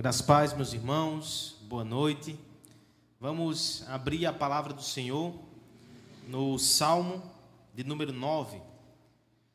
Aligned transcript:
Graças 0.00 0.22
paz, 0.22 0.54
meus 0.54 0.72
irmãos, 0.72 1.58
boa 1.68 1.84
noite. 1.84 2.34
Vamos 3.20 3.86
abrir 3.86 4.24
a 4.24 4.32
palavra 4.32 4.72
do 4.72 4.82
Senhor 4.82 5.38
no 6.26 6.58
Salmo 6.58 7.22
de 7.74 7.84
número 7.84 8.10
9. 8.10 8.62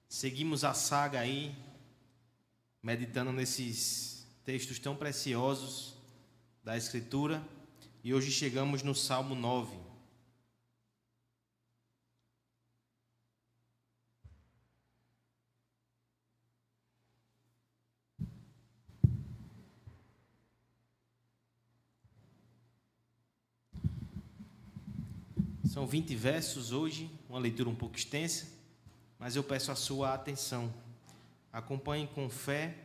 Seguimos 0.07 0.63
a 0.63 0.71
saga 0.75 1.19
aí, 1.19 1.51
meditando 2.83 3.31
nesses 3.31 4.27
textos 4.45 4.77
tão 4.77 4.95
preciosos 4.95 5.95
da 6.63 6.77
Escritura, 6.77 7.41
e 8.03 8.13
hoje 8.13 8.29
chegamos 8.29 8.83
no 8.83 8.93
Salmo 8.93 9.33
9. 9.33 9.84
São 25.75 25.85
20 25.85 26.15
versos 26.15 26.71
hoje, 26.71 27.11
uma 27.27 27.37
leitura 27.37 27.67
um 27.67 27.75
pouco 27.75 27.97
extensa, 27.97 28.47
mas 29.19 29.35
eu 29.35 29.43
peço 29.43 29.73
a 29.73 29.75
sua 29.75 30.13
atenção. 30.13 30.73
Acompanhe 31.51 32.07
com 32.07 32.29
fé, 32.29 32.77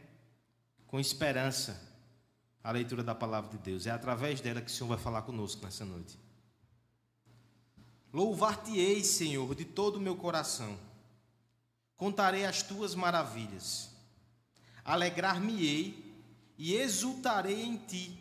com 0.88 0.98
esperança, 0.98 1.80
a 2.64 2.72
leitura 2.72 3.04
da 3.04 3.14
palavra 3.14 3.48
de 3.48 3.58
Deus. 3.58 3.86
É 3.86 3.92
através 3.92 4.40
dela 4.40 4.60
que 4.60 4.72
o 4.72 4.74
Senhor 4.74 4.88
vai 4.88 4.98
falar 4.98 5.22
conosco 5.22 5.64
nessa 5.64 5.84
noite. 5.84 6.18
Louvar-te-ei, 8.12 9.04
Senhor, 9.04 9.54
de 9.54 9.64
todo 9.64 9.94
o 9.94 10.00
meu 10.00 10.16
coração. 10.16 10.76
Contarei 11.96 12.44
as 12.44 12.60
tuas 12.60 12.96
maravilhas. 12.96 13.94
Alegrar-me-ei 14.84 16.12
e 16.58 16.74
exultarei 16.74 17.62
em 17.62 17.76
ti. 17.76 18.18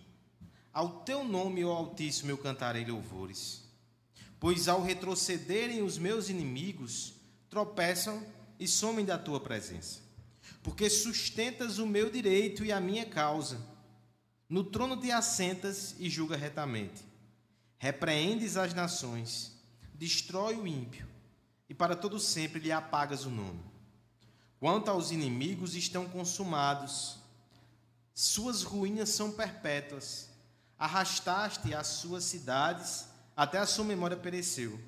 Ao 0.72 1.00
teu 1.00 1.24
nome, 1.24 1.66
ó 1.66 1.72
Altíssimo, 1.72 2.30
eu 2.30 2.38
cantarei 2.38 2.86
louvores 2.86 3.68
pois 4.40 4.68
ao 4.68 4.82
retrocederem 4.82 5.82
os 5.82 5.98
meus 5.98 6.30
inimigos, 6.30 7.14
tropeçam 7.50 8.24
e 8.60 8.68
somem 8.68 9.06
da 9.06 9.18
tua 9.18 9.40
presença. 9.40 10.00
Porque 10.64 10.90
sustentas 10.90 11.78
o 11.78 11.86
meu 11.86 12.10
direito 12.10 12.64
e 12.64 12.72
a 12.72 12.80
minha 12.80 13.06
causa. 13.06 13.60
No 14.48 14.64
trono 14.64 14.98
te 14.98 15.12
assentas 15.12 15.96
e 16.00 16.10
julga 16.10 16.38
retamente. 16.38 17.04
Repreendes 17.78 18.58
as 18.58 18.74
nações, 18.74 19.54
destrói 19.94 20.56
o 20.56 20.68
ímpio, 20.68 21.08
e 21.70 21.74
para 21.74 21.96
todo 21.96 22.20
sempre 22.20 22.60
lhe 22.60 22.72
apagas 22.72 23.26
o 23.26 23.30
nome. 23.30 23.64
Quanto 24.60 24.92
aos 24.92 25.12
inimigos, 25.12 25.76
estão 25.76 26.10
consumados, 26.10 27.20
suas 28.14 28.64
ruínas 28.64 29.10
são 29.10 29.32
perpétuas. 29.32 30.30
Arrastaste 30.78 31.74
as 31.74 31.88
suas 31.88 32.26
cidades 32.26 33.09
até 33.42 33.58
a 33.58 33.66
sua 33.66 33.86
memória 33.86 34.18
pereceu. 34.18 34.80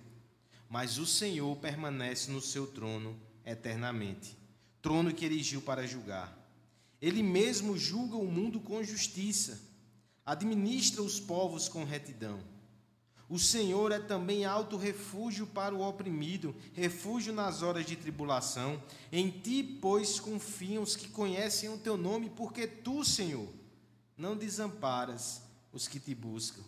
Mas 0.69 0.97
o 0.97 1.05
Senhor 1.05 1.55
permanece 1.57 2.31
no 2.31 2.41
seu 2.41 2.67
trono 2.67 3.19
eternamente 3.45 4.41
trono 4.81 5.13
que 5.13 5.25
erigiu 5.25 5.61
para 5.61 5.85
julgar. 5.85 6.38
Ele 7.02 7.22
mesmo 7.22 7.77
julga 7.77 8.16
o 8.16 8.25
mundo 8.25 8.59
com 8.59 8.83
justiça, 8.83 9.59
administra 10.25 11.02
os 11.02 11.19
povos 11.19 11.69
com 11.69 11.83
retidão. 11.83 12.39
O 13.29 13.39
Senhor 13.39 13.94
é 13.94 13.99
também 13.99 14.44
alto 14.44 14.75
refúgio 14.75 15.47
para 15.47 15.73
o 15.73 15.88
oprimido, 15.88 16.53
refúgio 16.73 17.31
nas 17.31 17.61
horas 17.61 17.85
de 17.85 17.95
tribulação. 17.95 18.81
Em 19.09 19.29
ti, 19.29 19.63
pois, 19.63 20.19
confiam 20.19 20.83
os 20.83 20.97
que 20.97 21.07
conhecem 21.07 21.69
o 21.69 21.77
teu 21.77 21.95
nome, 21.95 22.29
porque 22.29 22.67
tu, 22.67 23.05
Senhor, 23.05 23.47
não 24.17 24.35
desamparas 24.35 25.41
os 25.72 25.88
que 25.88 25.97
te 25.97 26.13
buscam. 26.13 26.61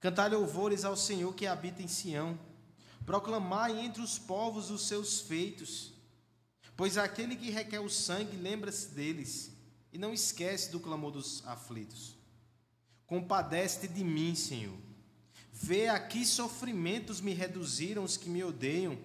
Cantai 0.00 0.28
louvores 0.28 0.84
ao 0.84 0.96
Senhor 0.96 1.34
que 1.34 1.46
habita 1.46 1.82
em 1.82 1.88
Sião. 1.88 2.38
Proclamai 3.04 3.78
entre 3.78 4.02
os 4.02 4.18
povos 4.18 4.70
os 4.70 4.86
seus 4.86 5.20
feitos. 5.20 5.92
Pois 6.76 6.98
aquele 6.98 7.36
que 7.36 7.50
requer 7.50 7.80
o 7.80 7.88
sangue 7.88 8.36
lembra-se 8.36 8.88
deles 8.88 9.50
e 9.92 9.98
não 9.98 10.12
esquece 10.12 10.70
do 10.70 10.78
clamor 10.78 11.10
dos 11.10 11.46
aflitos. 11.46 12.16
Compadece-te 13.06 13.88
de 13.88 14.04
mim, 14.04 14.34
Senhor. 14.34 14.76
Vê 15.52 15.88
aqui 15.88 16.26
sofrimentos 16.26 17.20
me 17.20 17.32
reduziram 17.32 18.04
os 18.04 18.16
que 18.16 18.28
me 18.28 18.44
odeiam. 18.44 18.98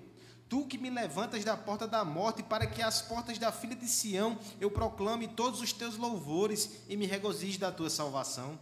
Tu 0.49 0.65
que 0.65 0.77
me 0.77 0.89
levantas 0.89 1.45
da 1.45 1.55
porta 1.55 1.87
da 1.87 2.03
morte, 2.03 2.43
para 2.43 2.67
que 2.67 2.81
as 2.81 3.01
portas 3.01 3.37
da 3.37 3.53
filha 3.53 3.75
de 3.75 3.87
Sião 3.87 4.37
eu 4.59 4.69
proclame 4.69 5.29
todos 5.29 5.61
os 5.61 5.71
teus 5.71 5.95
louvores 5.95 6.81
e 6.89 6.97
me 6.97 7.05
regozije 7.05 7.57
da 7.57 7.71
tua 7.71 7.89
salvação. 7.89 8.59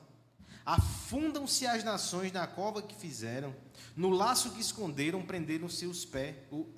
Afundam-se 0.69 1.66
as 1.66 1.84
nações 1.84 2.31
na 2.31 2.46
cova 2.46 2.80
que 2.80 2.94
fizeram, 2.94 3.56
no 3.96 4.12
laço 4.12 4.52
que 4.52 4.62
esconderam, 4.62 5.25
prenderam-se 5.25 5.88
os 5.88 6.06
pés, 6.06 6.35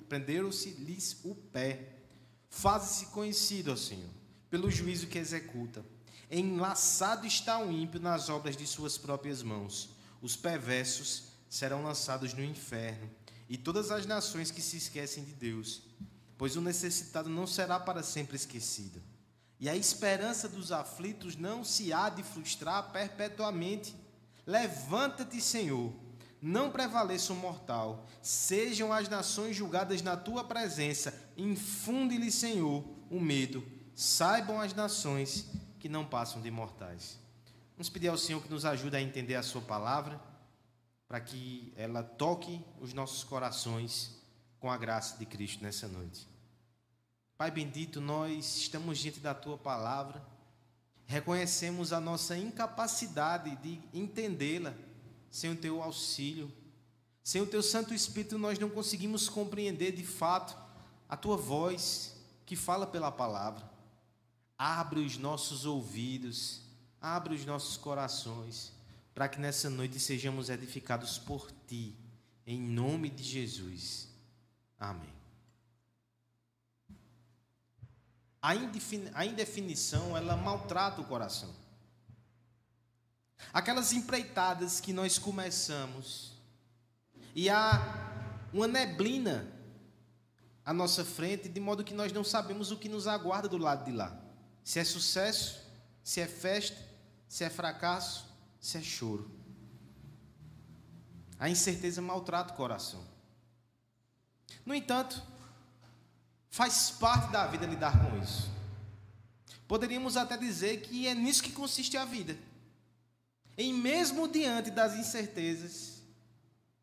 prenderam-se-lhes 0.08 1.18
o 1.22 1.34
pé. 1.34 1.98
Faze-se 2.48 3.12
conhecido, 3.12 3.70
ó 3.70 3.76
Senhor, 3.76 4.08
pelo 4.48 4.70
juízo 4.70 5.08
que 5.08 5.18
executa. 5.18 5.84
Enlaçado 6.30 7.26
está 7.26 7.62
o 7.62 7.70
ímpio 7.70 8.00
nas 8.00 8.30
obras 8.30 8.56
de 8.56 8.66
suas 8.66 8.96
próprias 8.96 9.42
mãos. 9.42 9.90
Os 10.22 10.36
perversos 10.36 11.24
serão 11.46 11.82
lançados 11.82 12.32
no 12.32 12.42
inferno, 12.42 13.10
e 13.46 13.58
todas 13.58 13.90
as 13.90 14.06
nações 14.06 14.50
que 14.50 14.62
se 14.62 14.78
esquecem 14.78 15.22
de 15.22 15.34
Deus, 15.34 15.82
pois 16.38 16.56
o 16.56 16.62
necessitado 16.62 17.28
não 17.28 17.46
será 17.46 17.78
para 17.78 18.02
sempre 18.02 18.36
esquecido 18.36 19.11
e 19.62 19.68
a 19.68 19.76
esperança 19.76 20.48
dos 20.48 20.72
aflitos 20.72 21.36
não 21.36 21.62
se 21.62 21.92
há 21.92 22.08
de 22.08 22.24
frustrar 22.24 22.90
perpetuamente. 22.90 23.94
Levanta-te, 24.44 25.40
Senhor, 25.40 25.92
não 26.40 26.68
prevaleça 26.68 27.32
o 27.32 27.36
mortal. 27.36 28.04
Sejam 28.20 28.92
as 28.92 29.08
nações 29.08 29.54
julgadas 29.54 30.02
na 30.02 30.16
tua 30.16 30.42
presença. 30.42 31.14
Infunde-lhe, 31.36 32.32
Senhor, 32.32 32.84
o 33.08 33.20
medo. 33.20 33.64
Saibam 33.94 34.60
as 34.60 34.74
nações 34.74 35.46
que 35.78 35.88
não 35.88 36.04
passam 36.04 36.42
de 36.42 36.50
mortais. 36.50 37.16
Vamos 37.76 37.88
pedir 37.88 38.08
ao 38.08 38.18
Senhor 38.18 38.42
que 38.42 38.50
nos 38.50 38.64
ajude 38.64 38.96
a 38.96 39.00
entender 39.00 39.36
a 39.36 39.44
Sua 39.44 39.62
palavra, 39.62 40.20
para 41.06 41.20
que 41.20 41.72
ela 41.76 42.02
toque 42.02 42.60
os 42.80 42.92
nossos 42.92 43.22
corações 43.22 44.20
com 44.58 44.68
a 44.68 44.76
graça 44.76 45.16
de 45.18 45.24
Cristo 45.24 45.62
nessa 45.62 45.86
noite. 45.86 46.31
Pai 47.42 47.50
bendito, 47.50 48.00
nós 48.00 48.56
estamos 48.56 49.00
diante 49.00 49.18
da 49.18 49.34
tua 49.34 49.58
palavra, 49.58 50.24
reconhecemos 51.06 51.92
a 51.92 51.98
nossa 51.98 52.38
incapacidade 52.38 53.56
de 53.56 53.80
entendê-la 53.92 54.72
sem 55.28 55.50
o 55.50 55.56
teu 55.56 55.82
auxílio. 55.82 56.48
Sem 57.20 57.42
o 57.42 57.46
teu 57.48 57.60
Santo 57.60 57.92
Espírito, 57.92 58.38
nós 58.38 58.60
não 58.60 58.70
conseguimos 58.70 59.28
compreender 59.28 59.90
de 59.90 60.04
fato 60.04 60.56
a 61.08 61.16
tua 61.16 61.36
voz 61.36 62.14
que 62.46 62.54
fala 62.54 62.86
pela 62.86 63.10
palavra. 63.10 63.68
Abre 64.56 65.00
os 65.00 65.18
nossos 65.18 65.66
ouvidos, 65.66 66.60
abre 67.00 67.34
os 67.34 67.44
nossos 67.44 67.76
corações, 67.76 68.72
para 69.12 69.28
que 69.28 69.40
nessa 69.40 69.68
noite 69.68 69.98
sejamos 69.98 70.48
edificados 70.48 71.18
por 71.18 71.50
ti, 71.66 71.96
em 72.46 72.60
nome 72.60 73.10
de 73.10 73.24
Jesus. 73.24 74.06
Amém. 74.78 75.21
A 78.42 79.24
indefinição 79.24 80.16
ela 80.16 80.36
maltrata 80.36 81.00
o 81.00 81.04
coração. 81.04 81.54
Aquelas 83.52 83.92
empreitadas 83.92 84.80
que 84.80 84.92
nós 84.92 85.18
começamos 85.18 86.32
e 87.34 87.48
há 87.48 87.80
uma 88.52 88.66
neblina 88.66 89.50
à 90.64 90.72
nossa 90.72 91.04
frente, 91.04 91.48
de 91.48 91.60
modo 91.60 91.84
que 91.84 91.94
nós 91.94 92.12
não 92.12 92.24
sabemos 92.24 92.70
o 92.70 92.76
que 92.76 92.88
nos 92.88 93.06
aguarda 93.06 93.48
do 93.48 93.58
lado 93.58 93.84
de 93.84 93.92
lá. 93.92 94.20
Se 94.64 94.78
é 94.78 94.84
sucesso, 94.84 95.60
se 96.02 96.20
é 96.20 96.26
festa, 96.26 96.78
se 97.28 97.44
é 97.44 97.50
fracasso, 97.50 98.26
se 98.60 98.76
é 98.76 98.82
choro. 98.82 99.30
A 101.38 101.48
incerteza 101.48 102.02
maltrata 102.02 102.52
o 102.52 102.56
coração. 102.56 103.04
No 104.64 104.74
entanto, 104.74 105.20
Faz 106.52 106.90
parte 106.90 107.32
da 107.32 107.46
vida 107.46 107.64
lidar 107.64 107.98
com 107.98 108.18
isso. 108.18 108.50
Poderíamos 109.66 110.18
até 110.18 110.36
dizer 110.36 110.82
que 110.82 111.08
é 111.08 111.14
nisso 111.14 111.42
que 111.42 111.50
consiste 111.50 111.96
a 111.96 112.04
vida. 112.04 112.36
Em 113.56 113.72
mesmo 113.72 114.28
diante 114.28 114.70
das 114.70 114.94
incertezas, 114.94 116.02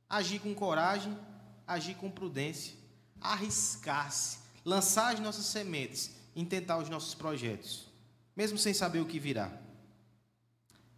agir 0.10 0.40
com 0.40 0.56
coragem, 0.56 1.16
agir 1.68 1.94
com 1.94 2.10
prudência, 2.10 2.74
arriscar-se, 3.22 4.40
lançar 4.66 5.14
as 5.14 5.20
nossas 5.20 5.46
sementes, 5.46 6.16
intentar 6.36 6.80
os 6.80 6.90
nossos 6.90 7.14
projetos, 7.14 7.86
mesmo 8.36 8.58
sem 8.58 8.74
saber 8.74 9.02
o 9.02 9.06
que 9.06 9.20
virá. 9.20 9.56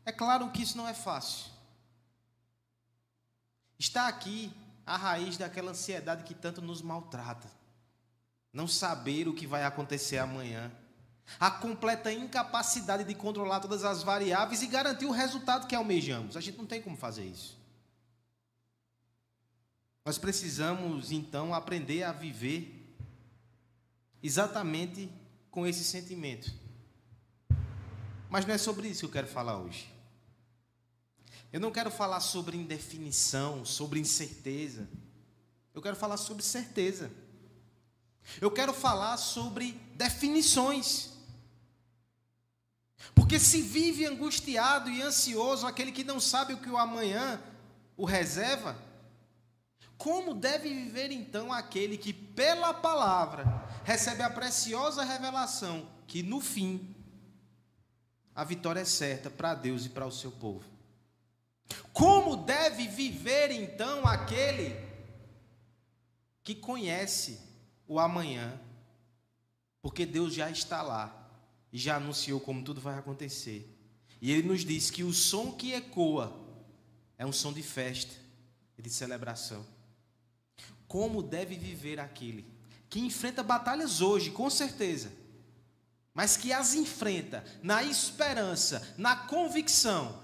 É 0.06 0.14
claro 0.14 0.50
que 0.50 0.64
isso 0.64 0.78
não 0.78 0.88
é 0.88 0.94
fácil. 0.94 1.52
Está 3.78 4.08
aqui 4.08 4.50
a 4.86 4.96
raiz 4.96 5.36
daquela 5.36 5.72
ansiedade 5.72 6.24
que 6.24 6.34
tanto 6.34 6.62
nos 6.62 6.82
maltrata 6.82 7.60
não 8.54 8.68
saber 8.68 9.28
o 9.28 9.34
que 9.34 9.48
vai 9.48 9.64
acontecer 9.64 10.18
amanhã, 10.18 10.72
a 11.40 11.50
completa 11.50 12.12
incapacidade 12.12 13.04
de 13.04 13.16
controlar 13.16 13.60
todas 13.60 13.84
as 13.84 14.04
variáveis 14.04 14.62
e 14.62 14.68
garantir 14.68 15.06
o 15.06 15.12
resultado 15.12 15.68
que 15.68 15.76
almejamos. 15.76 16.36
A 16.36 16.42
gente 16.42 16.58
não 16.58 16.66
tem 16.66 16.82
como 16.82 16.98
fazer 16.98 17.26
isso. 17.26 17.60
Nós 20.04 20.18
precisamos, 20.18 21.12
então, 21.12 21.54
aprender 21.54 22.04
a 22.04 22.12
viver 22.12 22.96
exatamente 24.22 25.10
com 25.50 25.66
esse 25.66 25.84
sentimento. 25.84 26.52
Mas 28.30 28.46
não 28.46 28.54
é 28.54 28.58
sobre 28.58 28.88
isso 28.88 29.02
que 29.02 29.06
eu 29.06 29.12
quero 29.12 29.28
falar 29.28 29.58
hoje. 29.58 29.94
Eu 31.52 31.60
não 31.60 31.72
quero 31.72 31.92
falar 31.92 32.20
sobre 32.22 32.58
indefinição, 32.58 33.66
sobre 33.66 34.00
incerteza. 34.00 34.88
Eu 35.74 35.82
quero 35.82 35.96
falar 35.96 36.18
sobre 36.18 36.44
certeza. 36.44 37.12
Eu 38.40 38.52
quero 38.52 38.74
falar 38.74 39.18
sobre 39.18 39.74
definições. 39.96 41.10
Porque 43.16 43.40
se 43.40 43.62
vive 43.62 44.06
angustiado 44.06 44.90
e 44.90 45.02
ansioso 45.02 45.66
aquele 45.66 45.92
que 45.92 46.04
não 46.04 46.20
sabe 46.20 46.54
o 46.54 46.58
que 46.58 46.70
o 46.70 46.78
amanhã 46.78 47.42
o 47.98 48.06
reserva, 48.06 48.76
como 49.98 50.34
deve 50.34 50.70
viver 50.70 51.12
então 51.12 51.52
aquele 51.52 51.98
que, 51.98 52.12
pela 52.12 52.74
palavra, 52.74 53.46
recebe 53.84 54.24
a 54.24 54.30
preciosa 54.30 55.04
revelação 55.04 55.88
que 56.08 56.24
no 56.24 56.42
fim 56.42 56.96
a 58.34 58.44
vitória 58.44 58.80
é 58.80 58.86
certa 58.86 59.30
para 59.30 59.54
Deus 59.54 59.86
e 59.86 59.90
para 59.90 60.08
o 60.08 60.12
seu 60.12 60.32
povo? 60.32 60.66
Como 61.94 62.36
deve 62.38 62.88
viver 62.88 63.52
então 63.52 64.06
aquele 64.08 64.76
que 66.44 66.56
conhece 66.56 67.40
o 67.88 68.00
amanhã, 68.00 68.60
porque 69.82 70.06
Deus 70.06 70.34
já 70.34 70.50
está 70.50 70.82
lá 70.82 71.30
e 71.72 71.78
já 71.78 71.96
anunciou 71.96 72.40
como 72.40 72.64
tudo 72.64 72.82
vai 72.82 72.98
acontecer. 72.98 73.68
E 74.22 74.32
ele 74.32 74.48
nos 74.48 74.64
diz 74.64 74.92
que 74.92 75.04
o 75.04 75.12
som 75.12 75.52
que 75.52 75.74
ecoa 75.74 76.38
é 77.18 77.26
um 77.26 77.32
som 77.32 77.52
de 77.52 77.64
festa 77.64 78.14
e 78.78 78.82
de 78.82 78.90
celebração. 78.90 79.66
Como 80.88 81.24
deve 81.24 81.56
viver 81.56 82.00
aquele 82.00 82.46
que 82.90 83.00
enfrenta 83.00 83.42
batalhas 83.42 84.02
hoje, 84.02 84.32
com 84.32 84.50
certeza, 84.50 85.12
mas 86.14 86.36
que 86.36 86.52
as 86.52 86.74
enfrenta 86.74 87.44
na 87.64 87.84
esperança, 87.84 88.96
na 88.98 89.16
convicção 89.16 90.22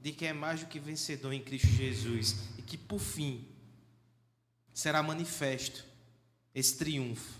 de 0.00 0.12
que 0.12 0.26
é 0.26 0.32
mais 0.32 0.60
do 0.60 0.66
que 0.66 0.80
vencedor 0.80 1.32
em 1.32 1.42
Cristo 1.42 1.68
Jesus 1.68 2.36
e 2.58 2.62
que 2.62 2.76
por 2.76 2.98
fim 2.98 3.46
será 4.74 5.02
manifesto 5.02 5.84
esse 6.58 6.76
triunfo. 6.76 7.38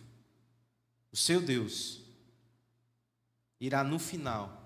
O 1.11 1.17
seu 1.17 1.41
Deus 1.41 2.01
irá 3.61 3.83
no 3.83 3.99
final 3.99 4.63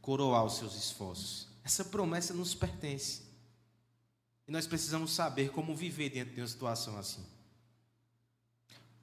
coroar 0.00 0.44
os 0.44 0.56
seus 0.56 0.74
esforços. 0.76 1.48
Essa 1.64 1.84
promessa 1.84 2.32
nos 2.32 2.54
pertence. 2.54 3.22
E 4.46 4.52
nós 4.52 4.66
precisamos 4.66 5.12
saber 5.12 5.50
como 5.50 5.74
viver 5.74 6.10
dentro 6.10 6.34
de 6.34 6.40
uma 6.40 6.46
situação 6.46 6.96
assim. 6.96 7.24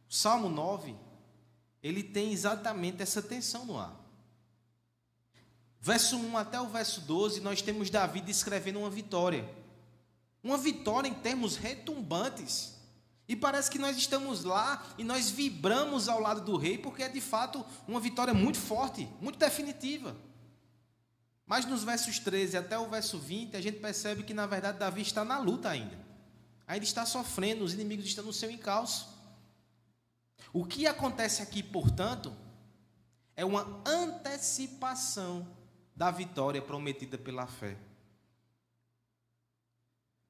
O 0.09 0.13
Salmo 0.13 0.47
9, 0.47 0.95
ele 1.81 2.01
tem 2.01 2.31
exatamente 2.31 3.01
essa 3.01 3.21
tensão 3.21 3.65
no 3.65 3.77
ar. 3.77 3.99
Verso 5.81 6.15
1 6.15 6.37
até 6.37 6.61
o 6.61 6.69
verso 6.69 7.01
12, 7.01 7.41
nós 7.41 7.61
temos 7.61 7.89
Davi 7.89 8.21
descrevendo 8.21 8.79
uma 8.79 8.89
vitória. 8.89 9.45
Uma 10.41 10.57
vitória 10.57 11.09
em 11.09 11.13
termos 11.13 11.57
retumbantes. 11.57 12.72
E 13.27 13.35
parece 13.35 13.71
que 13.71 13.79
nós 13.79 13.97
estamos 13.97 14.43
lá 14.43 14.85
e 14.97 15.03
nós 15.03 15.29
vibramos 15.29 16.09
ao 16.09 16.19
lado 16.19 16.41
do 16.41 16.57
rei, 16.57 16.77
porque 16.77 17.03
é 17.03 17.09
de 17.09 17.21
fato 17.21 17.65
uma 17.87 17.99
vitória 17.99 18.33
muito 18.33 18.57
forte, 18.57 19.07
muito 19.21 19.39
definitiva. 19.39 20.15
Mas 21.45 21.65
nos 21.65 21.83
versos 21.83 22.19
13 22.19 22.57
até 22.57 22.77
o 22.77 22.89
verso 22.89 23.17
20, 23.17 23.55
a 23.55 23.61
gente 23.61 23.79
percebe 23.79 24.23
que 24.23 24.33
na 24.33 24.45
verdade 24.45 24.79
Davi 24.79 25.01
está 25.01 25.23
na 25.23 25.39
luta 25.39 25.69
ainda. 25.69 25.97
Ainda 26.67 26.85
está 26.85 27.05
sofrendo, 27.05 27.63
os 27.63 27.73
inimigos 27.73 28.05
estão 28.05 28.23
no 28.23 28.33
seu 28.33 28.49
encalço. 28.49 29.09
O 30.51 30.65
que 30.65 30.85
acontece 30.87 31.41
aqui, 31.41 31.63
portanto, 31.63 32.33
é 33.35 33.43
uma 33.43 33.81
antecipação 33.85 35.47
da 35.95 36.11
vitória 36.11 36.61
prometida 36.61 37.17
pela 37.17 37.47
fé. 37.47 37.77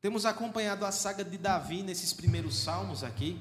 Temos 0.03 0.25
acompanhado 0.25 0.85
a 0.85 0.91
saga 0.91 1.23
de 1.23 1.37
Davi 1.37 1.81
nesses 1.81 2.11
primeiros 2.11 2.57
salmos 2.57 3.05
aqui. 3.05 3.39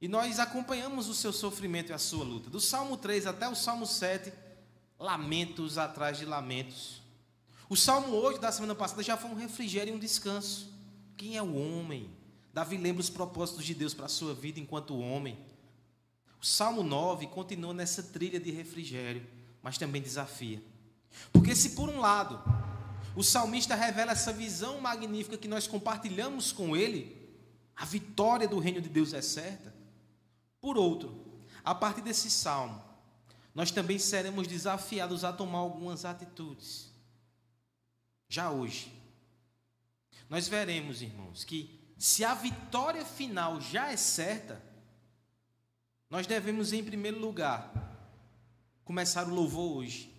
E 0.00 0.06
nós 0.06 0.38
acompanhamos 0.38 1.08
o 1.08 1.14
seu 1.14 1.32
sofrimento 1.32 1.90
e 1.90 1.92
a 1.92 1.98
sua 1.98 2.22
luta. 2.22 2.48
Do 2.48 2.60
Salmo 2.60 2.96
3 2.96 3.26
até 3.26 3.48
o 3.48 3.54
Salmo 3.56 3.84
7, 3.84 4.32
lamentos 4.96 5.76
atrás 5.76 6.18
de 6.18 6.24
lamentos. 6.24 7.02
O 7.68 7.74
Salmo 7.74 8.14
8 8.14 8.40
da 8.40 8.52
semana 8.52 8.76
passada 8.76 9.02
já 9.02 9.16
foi 9.16 9.28
um 9.28 9.34
refrigério 9.34 9.92
e 9.92 9.96
um 9.96 9.98
descanso. 9.98 10.72
Quem 11.16 11.36
é 11.36 11.42
o 11.42 11.52
homem? 11.56 12.08
Davi 12.54 12.76
lembra 12.76 13.00
os 13.00 13.10
propósitos 13.10 13.64
de 13.64 13.74
Deus 13.74 13.92
para 13.92 14.06
a 14.06 14.08
sua 14.08 14.32
vida 14.34 14.60
enquanto 14.60 14.96
homem. 14.96 15.36
O 16.40 16.46
Salmo 16.46 16.84
9 16.84 17.26
continua 17.26 17.74
nessa 17.74 18.04
trilha 18.04 18.38
de 18.38 18.52
refrigério, 18.52 19.26
mas 19.64 19.78
também 19.78 20.00
desafia. 20.00 20.62
Porque 21.32 21.56
se 21.56 21.70
por 21.70 21.88
um 21.88 21.98
lado 21.98 22.40
o 23.18 23.24
salmista 23.24 23.74
revela 23.74 24.12
essa 24.12 24.32
visão 24.32 24.80
magnífica 24.80 25.36
que 25.36 25.48
nós 25.48 25.66
compartilhamos 25.66 26.52
com 26.52 26.76
ele, 26.76 27.36
a 27.74 27.84
vitória 27.84 28.46
do 28.46 28.60
reino 28.60 28.80
de 28.80 28.88
Deus 28.88 29.12
é 29.12 29.20
certa. 29.20 29.74
Por 30.60 30.78
outro, 30.78 31.42
a 31.64 31.74
partir 31.74 32.00
desse 32.00 32.30
salmo, 32.30 32.80
nós 33.52 33.72
também 33.72 33.98
seremos 33.98 34.46
desafiados 34.46 35.24
a 35.24 35.32
tomar 35.32 35.58
algumas 35.58 36.04
atitudes. 36.04 36.92
Já 38.28 38.52
hoje, 38.52 38.96
nós 40.30 40.46
veremos, 40.46 41.02
irmãos, 41.02 41.42
que 41.42 41.92
se 41.98 42.24
a 42.24 42.34
vitória 42.34 43.04
final 43.04 43.60
já 43.60 43.90
é 43.90 43.96
certa, 43.96 44.62
nós 46.08 46.24
devemos, 46.24 46.72
em 46.72 46.84
primeiro 46.84 47.18
lugar, 47.18 47.72
começar 48.84 49.26
o 49.26 49.34
louvor 49.34 49.78
hoje. 49.78 50.17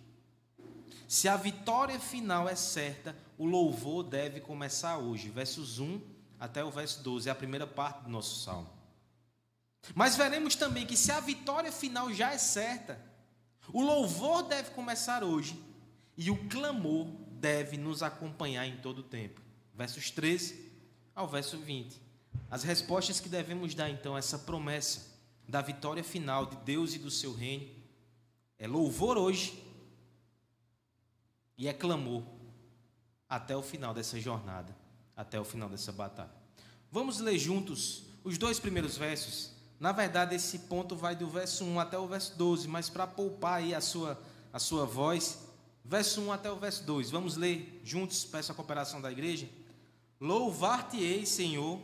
Se 1.10 1.26
a 1.26 1.36
vitória 1.36 1.98
final 1.98 2.48
é 2.48 2.54
certa, 2.54 3.16
o 3.36 3.44
louvor 3.44 4.04
deve 4.04 4.38
começar 4.38 4.96
hoje. 4.96 5.28
Versos 5.28 5.80
1 5.80 6.00
até 6.38 6.64
o 6.64 6.70
verso 6.70 7.02
12, 7.02 7.28
é 7.28 7.32
a 7.32 7.34
primeira 7.34 7.66
parte 7.66 8.04
do 8.04 8.10
nosso 8.10 8.44
salmo. 8.44 8.70
Mas 9.92 10.16
veremos 10.16 10.54
também 10.54 10.86
que 10.86 10.96
se 10.96 11.10
a 11.10 11.18
vitória 11.18 11.72
final 11.72 12.14
já 12.14 12.32
é 12.32 12.38
certa, 12.38 13.04
o 13.72 13.82
louvor 13.82 14.44
deve 14.44 14.70
começar 14.70 15.24
hoje 15.24 15.60
e 16.16 16.30
o 16.30 16.48
clamor 16.48 17.08
deve 17.32 17.76
nos 17.76 18.04
acompanhar 18.04 18.64
em 18.68 18.76
todo 18.76 19.00
o 19.00 19.02
tempo. 19.02 19.40
Versos 19.74 20.12
13 20.12 20.70
ao 21.12 21.26
verso 21.26 21.58
20. 21.58 22.00
As 22.48 22.62
respostas 22.62 23.18
que 23.18 23.28
devemos 23.28 23.74
dar 23.74 23.90
então 23.90 24.14
a 24.14 24.20
essa 24.20 24.38
promessa 24.38 25.08
da 25.48 25.60
vitória 25.60 26.04
final 26.04 26.46
de 26.46 26.54
Deus 26.58 26.94
e 26.94 27.00
do 27.00 27.10
seu 27.10 27.34
reino 27.34 27.68
é 28.60 28.68
louvor 28.68 29.18
hoje 29.18 29.69
e 31.60 31.68
é 31.68 31.74
clamor 31.74 32.22
até 33.28 33.54
o 33.54 33.62
final 33.62 33.92
dessa 33.92 34.18
jornada, 34.18 34.74
até 35.14 35.38
o 35.38 35.44
final 35.44 35.68
dessa 35.68 35.92
batalha. 35.92 36.32
Vamos 36.90 37.20
ler 37.20 37.38
juntos 37.38 38.04
os 38.24 38.38
dois 38.38 38.58
primeiros 38.58 38.96
versos. 38.96 39.52
Na 39.78 39.92
verdade, 39.92 40.34
esse 40.34 40.60
ponto 40.60 40.96
vai 40.96 41.14
do 41.14 41.28
verso 41.28 41.62
1 41.62 41.78
até 41.78 41.98
o 41.98 42.08
verso 42.08 42.34
12, 42.38 42.66
mas 42.66 42.88
para 42.88 43.06
poupar 43.06 43.58
aí 43.58 43.74
a 43.74 43.80
sua, 43.82 44.18
a 44.50 44.58
sua 44.58 44.86
voz, 44.86 45.38
verso 45.84 46.22
1 46.22 46.32
até 46.32 46.50
o 46.50 46.56
verso 46.56 46.82
2. 46.84 47.10
Vamos 47.10 47.36
ler 47.36 47.82
juntos, 47.84 48.24
peço 48.24 48.50
a 48.50 48.54
cooperação 48.54 48.98
da 48.98 49.12
igreja. 49.12 49.46
Louvar-te-ei, 50.18 51.26
Senhor, 51.26 51.78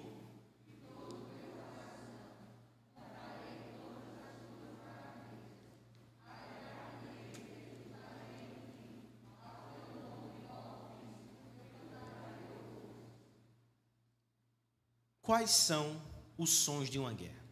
Quais 15.26 15.50
são 15.50 16.00
os 16.38 16.50
sons 16.50 16.88
de 16.88 17.00
uma 17.00 17.12
guerra? 17.12 17.44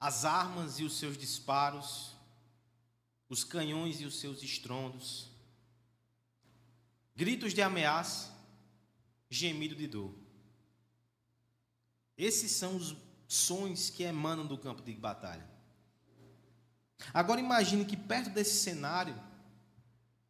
As 0.00 0.24
armas 0.24 0.80
e 0.80 0.84
os 0.84 0.98
seus 0.98 1.16
disparos, 1.16 2.16
os 3.28 3.44
canhões 3.44 4.00
e 4.00 4.04
os 4.04 4.18
seus 4.18 4.42
estrondos, 4.42 5.30
gritos 7.14 7.54
de 7.54 7.62
ameaça, 7.62 8.36
gemido 9.30 9.76
de 9.76 9.86
dor. 9.86 10.12
Esses 12.18 12.50
são 12.50 12.74
os 12.74 12.96
sons 13.28 13.88
que 13.88 14.02
emanam 14.02 14.44
do 14.44 14.58
campo 14.58 14.82
de 14.82 14.92
batalha. 14.92 15.48
Agora 17.14 17.40
imagine 17.40 17.84
que 17.84 17.96
perto 17.96 18.30
desse 18.30 18.58
cenário 18.58 19.14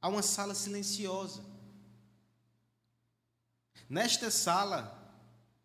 há 0.02 0.08
uma 0.08 0.22
sala 0.22 0.54
silenciosa 0.54 1.55
Nesta 3.88 4.30
sala 4.30 4.92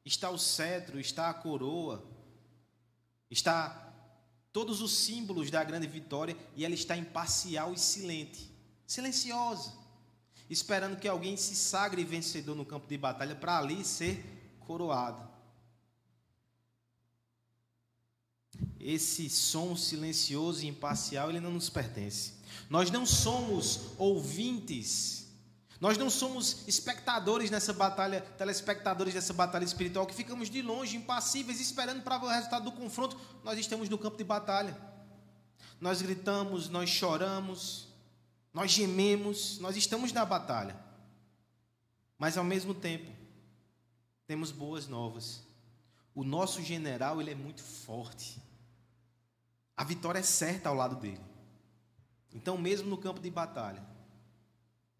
está 0.05 0.29
o 0.29 0.37
cetro, 0.37 0.99
está 0.99 1.29
a 1.29 1.33
coroa, 1.33 2.03
está 3.29 3.91
todos 4.51 4.81
os 4.81 4.91
símbolos 4.91 5.49
da 5.49 5.63
grande 5.63 5.87
vitória 5.87 6.37
e 6.55 6.65
ela 6.65 6.73
está 6.73 6.97
imparcial 6.97 7.73
e 7.73 7.79
silente, 7.79 8.51
silenciosa, 8.85 9.73
esperando 10.49 10.99
que 10.99 11.07
alguém 11.07 11.37
se 11.37 11.55
sagre 11.55 12.03
vencedor 12.03 12.55
no 12.55 12.65
campo 12.65 12.87
de 12.87 12.97
batalha 12.97 13.35
para 13.35 13.57
ali 13.57 13.83
ser 13.85 14.57
coroado. 14.59 15.29
Esse 18.79 19.29
som 19.29 19.75
silencioso 19.75 20.63
e 20.63 20.67
imparcial, 20.67 21.29
ele 21.29 21.39
não 21.39 21.51
nos 21.51 21.69
pertence. 21.69 22.33
Nós 22.69 22.89
não 22.89 23.05
somos 23.05 23.91
ouvintes 23.97 25.20
nós 25.81 25.97
não 25.97 26.11
somos 26.11 26.63
espectadores 26.67 27.49
nessa 27.49 27.73
batalha, 27.73 28.21
telespectadores 28.37 29.15
dessa 29.15 29.33
batalha 29.33 29.63
espiritual, 29.63 30.05
que 30.05 30.13
ficamos 30.13 30.47
de 30.47 30.61
longe, 30.61 30.95
impassíveis, 30.95 31.59
esperando 31.59 32.03
para 32.03 32.19
ver 32.19 32.27
o 32.27 32.29
resultado 32.29 32.65
do 32.65 32.71
confronto. 32.71 33.19
Nós 33.43 33.57
estamos 33.57 33.89
no 33.89 33.97
campo 33.97 34.15
de 34.15 34.23
batalha. 34.23 34.77
Nós 35.79 35.99
gritamos, 35.99 36.69
nós 36.69 36.87
choramos, 36.87 37.87
nós 38.53 38.69
gememos, 38.69 39.57
nós 39.57 39.75
estamos 39.75 40.13
na 40.13 40.23
batalha. 40.23 40.79
Mas 42.15 42.37
ao 42.37 42.43
mesmo 42.43 42.75
tempo, 42.75 43.11
temos 44.27 44.51
boas 44.51 44.87
novas. 44.87 45.41
O 46.13 46.23
nosso 46.23 46.61
general, 46.61 47.19
ele 47.19 47.31
é 47.31 47.35
muito 47.35 47.63
forte. 47.63 48.39
A 49.75 49.83
vitória 49.83 50.19
é 50.19 50.23
certa 50.23 50.69
ao 50.69 50.75
lado 50.75 50.97
dele. 50.97 51.25
Então, 52.31 52.55
mesmo 52.55 52.87
no 52.87 52.99
campo 52.99 53.19
de 53.19 53.31
batalha, 53.31 53.90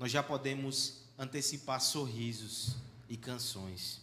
nós 0.02 0.12
já 0.12 0.24
podemos 0.24 1.04
antecipar 1.16 1.80
sorrisos 1.80 2.76
e 3.08 3.16
canções. 3.16 4.02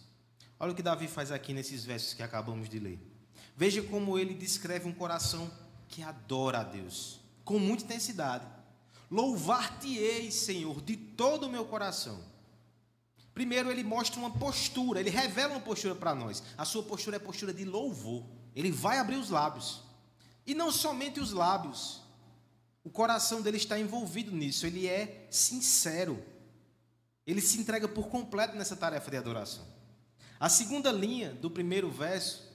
Olha 0.57 0.71
o 0.71 0.75
que 0.75 0.81
Davi 0.81 1.09
faz 1.09 1.29
aqui 1.29 1.51
nesses 1.51 1.83
versos 1.83 2.13
que 2.13 2.23
acabamos 2.23 2.69
de 2.69 2.79
ler. 2.79 2.97
Veja 3.53 3.81
como 3.81 4.17
ele 4.17 4.33
descreve 4.33 4.87
um 4.87 4.93
coração 4.93 5.51
que 5.89 6.01
adora 6.01 6.61
a 6.61 6.63
Deus, 6.63 7.19
com 7.43 7.59
muita 7.59 7.83
intensidade. 7.83 8.47
Louvar-te-ei, 9.11 10.31
Senhor, 10.31 10.81
de 10.81 10.95
todo 10.95 11.47
o 11.47 11.49
meu 11.49 11.65
coração. 11.65 12.23
Primeiro, 13.33 13.69
ele 13.69 13.83
mostra 13.83 14.21
uma 14.21 14.31
postura, 14.31 15.01
ele 15.01 15.09
revela 15.09 15.55
uma 15.55 15.59
postura 15.59 15.95
para 15.95 16.15
nós. 16.15 16.41
A 16.57 16.63
sua 16.63 16.81
postura 16.81 17.17
é 17.17 17.19
postura 17.19 17.53
de 17.53 17.65
louvor. 17.65 18.23
Ele 18.55 18.71
vai 18.71 18.99
abrir 18.99 19.17
os 19.17 19.29
lábios. 19.29 19.83
E 20.47 20.55
não 20.55 20.71
somente 20.71 21.19
os 21.19 21.33
lábios, 21.33 22.01
o 22.83 22.89
coração 22.89 23.41
dele 23.41 23.57
está 23.57 23.79
envolvido 23.79 24.31
nisso, 24.31 24.65
ele 24.65 24.87
é 24.87 25.27
sincero. 25.29 26.23
Ele 27.25 27.41
se 27.41 27.59
entrega 27.59 27.87
por 27.87 28.07
completo 28.07 28.55
nessa 28.55 28.75
tarefa 28.75 29.11
de 29.11 29.17
adoração. 29.17 29.65
A 30.39 30.49
segunda 30.49 30.91
linha 30.91 31.33
do 31.33 31.51
primeiro 31.51 31.91
verso 31.91 32.49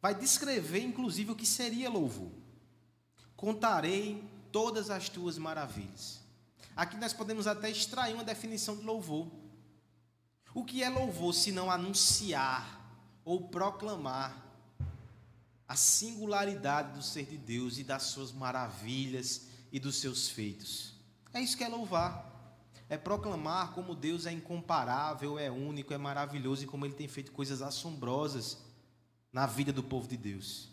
vai 0.00 0.14
descrever, 0.14 0.80
inclusive, 0.80 1.32
o 1.32 1.36
que 1.36 1.46
seria 1.46 1.90
louvor. 1.90 2.30
Contarei 3.36 4.24
todas 4.50 4.90
as 4.90 5.08
tuas 5.08 5.36
maravilhas. 5.36 6.20
Aqui 6.74 6.96
nós 6.96 7.12
podemos 7.12 7.46
até 7.46 7.70
extrair 7.70 8.14
uma 8.14 8.24
definição 8.24 8.76
de 8.76 8.84
louvor. 8.84 9.28
O 10.54 10.64
que 10.64 10.82
é 10.82 10.88
louvor 10.88 11.34
se 11.34 11.52
não 11.52 11.70
anunciar 11.70 12.80
ou 13.24 13.48
proclamar 13.48 14.44
a 15.68 15.76
singularidade 15.76 16.92
do 16.92 17.02
ser 17.02 17.26
de 17.26 17.36
Deus 17.36 17.76
e 17.76 17.84
das 17.84 18.04
suas 18.04 18.32
maravilhas 18.32 19.45
e 19.70 19.78
dos 19.78 19.96
seus 19.96 20.28
feitos. 20.28 20.94
É 21.32 21.40
isso 21.40 21.56
que 21.56 21.64
é 21.64 21.68
louvar. 21.68 22.34
É 22.88 22.96
proclamar 22.96 23.72
como 23.72 23.94
Deus 23.94 24.26
é 24.26 24.32
incomparável, 24.32 25.38
é 25.38 25.50
único, 25.50 25.92
é 25.92 25.98
maravilhoso 25.98 26.64
e 26.64 26.66
como 26.66 26.86
ele 26.86 26.94
tem 26.94 27.08
feito 27.08 27.32
coisas 27.32 27.60
assombrosas 27.60 28.58
na 29.32 29.44
vida 29.44 29.72
do 29.72 29.82
povo 29.82 30.06
de 30.06 30.16
Deus. 30.16 30.68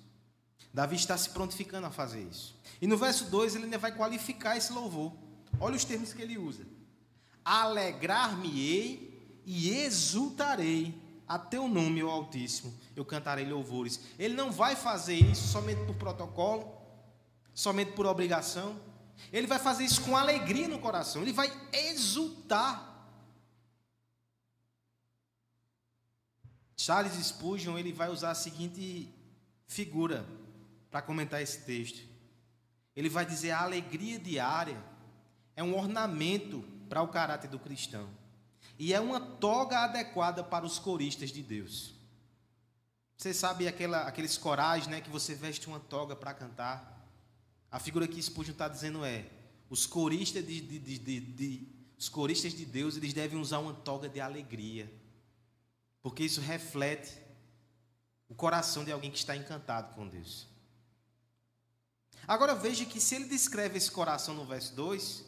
Davi 0.74 0.96
está 0.96 1.18
se 1.18 1.30
prontificando 1.30 1.88
a 1.88 1.92
fazer 1.92 2.22
isso. 2.22 2.56
E 2.82 2.88
no 2.88 2.98
verso 2.98 3.26
2 3.26 3.56
ele 3.56 3.66
ainda 3.66 3.78
vai 3.78 3.92
qualificar 3.92 4.58
esse 4.58 4.72
louvor. 4.72 5.14
Olha 5.60 5.76
os 5.76 5.86
termos 5.86 6.14
que 6.14 6.22
ele 6.22 6.38
usa: 6.38 6.66
Alegrar-me-ei 7.44 9.42
e 9.46 9.70
exultarei 9.70 11.00
a 11.28 11.38
teu 11.38 11.68
nome, 11.68 12.04
ó 12.04 12.10
Altíssimo. 12.10 12.74
Eu 12.96 13.06
cantarei 13.06 13.46
louvores. 13.46 14.00
Ele 14.18 14.34
não 14.34 14.52
vai 14.52 14.76
fazer 14.76 15.16
isso 15.16 15.48
somente 15.48 15.84
por 15.86 15.96
protocolo, 15.96 16.72
somente 17.54 17.92
por 17.94 18.06
obrigação. 18.06 18.80
Ele 19.32 19.48
vai 19.48 19.60
fazer 19.60 19.84
isso 19.84 20.02
com 20.02 20.18
alegria 20.18 20.68
no 20.68 20.80
coração, 20.80 21.22
ele 21.22 21.34
vai 21.34 21.52
exultar. 21.72 22.92
Charles 26.76 27.14
Spurgeon, 27.14 27.78
ele 27.78 27.94
vai 27.94 28.10
usar 28.10 28.32
a 28.32 28.36
seguinte 28.36 29.10
figura 29.68 30.26
para 30.92 31.02
comentar 31.02 31.42
esse 31.42 31.62
texto. 31.62 32.02
Ele 32.96 33.10
vai 33.10 33.26
dizer 33.26 33.52
a 33.52 33.62
alegria 33.62 34.20
diária 34.20 34.84
é 35.56 35.64
um 35.64 35.78
ornamento 35.78 36.64
para 36.90 37.02
o 37.02 37.08
caráter 37.08 37.50
do 37.50 37.60
cristão. 37.60 38.10
E 38.78 38.94
é 38.94 39.00
uma 39.00 39.20
toga 39.20 39.80
adequada 39.80 40.44
para 40.44 40.66
os 40.66 40.80
coristas 40.80 41.32
de 41.32 41.42
Deus. 41.42 41.94
Você 43.18 43.34
sabe 43.34 43.68
aquela, 43.68 44.02
aqueles 44.02 44.38
corais, 44.38 44.88
né, 44.88 45.00
que 45.00 45.10
você 45.10 45.34
veste 45.34 45.68
uma 45.68 45.80
toga 45.80 46.16
para 46.16 46.34
cantar? 46.34 46.93
A 47.74 47.80
figura 47.80 48.08
que 48.08 48.22
Spurgeon 48.22 48.52
está 48.52 48.68
dizendo 48.68 49.04
é: 49.04 49.26
os 49.68 49.88
coristas 49.88 50.46
de, 50.46 50.62
de, 50.62 50.78
de, 50.78 51.20
de, 51.20 51.68
os 51.98 52.08
coristas 52.08 52.54
de 52.54 52.66
Deus 52.66 52.96
eles 52.96 53.14
devem 53.14 53.40
usar 53.40 53.58
uma 53.58 53.74
toga 53.74 54.08
de 54.08 54.22
alegria, 54.22 54.94
porque 56.00 56.24
isso 56.24 56.40
reflete 56.40 57.20
o 58.30 58.36
coração 58.36 58.86
de 58.86 58.92
alguém 58.92 59.10
que 59.10 59.18
está 59.18 59.36
encantado 59.36 59.96
com 59.96 60.08
Deus. 60.08 60.48
Agora 62.28 62.54
veja 62.54 62.86
que 62.86 63.02
se 63.02 63.16
ele 63.16 63.26
descreve 63.26 63.76
esse 63.76 63.90
coração 63.90 64.36
no 64.36 64.46
verso 64.46 64.76
2, 64.76 65.26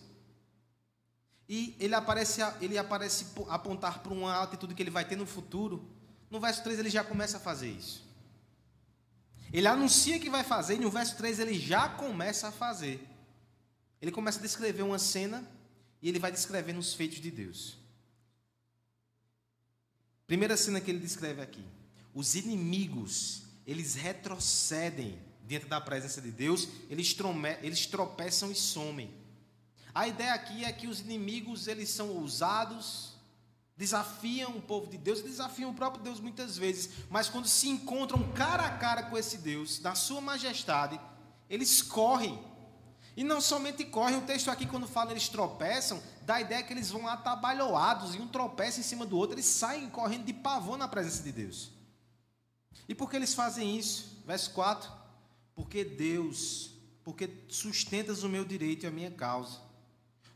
e 1.50 1.76
ele 1.80 1.96
aparece, 1.96 2.42
ele 2.62 2.78
aparece 2.78 3.26
apontar 3.50 4.04
para 4.04 4.14
uma 4.14 4.44
atitude 4.44 4.76
que 4.76 4.84
ele 4.84 4.92
vai 4.92 5.04
ter 5.04 5.16
no 5.16 5.26
futuro, 5.26 5.90
no 6.30 6.40
verso 6.40 6.62
3 6.62 6.78
ele 6.78 6.92
já 6.92 7.04
começa 7.04 7.38
a 7.38 7.40
fazer 7.40 7.70
isso. 7.72 8.05
Ele 9.58 9.70
anuncia 9.70 10.20
que 10.20 10.30
vai 10.30 10.44
fazer, 10.44 10.76
e 10.76 10.80
no 10.80 10.92
verso 10.92 11.16
3 11.16 11.40
ele 11.40 11.58
já 11.58 11.88
começa 11.88 12.50
a 12.50 12.52
fazer. 12.52 13.00
Ele 14.02 14.12
começa 14.12 14.38
a 14.38 14.42
descrever 14.42 14.84
uma 14.84 15.00
cena 15.00 15.50
e 16.02 16.10
ele 16.10 16.20
vai 16.20 16.30
descrevendo 16.30 16.78
os 16.78 16.94
feitos 16.94 17.22
de 17.22 17.32
Deus. 17.32 17.78
Primeira 20.28 20.58
cena 20.58 20.82
que 20.82 20.92
ele 20.92 21.00
descreve 21.00 21.42
aqui: 21.42 21.64
os 22.14 22.36
inimigos, 22.36 23.44
eles 23.66 23.96
retrocedem 23.96 25.18
diante 25.48 25.68
da 25.68 25.80
presença 25.80 26.22
de 26.22 26.32
Deus, 26.32 26.68
eles, 26.90 27.16
eles 27.62 27.86
tropeçam 27.86 28.52
e 28.52 28.56
somem. 28.56 29.10
A 29.94 30.06
ideia 30.06 30.34
aqui 30.34 30.66
é 30.66 30.72
que 30.74 30.86
os 30.86 31.00
inimigos, 31.00 31.70
eles 31.70 31.88
são 31.88 32.10
ousados, 32.10 33.15
desafiam 33.78 34.56
o 34.56 34.62
povo 34.62 34.88
de 34.88 34.98
Deus, 34.98 35.22
desafiam 35.22 35.72
o 35.72 35.74
próprio 35.74 36.04
Deus 36.04 36.20
muitas 36.20 36.58
vezes, 36.58 36.90
mas 37.10 37.28
quando 37.28 37.48
se 37.48 37.68
encontram 37.68 38.32
cara 38.32 38.64
a 38.64 38.78
cara 38.78 39.04
com 39.04 39.18
esse 39.18 39.38
Deus, 39.38 39.80
na 39.82 39.96
sua 39.96 40.22
majestade, 40.22 41.00
eles 41.50 41.82
correm. 41.82 42.40
E 43.18 43.24
não 43.24 43.40
somente 43.40 43.86
correm, 43.86 44.18
o 44.18 44.22
texto 44.22 44.50
aqui, 44.50 44.66
quando 44.66 44.88
fala 44.88 45.12
eles 45.12 45.30
tropeçam, 45.30 46.02
dá 46.24 46.36
a 46.36 46.42
ideia 46.42 46.64
que 46.64 46.74
eles 46.74 46.90
vão 46.90 47.08
atabalhoados 47.08 48.16
e 48.16 48.20
um 48.20 48.28
tropeça 48.28 48.80
em 48.80 48.84
cima 48.84 49.06
do 49.06 49.18
outro, 49.18 49.36
eles 49.36 49.46
saem 49.46 49.90
correndo 49.90 50.26
de 50.26 50.34
pavor 50.34 50.78
na 50.78 50.88
presença 50.88 51.24
de 51.24 51.32
Deus. 51.32 51.72
E 52.88 52.96
por 52.96 53.10
que 53.10 53.16
eles 53.16 53.34
fazem 53.34 53.78
isso? 53.78 54.22
Verso 54.26 54.52
4: 54.52 54.92
Porque 55.54 55.84
Deus, 55.84 56.72
porque 57.04 57.30
sustentas 57.48 58.24
o 58.24 58.30
meu 58.30 58.44
direito 58.44 58.84
e 58.84 58.88
a 58.88 58.92
minha 58.92 59.12
causa. 59.12 59.60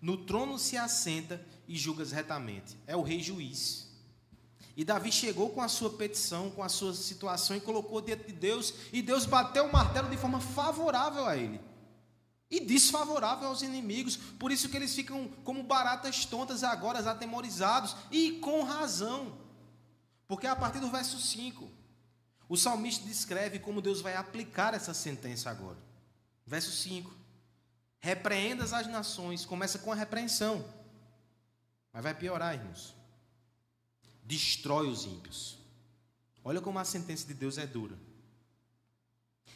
No 0.02 0.18
trono 0.26 0.58
se 0.58 0.78
assenta 0.78 1.46
e 1.70 1.78
julgas 1.78 2.12
retamente. 2.12 2.76
É 2.88 2.98
o 2.98 3.04
rei 3.04 3.22
juiz. 3.22 3.88
E 4.76 4.84
Davi 4.84 5.12
chegou 5.12 5.52
com 5.52 5.62
a 5.62 5.68
sua 5.68 5.92
petição, 5.92 6.50
com 6.50 6.64
a 6.64 6.70
sua 6.70 6.94
situação 6.96 7.56
e 7.56 7.62
colocou 7.62 8.02
diante 8.02 8.26
de 8.26 8.34
Deus, 8.34 8.74
e 8.92 9.04
Deus 9.04 9.26
bateu 9.26 9.66
o 9.66 9.72
martelo 9.72 10.10
de 10.10 10.18
forma 10.18 10.42
favorável 10.42 11.28
a 11.28 11.38
ele. 11.38 11.62
E 12.50 12.60
desfavorável 12.60 13.48
aos 13.48 13.62
inimigos, 13.62 14.18
por 14.18 14.52
isso 14.52 14.68
que 14.68 14.76
eles 14.76 14.96
ficam 14.96 15.28
como 15.44 15.62
baratas 15.62 16.26
tontas 16.26 16.64
agora, 16.64 17.00
atemorizados, 17.08 17.96
e 18.10 18.40
com 18.40 18.64
razão. 18.64 19.38
Porque 20.28 20.48
a 20.48 20.56
partir 20.56 20.80
do 20.80 20.90
verso 20.90 21.20
5, 21.20 21.70
o 22.48 22.58
salmista 22.58 23.06
descreve 23.06 23.60
como 23.60 23.82
Deus 23.82 24.02
vai 24.02 24.16
aplicar 24.16 24.74
essa 24.74 24.94
sentença 24.94 25.52
agora. 25.52 25.78
Verso 26.48 26.72
5: 26.72 27.14
Repreendas 28.00 28.74
as 28.74 28.88
nações, 28.88 29.46
começa 29.46 29.78
com 29.78 29.92
a 29.92 29.96
repreensão. 29.96 30.79
Mas 31.92 32.04
vai 32.04 32.14
piorar, 32.14 32.54
irmãos. 32.54 32.96
Destrói 34.24 34.88
os 34.88 35.06
ímpios. 35.06 35.58
Olha 36.44 36.62
como 36.62 36.80
a 36.80 36.86
sentença 36.86 37.26
de 37.26 37.34
Deus 37.34 37.58
é 37.58 37.66
dura. 37.66 37.98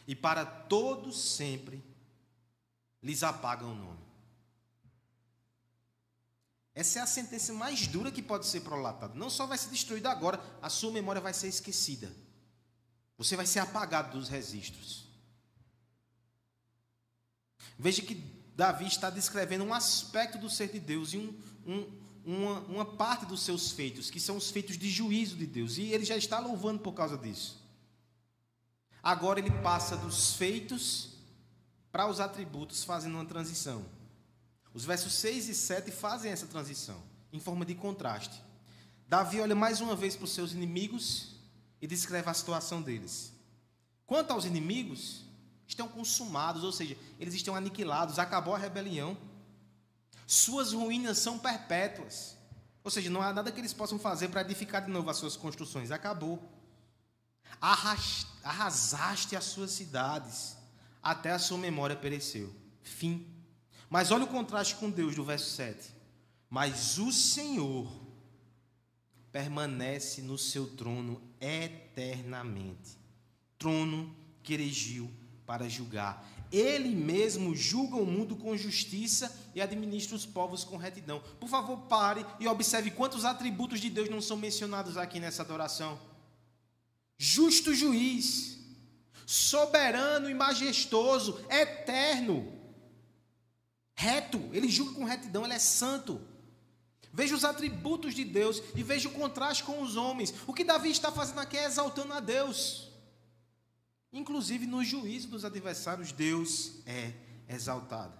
E 0.08 0.16
para 0.16 0.46
todos 0.46 1.36
sempre 1.36 1.84
lhes 3.02 3.24
apaga 3.24 3.66
o 3.66 3.75
nome. 3.75 4.04
Essa 6.75 7.00
é 7.00 7.02
a 7.04 7.08
sentença 7.08 7.54
mais 7.54 7.86
dura 7.86 8.12
que 8.12 8.22
pode 8.22 8.48
ser 8.48 8.62
prolatada. 8.62 9.13
Não 9.13 9.30
só 9.30 9.46
vai 9.46 9.58
ser 9.58 9.70
destruída 9.70 10.10
agora, 10.10 10.42
a 10.62 10.70
sua 10.70 10.92
memória 10.92 11.22
vai 11.22 11.34
ser 11.34 11.48
esquecida. 11.48 12.12
Você 13.18 13.36
vai 13.36 13.46
ser 13.46 13.60
apagado 13.60 14.18
dos 14.18 14.28
registros. 14.28 15.08
Veja 17.78 18.02
que 18.02 18.16
Davi 18.56 18.88
está 18.88 19.10
descrevendo 19.10 19.63
um 19.63 19.74
aspecto 19.74 20.38
do 20.38 20.50
ser 20.50 20.70
de 20.72 20.80
Deus 20.80 21.13
e 21.13 21.18
um, 21.18 21.40
um, 21.66 22.02
uma, 22.25 22.60
uma 22.62 22.86
parte 22.86 23.25
dos 23.25 23.42
seus 23.42 23.72
feitos, 23.72 24.10
que 24.10 24.20
são 24.20 24.38
os 24.38 24.50
feitos 24.50 24.77
de 24.77 24.89
juízo 24.89 25.36
de 25.36 25.46
Deus. 25.46 25.77
E 25.77 25.84
ele 25.84 26.06
já 26.06 26.15
está 26.15 26.39
louvando 26.39 26.80
por 26.80 26.94
causa 26.94 27.18
disso. 27.18 27.62
Agora 29.01 29.39
ele 29.39 29.51
passa 29.62 29.98
dos 29.98 30.36
feitos 30.36 31.10
para 31.92 32.08
os 32.08 32.20
atributos, 32.20 32.84
fazendo 32.84 33.15
uma 33.15 33.25
transição. 33.25 33.86
Os 34.74 34.86
versos 34.86 35.13
6 35.13 35.50
e 35.50 35.53
7 35.53 35.92
fazem 35.92 36.32
essa 36.32 36.48
transição, 36.48 37.01
em 37.32 37.39
forma 37.39 37.65
de 37.65 37.75
contraste. 37.75 38.42
Davi 39.08 39.39
olha 39.39 39.56
mais 39.56 39.82
uma 39.82 39.96
vez 39.96 40.15
para 40.15 40.25
os 40.25 40.32
seus 40.32 40.53
inimigos 40.53 41.36
e 41.82 41.86
descreve 41.86 42.30
a 42.30 42.34
situação 42.34 42.82
deles. 42.82 43.34
Quanto 44.08 44.32
aos 44.32 44.46
inimigos, 44.46 45.24
estão 45.68 45.88
consumados, 45.88 46.63
ou 46.63 46.72
seja, 46.72 46.98
eles 47.20 47.34
estão 47.34 47.56
aniquilados, 47.56 48.20
acabou 48.20 48.56
a 48.56 48.58
rebelião. 48.58 49.18
Suas 50.25 50.74
ruínas 50.74 51.18
são 51.18 51.38
perpétuas. 51.38 52.38
Ou 52.84 52.92
seja, 52.92 53.10
não 53.10 53.22
há 53.22 53.34
nada 53.34 53.51
que 53.51 53.60
eles 53.60 53.74
possam 53.74 53.98
fazer 53.98 54.27
para 54.30 54.42
edificar 54.42 54.84
de 54.86 54.92
novo 54.92 55.10
as 55.10 55.18
suas 55.18 55.38
construções. 55.38 55.92
Acabou. 55.92 56.42
Arrasaste 57.62 59.36
as 59.36 59.46
suas 59.46 59.72
cidades, 59.72 60.58
até 61.01 61.32
a 61.32 61.39
sua 61.39 61.58
memória 61.58 61.96
pereceu. 61.96 62.53
Fim. 62.82 63.25
Mas 63.89 64.12
olha 64.12 64.25
o 64.25 64.27
contraste 64.27 64.75
com 64.75 64.89
Deus 64.89 65.15
do 65.15 65.24
verso 65.24 65.50
7. 65.51 65.94
Mas 66.50 66.98
o 66.98 67.12
Senhor 67.12 67.89
permanece 69.32 70.22
no 70.22 70.38
seu 70.38 70.68
trono 70.75 71.22
eternamente. 71.39 72.98
Trono 73.58 74.15
que 74.44 74.53
erigiu 74.53 75.10
para 75.46 75.70
julgar. 75.70 76.27
Ele 76.53 76.89
mesmo 76.89 77.55
julga 77.55 77.95
o 77.95 78.05
mundo 78.05 78.36
com 78.36 78.55
justiça 78.55 79.36
e 79.55 79.60
administra 79.60 80.15
os 80.15 80.24
povos 80.24 80.63
com 80.63 80.77
retidão. 80.77 81.19
Por 81.39 81.50
favor, 81.50 81.75
pare 81.88 82.24
e 82.39 82.48
observe 82.48 82.91
quantos 82.91 83.25
atributos 83.25 83.79
de 83.79 83.89
Deus 83.89 84.07
não 84.07 84.22
são 84.22 84.38
mencionados 84.38 84.95
aqui 84.95 85.19
nessa 85.19 85.41
adoração. 85.41 86.00
Justo 87.17 87.74
juiz, 87.74 88.60
soberano 89.25 90.29
e 90.29 90.36
majestoso, 90.36 91.43
eterno, 91.50 92.53
reto, 93.95 94.38
ele 94.53 94.69
julga 94.69 94.93
com 94.93 95.05
retidão, 95.05 95.45
ele 95.45 95.55
é 95.55 95.60
santo. 95.60 96.22
Veja 97.12 97.36
os 97.36 97.43
atributos 97.43 98.13
de 98.13 98.24
Deus 98.24 98.62
e 98.75 98.83
veja 98.83 99.10
o 99.10 99.13
contraste 99.13 99.63
com 99.63 99.81
os 99.81 99.95
homens. 99.95 100.31
O 100.45 100.53
que 100.53 100.63
Davi 100.63 100.91
está 100.91 101.12
fazendo 101.12 101.39
aqui 101.39 101.57
é 101.57 101.65
exaltando 101.65 102.13
a 102.13 102.19
Deus. 102.19 102.93
Inclusive 104.13 104.67
no 104.67 104.84
juízo 104.84 105.27
dos 105.27 105.43
adversários, 105.43 106.12
Deus 106.12 106.74
é 106.86 107.13
exaltado. 107.50 108.13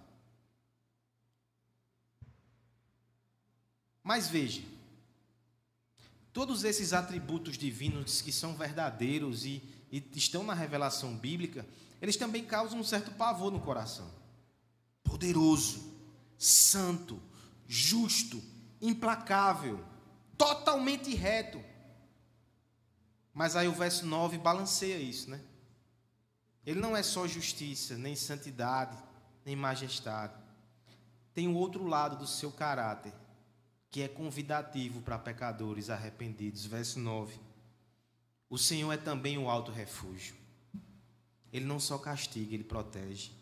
Mas 4.02 4.28
veja, 4.28 4.60
todos 6.32 6.64
esses 6.64 6.92
atributos 6.92 7.56
divinos 7.56 8.20
que 8.20 8.32
são 8.32 8.56
verdadeiros 8.56 9.46
e, 9.46 9.62
e 9.90 10.04
estão 10.16 10.42
na 10.42 10.52
revelação 10.52 11.16
bíblica, 11.16 11.64
eles 12.02 12.16
também 12.16 12.44
causam 12.44 12.80
um 12.80 12.84
certo 12.84 13.12
pavor 13.12 13.52
no 13.52 13.60
coração. 13.60 14.10
Poderoso, 15.04 15.94
santo, 16.36 17.22
justo, 17.68 18.42
implacável, 18.82 19.82
totalmente 20.36 21.14
reto. 21.14 21.62
Mas 23.32 23.54
aí 23.54 23.68
o 23.68 23.72
verso 23.72 24.04
9 24.04 24.38
balanceia 24.38 24.98
isso, 24.98 25.30
né? 25.30 25.40
Ele 26.66 26.80
não 26.80 26.96
é 26.96 27.02
só 27.02 27.26
justiça, 27.26 27.96
nem 27.96 28.16
santidade, 28.16 28.96
nem 29.44 29.54
majestade. 29.54 30.34
Tem 31.34 31.48
o 31.48 31.54
outro 31.54 31.86
lado 31.86 32.16
do 32.16 32.26
seu 32.26 32.50
caráter, 32.50 33.12
que 33.90 34.02
é 34.02 34.08
convidativo 34.08 35.02
para 35.02 35.18
pecadores 35.18 35.90
arrependidos. 35.90 36.64
Verso 36.64 36.98
9. 36.98 37.38
O 38.48 38.58
Senhor 38.58 38.92
é 38.92 38.96
também 38.96 39.36
o 39.36 39.48
alto 39.48 39.70
refúgio. 39.70 40.36
Ele 41.52 41.64
não 41.64 41.78
só 41.78 41.98
castiga, 41.98 42.54
ele 42.54 42.64
protege. 42.64 43.32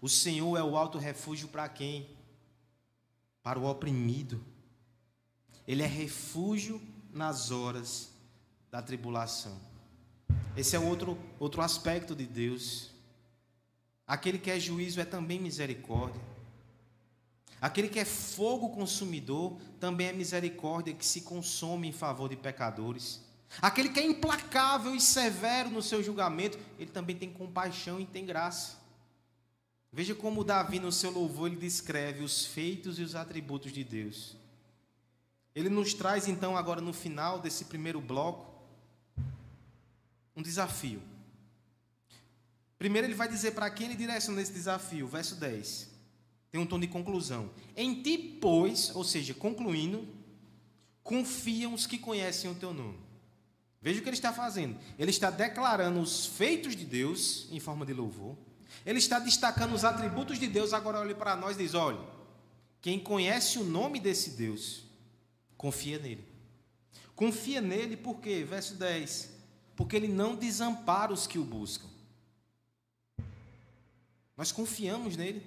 O 0.00 0.08
Senhor 0.08 0.56
é 0.56 0.62
o 0.62 0.76
alto 0.76 0.98
refúgio 0.98 1.48
para 1.48 1.68
quem? 1.68 2.16
para 3.46 3.60
o 3.60 3.64
oprimido. 3.70 4.44
Ele 5.68 5.80
é 5.80 5.86
refúgio 5.86 6.82
nas 7.12 7.52
horas 7.52 8.10
da 8.72 8.82
tribulação. 8.82 9.56
Esse 10.56 10.74
é 10.74 10.78
outro, 10.78 11.18
outro 11.38 11.60
aspecto 11.60 12.14
de 12.14 12.24
Deus. 12.24 12.90
Aquele 14.06 14.38
que 14.38 14.50
é 14.50 14.58
juízo 14.58 15.00
é 15.00 15.04
também 15.04 15.38
misericórdia. 15.38 16.20
Aquele 17.60 17.88
que 17.88 17.98
é 17.98 18.04
fogo 18.04 18.70
consumidor 18.70 19.56
também 19.80 20.08
é 20.08 20.12
misericórdia 20.12 20.94
que 20.94 21.04
se 21.04 21.22
consome 21.22 21.88
em 21.88 21.92
favor 21.92 22.28
de 22.28 22.36
pecadores. 22.36 23.20
Aquele 23.60 23.88
que 23.90 24.00
é 24.00 24.06
implacável 24.06 24.94
e 24.94 25.00
severo 25.00 25.70
no 25.70 25.82
seu 25.82 26.02
julgamento, 26.02 26.58
ele 26.78 26.90
também 26.90 27.16
tem 27.16 27.30
compaixão 27.30 28.00
e 28.00 28.06
tem 28.06 28.24
graça. 28.24 28.76
Veja 29.92 30.14
como 30.14 30.44
Davi, 30.44 30.78
no 30.78 30.92
seu 30.92 31.10
louvor, 31.10 31.48
ele 31.48 31.56
descreve 31.56 32.22
os 32.22 32.44
feitos 32.44 32.98
e 32.98 33.02
os 33.02 33.14
atributos 33.14 33.72
de 33.72 33.82
Deus. 33.82 34.36
Ele 35.54 35.70
nos 35.70 35.94
traz, 35.94 36.28
então, 36.28 36.56
agora 36.56 36.82
no 36.82 36.92
final 36.92 37.38
desse 37.40 37.64
primeiro 37.64 38.00
bloco, 38.00 38.55
um 40.36 40.42
desafio. 40.42 41.02
Primeiro, 42.78 43.06
ele 43.06 43.14
vai 43.14 43.28
dizer 43.28 43.52
para 43.52 43.70
quem 43.70 43.86
ele 43.86 43.96
direciona 43.96 44.40
esse 44.40 44.52
desafio, 44.52 45.08
verso 45.08 45.34
10. 45.36 45.90
Tem 46.50 46.60
um 46.60 46.66
tom 46.66 46.78
de 46.78 46.86
conclusão. 46.86 47.50
Em 47.74 48.02
ti, 48.02 48.18
pois, 48.18 48.94
ou 48.94 49.02
seja, 49.02 49.32
concluindo, 49.34 50.06
confiam 51.02 51.72
os 51.72 51.86
que 51.86 51.98
conhecem 51.98 52.50
o 52.50 52.54
teu 52.54 52.72
nome. 52.74 52.98
Veja 53.80 54.00
o 54.00 54.02
que 54.02 54.08
ele 54.08 54.16
está 54.16 54.32
fazendo. 54.32 54.78
Ele 54.98 55.10
está 55.10 55.30
declarando 55.30 56.00
os 56.00 56.26
feitos 56.26 56.76
de 56.76 56.84
Deus 56.84 57.48
em 57.50 57.58
forma 57.58 57.86
de 57.86 57.92
louvor 57.92 58.36
ele 58.84 58.98
está 58.98 59.18
destacando 59.18 59.74
os 59.74 59.84
atributos 59.84 60.38
de 60.38 60.46
Deus, 60.46 60.72
agora 60.72 61.00
olha 61.00 61.14
para 61.14 61.36
nós 61.36 61.56
e 61.56 61.62
diz: 61.62 61.74
olha, 61.74 62.00
quem 62.80 62.98
conhece 62.98 63.58
o 63.58 63.64
nome 63.64 64.00
desse 64.00 64.30
Deus, 64.30 64.84
confia 65.56 65.98
nele. 65.98 66.24
Confia 67.14 67.60
nele 67.60 67.96
por 67.96 68.20
quê? 68.20 68.44
Verso 68.44 68.74
10. 68.74 69.35
Porque 69.76 69.94
ele 69.94 70.08
não 70.08 70.34
desampara 70.34 71.12
os 71.12 71.26
que 71.26 71.38
o 71.38 71.44
buscam. 71.44 71.86
Nós 74.36 74.50
confiamos 74.50 75.16
nele. 75.16 75.44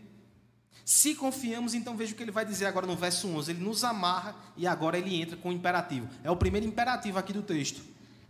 Se 0.85 1.13
confiamos, 1.15 1.73
então 1.73 1.97
veja 1.97 2.13
o 2.13 2.15
que 2.15 2.23
ele 2.23 2.31
vai 2.31 2.45
dizer 2.45 2.65
agora 2.65 2.87
no 2.87 2.95
verso 2.95 3.27
11. 3.27 3.51
Ele 3.51 3.63
nos 3.63 3.83
amarra 3.83 4.35
e 4.55 4.65
agora 4.65 4.97
ele 4.97 5.19
entra 5.19 5.35
com 5.35 5.49
o 5.49 5.53
imperativo. 5.53 6.07
É 6.23 6.31
o 6.31 6.37
primeiro 6.37 6.65
imperativo 6.65 7.19
aqui 7.19 7.33
do 7.33 7.41
texto. 7.41 7.81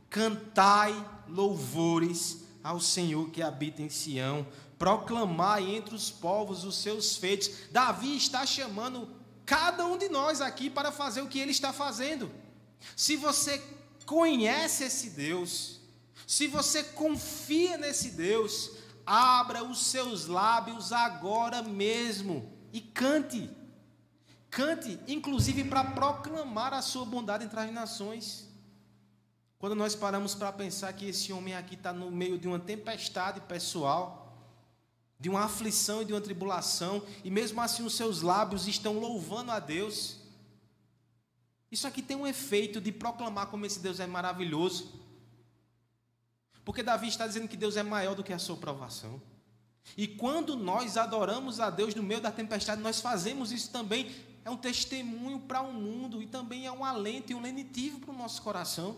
Cantai 0.09 0.93
louvores 1.27 2.43
ao 2.63 2.79
Senhor 2.79 3.29
que 3.29 3.41
habita 3.41 3.81
em 3.81 3.89
Sião 3.89 4.45
proclamar 4.79 5.62
entre 5.62 5.93
os 5.93 6.09
povos 6.09 6.63
os 6.63 6.77
seus 6.77 7.17
feitos. 7.17 7.51
Davi 7.69 8.15
está 8.15 8.45
chamando 8.45 9.09
cada 9.45 9.85
um 9.85 9.97
de 9.97 10.07
nós 10.07 10.39
aqui 10.39 10.69
para 10.69 10.89
fazer 10.89 11.21
o 11.21 11.27
que 11.27 11.38
ele 11.38 11.51
está 11.51 11.73
fazendo. 11.73 12.31
Se 12.95 13.17
você 13.17 13.62
conhece 14.05 14.85
esse 14.85 15.09
Deus, 15.09 15.79
se 16.25 16.47
você 16.47 16.84
confia 16.84 17.77
nesse 17.77 18.12
Deus, 18.12 18.71
abra 19.05 19.63
os 19.63 19.86
seus 19.86 20.27
lábios 20.27 20.91
agora 20.91 21.63
mesmo 21.63 22.51
e 22.71 22.79
cante. 22.79 23.49
Cante, 24.49 24.99
inclusive 25.08 25.63
para 25.63 25.84
proclamar 25.84 26.73
a 26.73 26.82
sua 26.82 27.05
bondade 27.05 27.45
entre 27.45 27.60
as 27.60 27.71
nações. 27.71 28.47
Quando 29.60 29.75
nós 29.75 29.93
paramos 29.95 30.34
para 30.34 30.51
pensar 30.51 30.93
que 30.93 31.08
esse 31.08 31.34
homem 31.34 31.53
aqui 31.53 31.75
está 31.75 31.91
no 31.91 32.10
meio 32.10 32.38
de 32.38 32.47
uma 32.47 32.60
tempestade 32.60 33.41
pessoal, 33.41 34.38
de 35.19 35.27
uma 35.27 35.43
aflição 35.43 36.01
e 36.01 36.05
de 36.05 36.13
uma 36.13 36.21
tribulação, 36.21 37.03
e 37.23 37.29
mesmo 37.29 37.60
assim 37.60 37.84
os 37.84 37.93
seus 37.93 38.21
lábios 38.21 38.67
estão 38.67 38.97
louvando 38.99 39.51
a 39.51 39.60
Deus. 39.60 40.17
Isso 41.69 41.86
aqui 41.86 42.01
tem 42.01 42.15
um 42.15 42.25
efeito 42.25 42.79
de 42.79 42.91
proclamar 42.91 43.47
como 43.47 43.65
esse 43.65 43.79
Deus 43.79 43.99
é 43.99 44.08
maravilhoso. 44.08 44.98
Porque 46.69 46.84
Davi 46.84 47.08
está 47.08 47.25
dizendo 47.25 47.47
que 47.47 47.58
Deus 47.58 47.77
é 47.77 47.82
maior 47.82 48.13
do 48.13 48.23
que 48.23 48.32
a 48.32 48.38
sua 48.38 48.55
provação. 48.55 49.19
E 49.97 50.08
quando 50.08 50.55
nós 50.55 50.97
adoramos 50.97 51.60
a 51.60 51.71
Deus 51.71 51.95
no 51.95 52.03
meio 52.03 52.21
da 52.21 52.32
tempestade, 52.32 52.79
nós 52.79 53.01
fazemos 53.01 53.51
isso 53.51 53.71
também. 53.71 54.15
É 54.45 54.51
um 54.51 54.55
testemunho 54.55 55.39
para 55.39 55.62
o 55.62 55.73
mundo 55.73 56.21
e 56.21 56.27
também 56.27 56.67
é 56.67 56.71
um 56.71 56.86
alento 56.86 57.32
e 57.32 57.36
um 57.36 57.41
lenitivo 57.41 57.99
para 57.99 58.12
o 58.12 58.15
nosso 58.15 58.43
coração. 58.43 58.95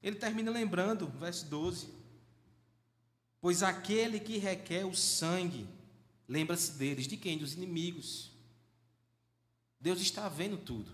Ele 0.00 0.14
termina 0.14 0.52
lembrando, 0.52 1.08
verso 1.18 1.46
12: 1.46 1.88
Pois 3.40 3.64
aquele 3.64 4.20
que 4.20 4.38
requer 4.38 4.84
o 4.84 4.94
sangue, 4.94 5.66
lembra-se 6.28 6.78
deles, 6.78 7.08
de 7.08 7.16
quem? 7.16 7.38
Dos 7.38 7.54
inimigos. 7.54 8.30
Deus 9.80 10.00
está 10.00 10.28
vendo 10.28 10.56
tudo. 10.56 10.92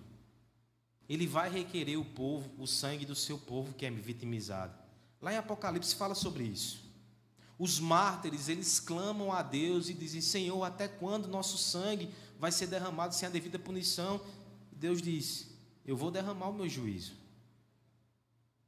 Ele 1.06 1.26
vai 1.26 1.50
requerer 1.50 2.00
o 2.00 2.06
povo, 2.06 2.50
o 2.56 2.66
sangue 2.66 3.04
do 3.04 3.14
seu 3.14 3.36
povo 3.36 3.74
que 3.74 3.84
é 3.84 3.90
vitimizado. 3.90 4.87
Lá 5.20 5.32
em 5.32 5.36
Apocalipse 5.36 5.94
fala 5.94 6.14
sobre 6.14 6.44
isso. 6.44 6.88
Os 7.58 7.80
mártires, 7.80 8.48
eles 8.48 8.78
clamam 8.78 9.32
a 9.32 9.42
Deus 9.42 9.88
e 9.88 9.94
dizem: 9.94 10.20
Senhor, 10.20 10.62
até 10.62 10.86
quando 10.86 11.26
nosso 11.26 11.58
sangue 11.58 12.14
vai 12.38 12.52
ser 12.52 12.68
derramado 12.68 13.14
sem 13.14 13.26
a 13.26 13.30
devida 13.30 13.58
punição? 13.58 14.20
Deus 14.70 15.02
diz: 15.02 15.48
Eu 15.84 15.96
vou 15.96 16.10
derramar 16.10 16.48
o 16.48 16.54
meu 16.54 16.68
juízo. 16.68 17.14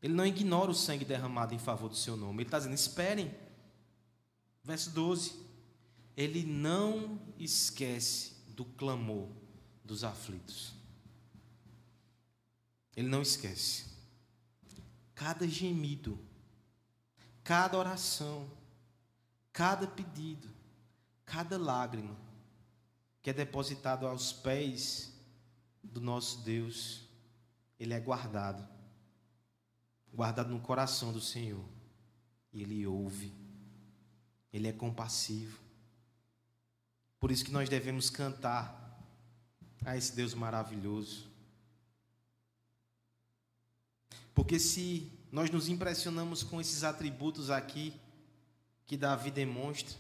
Ele 0.03 0.15
não 0.15 0.27
ignora 0.27 0.71
o 0.71 0.75
sangue 0.75 1.05
derramado 1.05 1.55
em 1.55 1.59
favor 1.59 1.89
do 1.89 1.97
seu 1.97 2.17
nome. 2.17 2.39
Ele 2.39 2.49
está 2.49 2.59
dizendo: 2.59 2.75
Esperem. 2.75 3.33
Verso 4.65 4.91
12. 4.91 5.35
Ele 6.17 6.45
não 6.45 7.21
esquece 7.39 8.35
do 8.49 8.65
clamor 8.65 9.29
dos 9.85 10.03
aflitos. 10.03 10.75
Ele 12.97 13.09
não 13.09 13.23
esquece. 13.23 13.85
Cada 15.15 15.47
gemido, 15.47 16.19
cada 17.51 17.77
oração, 17.77 18.49
cada 19.53 19.85
pedido, 19.85 20.49
cada 21.25 21.59
lágrima 21.59 22.17
que 23.21 23.29
é 23.29 23.33
depositado 23.33 24.07
aos 24.07 24.33
pés 24.33 25.13
do 25.83 26.01
nosso 26.01 26.43
Deus, 26.43 27.09
ele 27.77 27.93
é 27.93 27.99
guardado. 27.99 28.65
Guardado 30.15 30.49
no 30.49 30.61
coração 30.61 31.13
do 31.13 31.21
Senhor. 31.21 31.65
E 32.53 32.63
ele 32.63 32.87
ouve. 32.87 33.35
Ele 34.53 34.69
é 34.69 34.73
compassivo. 34.73 35.59
Por 37.19 37.33
isso 37.33 37.45
que 37.45 37.51
nós 37.51 37.69
devemos 37.69 38.09
cantar 38.11 38.97
a 39.85 39.97
esse 39.97 40.15
Deus 40.15 40.35
maravilhoso. 40.35 41.29
Porque 44.33 44.57
se 44.57 45.20
nós 45.31 45.51
nos 45.51 45.69
impressionamos 45.69 46.43
com 46.43 46.61
esses 46.61 46.85
atributos 46.85 47.51
aqui 47.51 47.95
que 48.87 48.97
Davi 48.97 49.31
demonstra, 49.31 49.97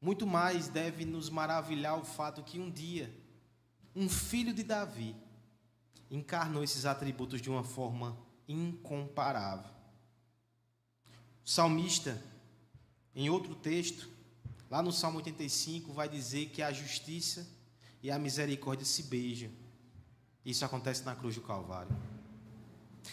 muito 0.00 0.26
mais 0.26 0.68
deve 0.68 1.04
nos 1.04 1.28
maravilhar 1.28 1.98
o 1.98 2.04
fato 2.04 2.42
que 2.42 2.58
um 2.58 2.70
dia 2.70 3.12
um 3.94 4.08
filho 4.08 4.54
de 4.54 4.62
Davi 4.62 5.16
encarnou 6.10 6.62
esses 6.62 6.84
atributos 6.84 7.40
de 7.40 7.50
uma 7.50 7.64
forma 7.64 8.16
incomparável. 8.48 9.70
O 11.44 11.48
salmista, 11.48 12.20
em 13.14 13.28
outro 13.28 13.54
texto, 13.54 14.08
lá 14.70 14.82
no 14.82 14.92
Salmo 14.92 15.18
85, 15.18 15.92
vai 15.92 16.08
dizer 16.08 16.50
que 16.50 16.62
a 16.62 16.72
justiça 16.72 17.46
e 18.02 18.10
a 18.10 18.18
misericórdia 18.18 18.86
se 18.86 19.04
beijam. 19.04 19.50
Isso 20.44 20.64
acontece 20.64 21.04
na 21.04 21.14
cruz 21.14 21.34
do 21.34 21.42
Calvário. 21.42 21.94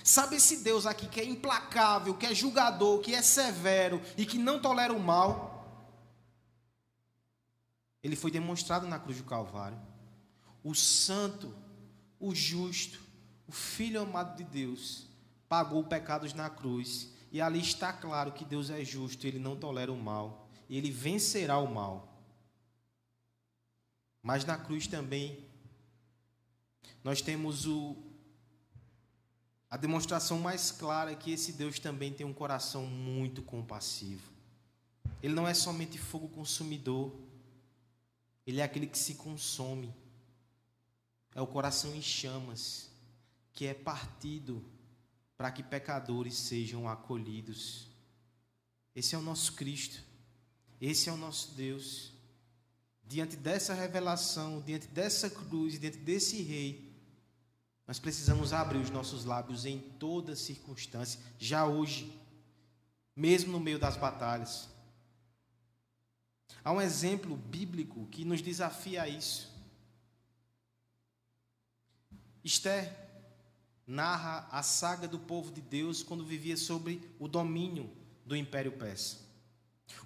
Sabe 0.03 0.35
esse 0.37 0.57
Deus 0.57 0.85
aqui 0.85 1.07
que 1.07 1.19
é 1.19 1.25
implacável, 1.25 2.15
que 2.15 2.25
é 2.25 2.33
julgador, 2.33 3.01
que 3.01 3.13
é 3.13 3.21
severo 3.21 4.01
e 4.17 4.25
que 4.25 4.37
não 4.37 4.59
tolera 4.59 4.93
o 4.93 4.99
mal? 4.99 5.57
Ele 8.03 8.15
foi 8.15 8.31
demonstrado 8.31 8.87
na 8.87 8.99
cruz 8.99 9.17
do 9.17 9.23
Calvário. 9.23 9.77
O 10.63 10.73
santo, 10.73 11.53
o 12.19 12.33
justo, 12.33 13.01
o 13.47 13.51
filho 13.51 14.01
amado 14.01 14.37
de 14.37 14.43
Deus, 14.43 15.07
pagou 15.49 15.83
pecados 15.83 16.33
na 16.33 16.49
cruz. 16.49 17.09
E 17.31 17.41
ali 17.41 17.59
está 17.59 17.91
claro 17.91 18.31
que 18.31 18.45
Deus 18.45 18.69
é 18.69 18.83
justo, 18.83 19.27
ele 19.27 19.39
não 19.39 19.55
tolera 19.55 19.91
o 19.91 20.01
mal, 20.01 20.47
ele 20.69 20.89
vencerá 20.89 21.57
o 21.57 21.73
mal. 21.73 22.21
Mas 24.23 24.45
na 24.45 24.57
cruz 24.57 24.87
também 24.87 25.45
nós 27.03 27.21
temos 27.21 27.65
o, 27.65 27.95
a 29.69 29.75
demonstração 29.75 30.39
mais 30.39 30.71
clara 30.71 31.15
que 31.15 31.31
esse 31.31 31.51
Deus 31.53 31.77
também 31.79 32.13
tem 32.13 32.25
um 32.25 32.33
coração 32.33 32.85
muito 32.85 33.41
compassivo. 33.41 34.31
Ele 35.21 35.33
não 35.33 35.47
é 35.47 35.53
somente 35.53 35.97
fogo 35.97 36.29
consumidor, 36.29 37.13
ele 38.45 38.61
é 38.61 38.63
aquele 38.63 38.87
que 38.87 38.97
se 38.97 39.15
consome. 39.15 39.93
É 41.35 41.41
o 41.41 41.47
coração 41.47 41.93
em 41.93 42.01
chamas, 42.01 42.89
que 43.53 43.65
é 43.65 43.73
partido 43.73 44.63
para 45.37 45.51
que 45.51 45.61
pecadores 45.61 46.35
sejam 46.35 46.87
acolhidos. 46.87 47.87
Esse 48.95 49.15
é 49.15 49.17
o 49.17 49.21
nosso 49.21 49.53
Cristo. 49.53 50.01
Esse 50.79 51.09
é 51.09 51.11
o 51.11 51.17
nosso 51.17 51.51
Deus. 51.55 52.13
Diante 53.05 53.35
dessa 53.35 53.73
revelação, 53.73 54.61
diante 54.61 54.87
dessa 54.87 55.29
cruz, 55.29 55.79
diante 55.79 55.97
desse 55.97 56.41
rei, 56.41 56.86
nós 57.87 57.99
precisamos 57.99 58.51
abrir 58.51 58.79
os 58.79 58.89
nossos 58.89 59.23
lábios 59.23 59.65
em 59.65 59.79
toda 59.79 60.35
circunstância, 60.35 61.21
já 61.39 61.65
hoje, 61.65 62.19
mesmo 63.15 63.53
no 63.53 63.59
meio 63.61 63.79
das 63.79 63.95
batalhas. 63.95 64.67
Há 66.63 66.71
um 66.73 66.81
exemplo 66.81 67.37
bíblico 67.37 68.05
que 68.07 68.25
nos 68.25 68.41
desafia 68.41 69.03
a 69.03 69.07
isso. 69.07 69.55
Esther 72.43 72.93
narra 73.85 74.45
a 74.51 74.61
saga 74.61 75.07
do 75.07 75.17
povo 75.17 75.49
de 75.51 75.61
Deus 75.61 76.03
quando 76.03 76.25
vivia 76.25 76.57
sobre 76.57 77.01
o 77.17 77.27
domínio 77.27 77.89
do 78.25 78.35
Império 78.35 78.73
Persa. 78.73 79.19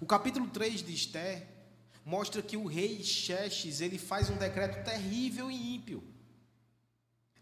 O 0.00 0.06
capítulo 0.06 0.48
3 0.48 0.84
de 0.84 0.94
Esther 0.94 1.48
mostra 2.04 2.40
que 2.40 2.56
o 2.56 2.66
rei 2.66 3.02
Xerxes, 3.02 3.80
ele 3.80 3.98
faz 3.98 4.30
um 4.30 4.36
decreto 4.36 4.84
terrível 4.84 5.50
e 5.50 5.74
ímpio. 5.74 6.11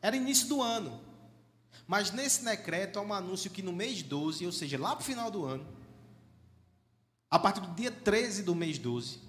Era 0.03 0.17
início 0.17 0.49
do 0.49 0.63
ano. 0.63 1.01
Mas 1.87 2.11
nesse 2.11 2.45
decreto 2.45 2.99
há 2.99 3.03
um 3.03 3.13
anúncio 3.13 3.51
que 3.51 3.63
no 3.63 3.73
mês 3.73 4.03
12, 4.03 4.47
ou 4.47 4.53
seja, 4.53 4.79
lá 4.79 4.95
para 4.95 5.03
o 5.03 5.05
final 5.05 5.31
do 5.31 5.45
ano, 5.45 5.67
a 7.31 7.39
partir 7.39 7.61
do 7.61 7.75
dia 7.75 7.91
13 7.91 8.43
do 8.43 8.55
mês 8.55 8.79
12, 8.79 9.21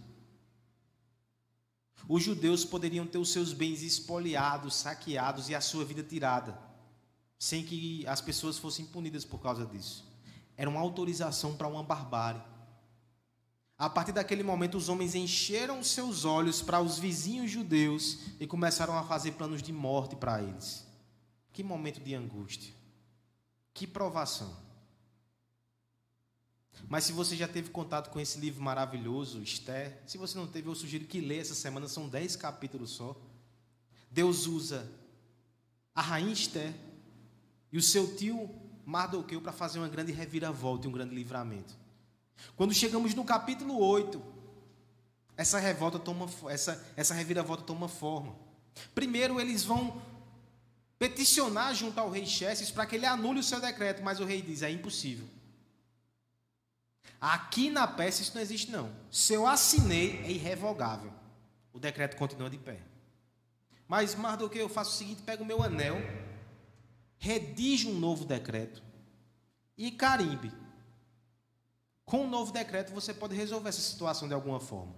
os 2.08 2.24
judeus 2.24 2.66
poderiam 2.66 3.06
ter 3.06 3.18
os 3.18 3.32
seus 3.32 3.54
bens 3.54 3.82
espoliados, 3.82 4.76
saqueados 4.76 5.50
e 5.50 5.56
a 5.56 5.62
sua 5.62 5.86
vida 5.86 6.04
tirada, 6.04 6.58
sem 7.38 7.64
que 7.64 8.06
as 8.08 8.22
pessoas 8.22 8.58
fossem 8.58 8.86
punidas 8.86 9.24
por 9.24 9.40
causa 9.40 9.66
disso. 9.66 10.06
Era 10.58 10.70
uma 10.70 10.80
autorização 10.80 11.56
para 11.56 11.68
uma 11.68 11.84
barbárie. 11.84 12.42
A 13.82 13.90
partir 13.90 14.12
daquele 14.12 14.44
momento, 14.44 14.78
os 14.78 14.90
homens 14.90 15.16
encheram 15.16 15.84
seus 15.84 16.24
olhos 16.24 16.62
para 16.62 16.80
os 16.80 17.00
vizinhos 17.00 17.50
judeus 17.50 18.20
e 18.40 18.46
começaram 18.46 18.96
a 18.96 19.04
fazer 19.04 19.32
planos 19.32 19.60
de 19.60 19.74
morte 19.74 20.16
para 20.16 20.40
eles. 20.40 20.86
Que 21.52 21.64
momento 21.64 22.00
de 22.00 22.14
angústia. 22.14 22.72
Que 23.74 23.88
provação. 23.88 24.56
Mas 26.88 27.06
se 27.06 27.12
você 27.12 27.36
já 27.36 27.48
teve 27.48 27.72
contato 27.72 28.12
com 28.12 28.20
esse 28.20 28.40
livro 28.40 28.62
maravilhoso, 28.62 29.42
Esther, 29.42 30.00
se 30.06 30.16
você 30.16 30.38
não 30.38 30.46
teve, 30.46 30.70
eu 30.70 30.76
sugiro 30.76 31.06
que 31.06 31.20
lê 31.20 31.40
essa 31.40 31.56
semana, 31.56 31.88
são 31.88 32.08
dez 32.08 32.36
capítulos 32.36 32.92
só. 32.92 33.20
Deus 34.12 34.46
usa 34.46 34.88
a 35.96 36.04
rainha 36.04 36.32
Esther 36.32 36.72
e 37.72 37.80
o 37.80 37.82
seu 37.82 38.16
tio 38.16 38.48
Mardoqueu 38.86 39.42
para 39.42 39.52
fazer 39.52 39.80
uma 39.80 39.90
grande 39.90 40.12
reviravolta 40.12 40.86
e 40.86 40.88
um 40.88 40.94
grande 40.94 41.16
livramento. 41.16 41.81
Quando 42.56 42.74
chegamos 42.74 43.14
no 43.14 43.24
capítulo 43.24 43.80
8, 43.80 44.22
essa 45.38 45.60
revolta 45.60 45.98
toma 45.98 46.30
essa 46.50 46.84
essa 46.96 47.14
reviravolta 47.14 47.64
toma 47.64 47.88
forma. 47.88 48.36
Primeiro 48.94 49.40
eles 49.40 49.64
vão 49.64 50.02
peticionar 51.00 51.74
junto 51.74 52.00
ao 52.00 52.10
rei 52.10 52.26
Xerxes 52.26 52.70
para 52.70 52.86
que 52.86 52.96
ele 52.96 53.06
anule 53.06 53.40
o 53.40 53.44
seu 53.44 53.60
decreto, 53.60 54.04
mas 54.04 54.20
o 54.20 54.26
rei 54.26 54.42
diz: 54.42 54.62
"É 54.62 54.70
impossível". 54.70 55.28
Aqui 57.20 57.70
na 57.70 57.88
peça 57.88 58.22
isso 58.22 58.34
não 58.34 58.42
existe 58.42 58.72
não. 58.72 58.92
Se 59.12 59.34
eu 59.34 59.46
assinei 59.46 60.22
é 60.24 60.32
irrevogável. 60.32 61.14
O 61.74 61.80
decreto 61.80 62.18
continua 62.18 62.50
de 62.50 62.58
pé. 62.58 62.80
Mas 63.88 64.16
mais 64.16 64.38
do 64.38 64.50
que 64.50 64.58
eu 64.58 64.70
faço 64.70 64.92
o 64.92 64.98
seguinte, 64.98 65.22
pego 65.22 65.44
o 65.44 65.46
meu 65.46 65.62
anel, 65.62 65.98
redijo 67.18 67.90
um 67.90 68.00
novo 68.00 68.26
decreto 68.26 68.82
e 69.78 69.92
carimbe 69.92 70.52
com 72.12 72.24
o 72.24 72.24
um 72.26 72.30
novo 72.30 72.52
decreto, 72.52 72.92
você 72.92 73.14
pode 73.14 73.34
resolver 73.34 73.70
essa 73.70 73.80
situação 73.80 74.28
de 74.28 74.34
alguma 74.34 74.60
forma. 74.60 74.94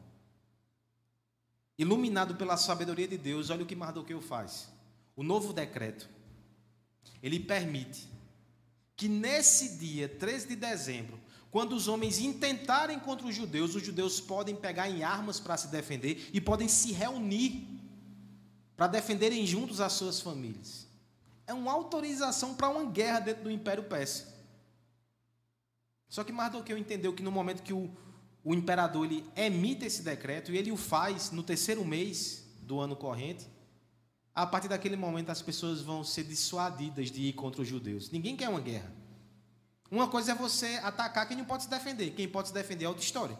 Iluminado 1.77 2.33
pela 2.33 2.57
sabedoria 2.57 3.07
de 3.07 3.19
Deus, 3.19 3.51
olha 3.51 3.61
o 3.61 3.67
que 3.67 3.75
Mardoqueu 3.75 4.19
faz. 4.19 4.67
O 5.15 5.21
novo 5.21 5.53
decreto, 5.53 6.09
ele 7.21 7.39
permite 7.39 8.09
que 8.95 9.07
nesse 9.07 9.77
dia, 9.77 10.09
13 10.09 10.47
de 10.47 10.55
dezembro, 10.55 11.19
quando 11.51 11.73
os 11.73 11.87
homens 11.87 12.17
intentarem 12.17 12.99
contra 12.99 13.27
os 13.27 13.35
judeus, 13.35 13.75
os 13.75 13.85
judeus 13.85 14.19
podem 14.19 14.55
pegar 14.55 14.89
em 14.89 15.03
armas 15.03 15.39
para 15.39 15.55
se 15.55 15.67
defender 15.67 16.31
e 16.33 16.41
podem 16.41 16.67
se 16.67 16.93
reunir 16.93 17.79
para 18.75 18.87
defenderem 18.87 19.45
juntos 19.45 19.79
as 19.79 19.93
suas 19.93 20.19
famílias. 20.19 20.87
É 21.45 21.53
uma 21.53 21.73
autorização 21.73 22.55
para 22.55 22.69
uma 22.69 22.85
guerra 22.85 23.19
dentro 23.19 23.43
do 23.43 23.51
Império 23.51 23.83
Persa. 23.83 24.32
Só 26.13 26.23
que 26.23 26.31
Mardoqueu 26.31 26.77
entendeu 26.77 27.11
que 27.11 27.23
no 27.23 27.31
momento 27.31 27.63
que 27.63 27.73
o, 27.73 27.89
o 28.43 28.53
imperador 28.53 29.03
ele 29.03 29.25
emite 29.35 29.83
esse 29.83 30.03
decreto, 30.03 30.51
e 30.51 30.57
ele 30.59 30.71
o 30.71 30.77
faz 30.77 31.31
no 31.31 31.41
terceiro 31.41 31.83
mês 31.83 32.47
do 32.61 32.79
ano 32.79 32.95
corrente, 32.95 33.47
a 34.35 34.45
partir 34.45 34.67
daquele 34.67 34.95
momento 34.95 35.31
as 35.31 35.41
pessoas 35.41 35.81
vão 35.81 36.03
ser 36.03 36.23
dissuadidas 36.25 37.09
de 37.09 37.19
ir 37.29 37.33
contra 37.33 37.63
os 37.63 37.67
judeus. 37.67 38.11
Ninguém 38.11 38.37
quer 38.37 38.47
uma 38.47 38.59
guerra. 38.59 38.93
Uma 39.89 40.07
coisa 40.07 40.33
é 40.33 40.35
você 40.35 40.79
atacar 40.83 41.27
quem 41.27 41.35
não 41.35 41.45
pode 41.45 41.63
se 41.63 41.69
defender. 41.71 42.11
Quem 42.11 42.29
pode 42.29 42.49
se 42.49 42.53
defender 42.53 42.85
é 42.85 42.89
outra 42.89 43.03
história. 43.03 43.39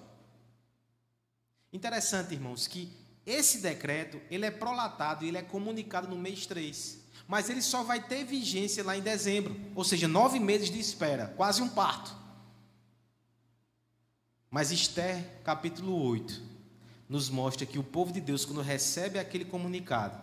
Interessante, 1.72 2.34
irmãos, 2.34 2.66
que 2.66 2.92
esse 3.24 3.60
decreto, 3.60 4.20
ele 4.32 4.48
é 4.48 4.52
prolatado 4.52 5.24
e 5.24 5.28
ele 5.28 5.38
é 5.38 5.44
comunicado 5.44 6.08
no 6.08 6.16
mês 6.16 6.48
3. 6.48 7.02
Mas 7.28 7.52
ele 7.52 7.62
só 7.62 7.84
vai 7.84 8.02
ter 8.02 8.24
vigência 8.24 8.84
lá 8.84 8.98
em 8.98 9.02
dezembro. 9.04 9.56
Ou 9.76 9.84
seja, 9.84 10.08
nove 10.08 10.40
meses 10.40 10.72
de 10.72 10.80
espera. 10.80 11.28
Quase 11.38 11.62
um 11.62 11.70
parto. 11.70 12.23
Mas 14.54 14.72
Esther, 14.72 15.26
capítulo 15.44 16.00
8, 16.00 16.40
nos 17.10 17.28
mostra 17.28 17.66
que 17.66 17.80
o 17.80 17.84
povo 17.84 18.14
de 18.14 18.22
Deus, 18.22 18.46
quando 18.46 18.62
recebe 18.62 19.18
aquele 19.18 19.44
comunicado, 19.44 20.16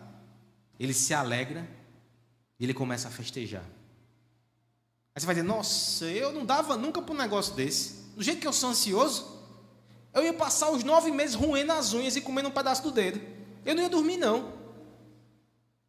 ele 0.79 0.93
se 0.93 1.13
alegra 1.13 1.69
e 2.57 2.63
ele 2.63 2.73
começa 2.73 3.09
a 3.09 3.11
festejar. 3.11 3.65
Aí 5.13 5.19
você 5.19 5.25
vai 5.25 5.35
dizer, 5.35 5.45
nossa, 5.45 6.05
eu 6.05 6.31
não 6.31 6.45
dava 6.45 6.77
nunca 6.77 7.01
para 7.01 7.13
um 7.13 7.17
negócio 7.17 7.53
desse. 7.55 8.05
Do 8.15 8.23
jeito 8.23 8.39
que 8.39 8.47
eu 8.47 8.53
sou 8.53 8.69
ansioso, 8.69 9.37
eu 10.13 10.23
ia 10.23 10.33
passar 10.33 10.71
os 10.71 10.81
nove 10.81 11.11
meses 11.11 11.35
roendo 11.35 11.73
as 11.73 11.91
unhas 11.91 12.15
e 12.15 12.21
comendo 12.21 12.47
um 12.47 12.53
pedaço 12.53 12.83
do 12.83 12.91
dedo. 12.91 13.19
Eu 13.65 13.75
não 13.75 13.83
ia 13.83 13.89
dormir, 13.89 14.15
não. 14.15 14.53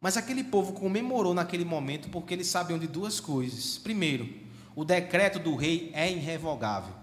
Mas 0.01 0.17
aquele 0.17 0.43
povo 0.43 0.73
comemorou 0.73 1.33
naquele 1.33 1.63
momento 1.63 2.09
porque 2.09 2.33
eles 2.33 2.47
sabiam 2.47 2.77
de 2.77 2.87
duas 2.87 3.21
coisas. 3.21 3.77
Primeiro, 3.77 4.27
o 4.75 4.83
decreto 4.83 5.39
do 5.39 5.55
rei 5.55 5.91
é 5.93 6.11
irrevogável. 6.11 7.02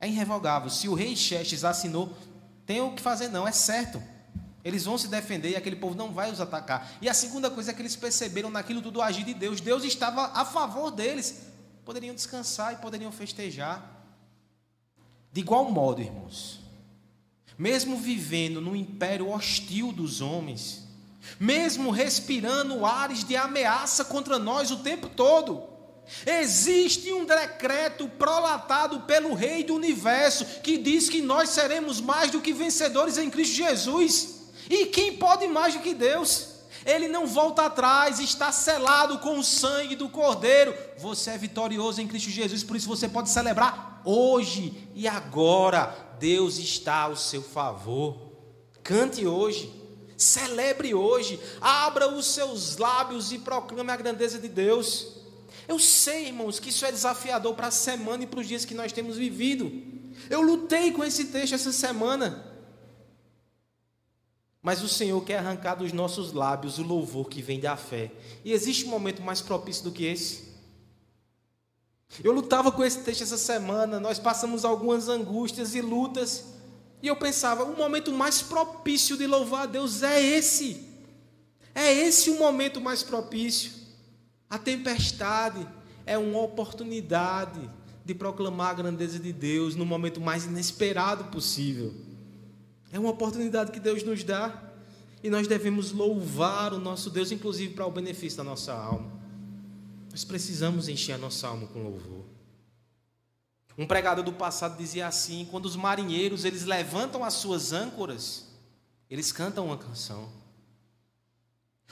É 0.00 0.06
irrevogável. 0.06 0.70
Se 0.70 0.88
o 0.88 0.94
rei 0.94 1.16
Xerxes 1.16 1.64
assinou, 1.64 2.16
tem 2.64 2.80
o 2.80 2.92
que 2.92 3.02
fazer, 3.02 3.28
não, 3.28 3.46
é 3.46 3.52
certo. 3.52 4.02
Eles 4.64 4.84
vão 4.84 4.98
se 4.98 5.08
defender 5.08 5.50
e 5.50 5.56
aquele 5.56 5.76
povo 5.76 5.94
não 5.94 6.12
vai 6.12 6.30
os 6.30 6.40
atacar. 6.40 6.92
E 7.00 7.08
a 7.08 7.14
segunda 7.14 7.50
coisa 7.50 7.70
é 7.70 7.74
que 7.74 7.80
eles 7.80 7.96
perceberam 7.96 8.50
naquilo 8.50 8.82
tudo 8.82 9.00
agir 9.00 9.24
de 9.24 9.34
Deus. 9.34 9.60
Deus 9.60 9.84
estava 9.84 10.26
a 10.34 10.44
favor 10.44 10.90
deles. 10.90 11.46
Poderiam 11.84 12.14
descansar 12.14 12.74
e 12.74 12.76
poderiam 12.76 13.10
festejar. 13.10 14.04
De 15.32 15.40
igual 15.40 15.70
modo, 15.70 16.02
irmãos, 16.02 16.60
mesmo 17.56 17.96
vivendo 17.96 18.60
no 18.60 18.76
império 18.76 19.30
hostil 19.30 19.92
dos 19.92 20.20
homens, 20.20 20.86
mesmo 21.38 21.90
respirando 21.90 22.84
ares 22.84 23.24
de 23.24 23.36
ameaça 23.36 24.04
contra 24.04 24.38
nós 24.38 24.70
o 24.70 24.78
tempo 24.78 25.08
todo, 25.08 25.77
existe 26.26 27.12
um 27.12 27.24
decreto 27.24 28.08
prolatado 28.08 29.00
pelo 29.00 29.34
Rei 29.34 29.64
do 29.64 29.74
universo 29.74 30.44
que 30.62 30.78
diz 30.78 31.08
que 31.08 31.20
nós 31.20 31.50
seremos 31.50 32.00
mais 32.00 32.30
do 32.30 32.40
que 32.40 32.52
vencedores 32.52 33.18
em 33.18 33.30
Cristo 33.30 33.56
Jesus. 33.56 34.38
E 34.68 34.86
quem 34.86 35.16
pode 35.16 35.46
mais 35.46 35.74
do 35.74 35.80
que 35.80 35.94
Deus? 35.94 36.58
Ele 36.84 37.08
não 37.08 37.26
volta 37.26 37.66
atrás, 37.66 38.18
está 38.18 38.50
selado 38.50 39.18
com 39.18 39.38
o 39.38 39.44
sangue 39.44 39.96
do 39.96 40.08
Cordeiro. 40.08 40.74
Você 40.98 41.30
é 41.30 41.38
vitorioso 41.38 42.00
em 42.00 42.06
Cristo 42.08 42.30
Jesus, 42.30 42.62
por 42.62 42.76
isso 42.76 42.88
você 42.88 43.08
pode 43.08 43.28
celebrar 43.30 44.00
hoje 44.04 44.88
e 44.94 45.06
agora. 45.06 46.06
Deus 46.18 46.58
está 46.58 47.02
ao 47.02 47.16
seu 47.16 47.42
favor. 47.42 48.32
Cante 48.82 49.26
hoje, 49.26 49.72
celebre 50.16 50.94
hoje, 50.94 51.38
abra 51.60 52.08
os 52.08 52.26
seus 52.26 52.76
lábios 52.76 53.32
e 53.32 53.38
proclame 53.38 53.90
a 53.90 53.96
grandeza 53.96 54.38
de 54.38 54.48
Deus. 54.48 55.17
Eu 55.68 55.78
sei, 55.78 56.28
irmãos, 56.28 56.58
que 56.58 56.70
isso 56.70 56.86
é 56.86 56.90
desafiador 56.90 57.54
para 57.54 57.66
a 57.66 57.70
semana 57.70 58.24
e 58.24 58.26
para 58.26 58.40
os 58.40 58.48
dias 58.48 58.64
que 58.64 58.74
nós 58.74 58.90
temos 58.90 59.18
vivido. 59.18 59.70
Eu 60.30 60.40
lutei 60.40 60.90
com 60.90 61.04
esse 61.04 61.26
texto 61.26 61.54
essa 61.54 61.70
semana. 61.70 62.44
Mas 64.62 64.82
o 64.82 64.88
Senhor 64.88 65.22
quer 65.24 65.38
arrancar 65.38 65.74
dos 65.74 65.92
nossos 65.92 66.32
lábios 66.32 66.78
o 66.78 66.82
louvor 66.82 67.28
que 67.28 67.42
vem 67.42 67.60
da 67.60 67.76
fé. 67.76 68.10
E 68.44 68.52
existe 68.52 68.86
um 68.86 68.88
momento 68.88 69.22
mais 69.22 69.42
propício 69.42 69.84
do 69.84 69.92
que 69.92 70.04
esse? 70.04 70.48
Eu 72.24 72.32
lutava 72.32 72.72
com 72.72 72.82
esse 72.82 73.00
texto 73.00 73.22
essa 73.22 73.36
semana, 73.36 74.00
nós 74.00 74.18
passamos 74.18 74.64
algumas 74.64 75.08
angústias 75.08 75.74
e 75.74 75.82
lutas, 75.82 76.44
e 77.02 77.06
eu 77.06 77.14
pensava, 77.14 77.64
o 77.64 77.76
momento 77.76 78.10
mais 78.10 78.40
propício 78.42 79.16
de 79.16 79.26
louvar 79.26 79.64
a 79.64 79.66
Deus 79.66 80.02
é 80.02 80.20
esse. 80.20 80.88
É 81.74 81.92
esse 81.92 82.30
o 82.30 82.38
momento 82.38 82.80
mais 82.80 83.02
propício. 83.02 83.77
A 84.48 84.58
tempestade 84.58 85.66
é 86.06 86.16
uma 86.16 86.40
oportunidade 86.40 87.70
de 88.04 88.14
proclamar 88.14 88.70
a 88.70 88.74
grandeza 88.74 89.18
de 89.18 89.32
Deus 89.32 89.76
no 89.76 89.84
momento 89.84 90.20
mais 90.20 90.46
inesperado 90.46 91.24
possível. 91.24 91.94
É 92.90 92.98
uma 92.98 93.10
oportunidade 93.10 93.70
que 93.70 93.78
Deus 93.78 94.02
nos 94.02 94.24
dá 94.24 94.72
e 95.22 95.28
nós 95.28 95.46
devemos 95.46 95.92
louvar 95.92 96.72
o 96.72 96.78
nosso 96.78 97.10
Deus, 97.10 97.30
inclusive 97.30 97.74
para 97.74 97.86
o 97.86 97.90
benefício 97.90 98.38
da 98.38 98.44
nossa 98.44 98.72
alma. 98.72 99.12
Nós 100.10 100.24
precisamos 100.24 100.88
encher 100.88 101.12
a 101.12 101.18
nossa 101.18 101.46
alma 101.48 101.66
com 101.66 101.82
louvor. 101.82 102.24
Um 103.76 103.86
pregador 103.86 104.24
do 104.24 104.32
passado 104.32 104.76
dizia 104.78 105.06
assim: 105.06 105.46
quando 105.50 105.66
os 105.66 105.76
marinheiros 105.76 106.44
eles 106.44 106.64
levantam 106.64 107.22
as 107.22 107.34
suas 107.34 107.72
âncoras, 107.72 108.46
eles 109.10 109.30
cantam 109.30 109.66
uma 109.66 109.76
canção. 109.76 110.28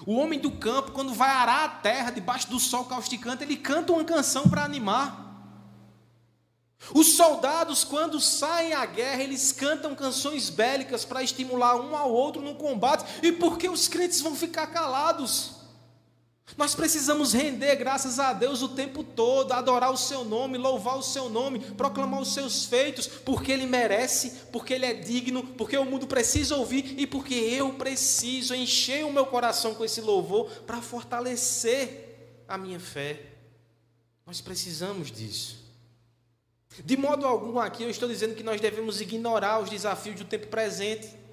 O 0.05 0.15
homem 0.15 0.39
do 0.39 0.51
campo, 0.51 0.93
quando 0.93 1.15
vai 1.15 1.31
arar 1.31 1.65
a 1.65 1.69
terra 1.69 2.11
debaixo 2.11 2.51
do 2.51 2.61
sol 2.61 2.85
causticante, 2.85 3.45
ele 3.45 3.57
canta 3.57 3.93
uma 3.93 4.05
canção 4.05 4.49
para 4.49 4.65
animar. 4.65 5.25
Os 6.93 7.17
soldados, 7.17 7.83
quando 7.83 8.21
saem 8.21 8.75
à 8.75 8.85
guerra, 8.85 9.23
eles 9.23 9.51
cantam 9.53 9.95
canções 9.95 10.51
bélicas 10.51 11.05
para 11.05 11.23
estimular 11.23 11.77
um 11.77 11.97
ao 11.97 12.13
outro 12.13 12.43
no 12.43 12.55
combate. 12.55 13.05
E 13.23 13.33
por 13.33 13.57
que 13.57 13.69
os 13.69 13.89
crentes 13.89 14.21
vão 14.21 14.37
ficar 14.37 14.67
calados? 14.69 15.56
Nós 16.55 16.75
precisamos 16.75 17.33
render 17.33 17.75
graças 17.75 18.21
a 18.21 18.33
Deus 18.33 18.63
o 18.63 18.69
tempo 18.69 19.03
todo, 19.03 19.53
adorar 19.53 19.91
o 19.91 19.97
seu 19.97 20.25
nome, 20.25 20.57
louvar 20.57 20.97
o 20.97 21.03
seu 21.03 21.29
nome, 21.29 21.59
proclamar 21.59 22.21
os 22.21 22.33
seus 22.33 22.65
feitos, 22.65 23.07
porque 23.07 23.51
ele 23.51 23.67
merece, 23.67 24.31
porque 24.53 24.73
ele 24.73 24.87
é 24.87 24.95
digno, 24.95 25.43
porque 25.43 25.77
o 25.77 25.85
mundo 25.85 26.07
precisa 26.07 26.57
ouvir 26.57 26.95
e 26.99 27.07
porque 27.07 27.35
eu 27.35 27.75
preciso 27.75 28.55
encher 28.55 29.05
o 29.05 29.13
meu 29.13 29.27
coração 29.27 29.75
com 29.75 29.85
esse 29.85 30.01
louvor 30.01 30.49
para 30.67 30.81
fortalecer 30.81 32.45
a 32.47 32.57
minha 32.57 32.79
fé. 32.79 33.23
Nós 34.25 34.41
precisamos 34.41 35.11
disso. 35.11 35.67
De 36.85 36.97
modo 36.97 37.27
algum 37.27 37.59
aqui 37.59 37.83
eu 37.83 37.91
estou 37.91 38.09
dizendo 38.09 38.35
que 38.35 38.43
nós 38.43 38.61
devemos 38.61 39.01
ignorar 39.01 39.61
os 39.61 39.69
desafios 39.69 40.17
do 40.17 40.25
tempo 40.25 40.47
presente. 40.47 41.26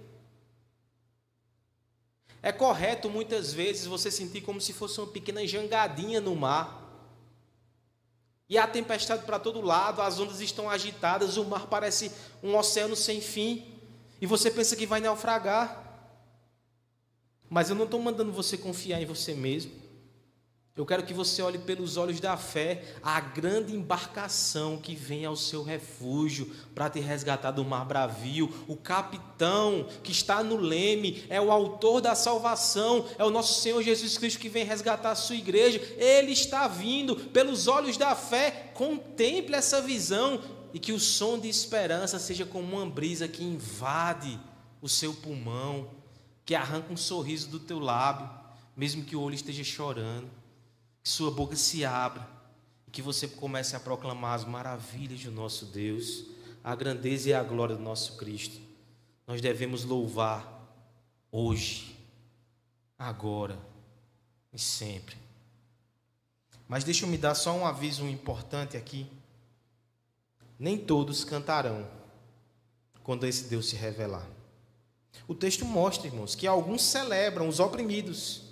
É 2.46 2.52
correto 2.52 3.10
muitas 3.10 3.54
vezes 3.54 3.86
você 3.86 4.12
sentir 4.12 4.42
como 4.42 4.60
se 4.60 4.74
fosse 4.74 5.00
uma 5.00 5.08
pequena 5.08 5.48
jangadinha 5.48 6.20
no 6.20 6.36
mar. 6.36 6.82
E 8.50 8.58
há 8.58 8.68
tempestade 8.68 9.26
para 9.26 9.40
todo 9.40 9.62
lado, 9.62 10.02
as 10.02 10.20
ondas 10.20 10.42
estão 10.42 10.70
agitadas, 10.70 11.38
o 11.38 11.46
mar 11.46 11.68
parece 11.68 12.12
um 12.44 12.58
oceano 12.58 12.98
sem 12.98 13.22
fim, 13.22 13.66
e 14.20 14.26
você 14.26 14.52
pensa 14.52 14.76
que 14.76 14.86
vai 14.86 15.00
naufragar. 15.00 15.82
Mas 17.50 17.70
eu 17.70 17.78
não 17.78 17.86
estou 17.86 18.02
mandando 18.02 18.34
você 18.34 18.58
confiar 18.58 19.02
em 19.02 19.06
você 19.06 19.34
mesmo. 19.34 19.72
Eu 20.76 20.88
quero 20.88 21.04
que 21.04 21.14
você 21.14 21.40
olhe 21.44 21.60
pelos 21.60 21.98
olhos 21.98 22.20
da 22.20 22.36
fé 22.36 22.96
a 23.04 23.20
grande 23.20 23.76
embarcação 23.76 24.76
que 24.76 24.96
vem 24.96 25.24
ao 25.24 25.36
seu 25.36 25.62
refúgio 25.62 26.52
para 26.74 26.90
te 26.90 27.00
resgatar 27.00 27.52
do 27.52 27.64
mar 27.64 27.86
bravio. 27.86 28.52
O 28.68 28.76
capitão 28.76 29.88
que 30.02 30.12
está 30.12 30.42
no 30.42 30.58
leme 30.58 31.26
é 31.30 31.40
o 31.40 31.52
autor 31.52 32.02
da 32.02 32.16
salvação, 32.16 33.06
é 33.20 33.24
o 33.24 33.30
nosso 33.30 33.62
Senhor 33.62 33.84
Jesus 33.84 34.18
Cristo 34.18 34.40
que 34.40 34.50
vem 34.50 34.66
resgatar 34.66 35.12
a 35.12 35.16
sua 35.16 35.36
igreja. 35.36 35.80
Ele 35.96 36.32
está 36.32 36.68
vindo 36.68 37.18
pelos 37.18 37.68
olhos 37.68 37.96
da 37.96 38.16
fé. 38.16 38.72
Contemple 38.74 39.54
essa 39.54 39.80
visão 39.80 40.42
e 40.74 40.80
que 40.80 40.92
o 40.92 41.00
som 41.00 41.38
de 41.38 41.48
esperança 41.48 42.18
seja 42.18 42.48
como 42.48 42.78
uma 42.78 42.86
brisa 42.88 43.28
que 43.28 43.44
invade 43.44 44.40
o 44.82 44.90
seu 44.90 45.14
pulmão, 45.14 45.92
que 46.44 46.56
arranca 46.56 46.92
um 46.92 46.98
sorriso 46.98 47.48
do 47.50 47.60
teu 47.60 47.78
lábio, 47.78 48.28
mesmo 48.76 49.06
que 49.06 49.16
o 49.16 49.22
olho 49.22 49.36
esteja 49.36 49.64
chorando 49.64 50.42
que 51.04 51.10
sua 51.10 51.30
boca 51.30 51.56
se 51.58 51.84
abra 51.84 52.26
e 52.88 52.92
que 52.92 53.02
você 53.02 53.28
comece 53.28 53.76
a 53.76 53.80
proclamar 53.80 54.36
as 54.36 54.46
maravilhas 54.46 55.22
do 55.22 55.32
nosso 55.32 55.66
Deus, 55.66 56.26
a 56.64 56.74
grandeza 56.74 57.30
e 57.30 57.34
a 57.34 57.44
glória 57.44 57.76
do 57.76 57.82
nosso 57.82 58.16
Cristo. 58.16 58.62
Nós 59.28 59.42
devemos 59.42 59.84
louvar 59.84 60.66
hoje, 61.30 62.00
agora 62.98 63.60
e 64.54 64.58
sempre. 64.58 65.18
Mas 66.70 66.86
deixa 66.86 67.06
eu 67.06 67.10
me 67.10 67.18
dar 67.18 67.36
só 67.36 67.54
um 67.54 67.66
aviso 67.66 68.08
importante 68.08 68.78
aqui. 68.78 69.06
Nem 70.58 70.78
todos 70.78 71.26
cantarão 71.26 71.86
quando 73.04 73.28
esse 73.28 73.50
Deus 73.50 73.68
se 73.68 73.76
revelar. 73.76 74.26
O 75.28 75.36
texto 75.36 75.66
mostra, 75.66 76.08
irmãos, 76.08 76.34
que 76.34 76.48
alguns 76.48 76.82
celebram 76.82 77.48
os 77.50 77.60
oprimidos 77.60 78.43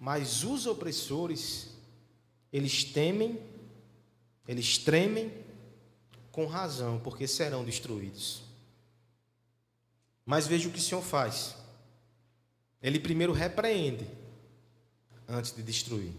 mas 0.00 0.42
os 0.42 0.66
opressores, 0.66 1.68
eles 2.50 2.82
temem, 2.82 3.38
eles 4.48 4.78
tremem 4.78 5.30
com 6.32 6.46
razão, 6.46 6.98
porque 6.98 7.28
serão 7.28 7.62
destruídos. 7.62 8.42
Mas 10.24 10.46
veja 10.46 10.68
o 10.68 10.72
que 10.72 10.78
o 10.78 10.82
Senhor 10.82 11.02
faz. 11.02 11.54
Ele 12.82 12.98
primeiro 12.98 13.34
repreende 13.34 14.06
antes 15.28 15.54
de 15.54 15.62
destruir. 15.62 16.14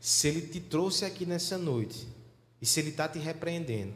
Se 0.00 0.28
ele 0.28 0.40
te 0.40 0.58
trouxe 0.58 1.04
aqui 1.04 1.26
nessa 1.26 1.58
noite, 1.58 2.08
E 2.62 2.66
se 2.66 2.78
ele 2.78 2.90
está 2.90 3.08
te 3.08 3.18
repreendendo, 3.18 3.92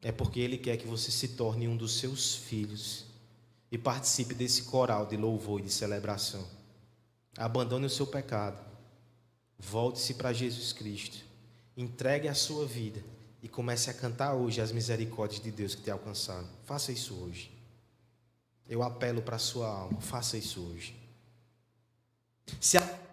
é 0.00 0.10
porque 0.10 0.40
ele 0.40 0.56
quer 0.56 0.78
que 0.78 0.86
você 0.86 1.10
se 1.10 1.28
torne 1.28 1.68
um 1.68 1.76
dos 1.76 1.98
seus 1.98 2.34
filhos 2.34 3.04
e 3.70 3.76
participe 3.76 4.32
desse 4.32 4.62
coral 4.62 5.04
de 5.04 5.18
louvor 5.18 5.60
e 5.60 5.64
de 5.64 5.70
celebração. 5.70 6.48
Abandone 7.36 7.86
o 7.86 7.90
seu 7.90 8.06
pecado, 8.06 8.58
volte-se 9.58 10.14
para 10.14 10.32
Jesus 10.32 10.72
Cristo, 10.72 11.18
entregue 11.76 12.28
a 12.28 12.34
sua 12.34 12.66
vida 12.66 13.02
e 13.42 13.48
comece 13.48 13.90
a 13.90 13.94
cantar 13.94 14.34
hoje 14.34 14.60
as 14.60 14.72
misericórdias 14.72 15.42
de 15.42 15.50
Deus 15.50 15.74
que 15.74 15.82
te 15.82 15.90
alcançaram. 15.90 16.48
Faça 16.64 16.92
isso 16.92 17.14
hoje. 17.14 17.52
Eu 18.68 18.82
apelo 18.82 19.20
para 19.22 19.36
a 19.36 19.38
sua 19.38 19.68
alma, 19.68 20.00
faça 20.00 20.36
isso 20.36 20.60
hoje. 20.60 20.96
Se 22.60 22.78
a 22.78 23.06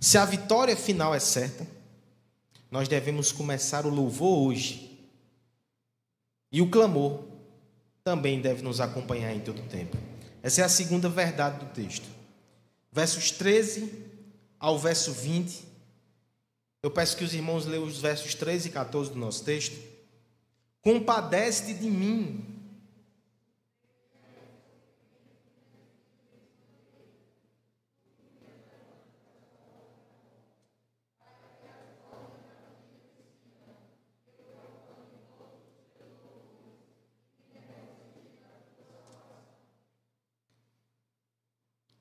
Se 0.00 0.18
a 0.18 0.24
vitória 0.24 0.76
final 0.76 1.12
é 1.12 1.18
certa, 1.18 1.66
nós 2.76 2.88
devemos 2.88 3.32
começar 3.32 3.86
o 3.86 3.88
louvor 3.88 4.48
hoje. 4.48 5.00
E 6.52 6.60
o 6.60 6.68
clamor 6.68 7.24
também 8.04 8.38
deve 8.38 8.60
nos 8.60 8.82
acompanhar 8.82 9.34
em 9.34 9.40
todo 9.40 9.60
o 9.60 9.66
tempo. 9.66 9.96
Essa 10.42 10.60
é 10.60 10.64
a 10.64 10.68
segunda 10.68 11.08
verdade 11.08 11.64
do 11.64 11.72
texto. 11.72 12.06
Versos 12.92 13.30
13 13.30 13.90
ao 14.60 14.78
verso 14.78 15.10
20. 15.10 15.64
Eu 16.82 16.90
peço 16.90 17.16
que 17.16 17.24
os 17.24 17.32
irmãos 17.32 17.64
leiam 17.64 17.82
os 17.82 17.98
versos 17.98 18.34
13 18.34 18.68
e 18.68 18.72
14 18.72 19.10
do 19.10 19.18
nosso 19.18 19.42
texto. 19.42 19.78
Compadece-te 20.82 21.72
de 21.72 21.88
mim, 21.88 22.55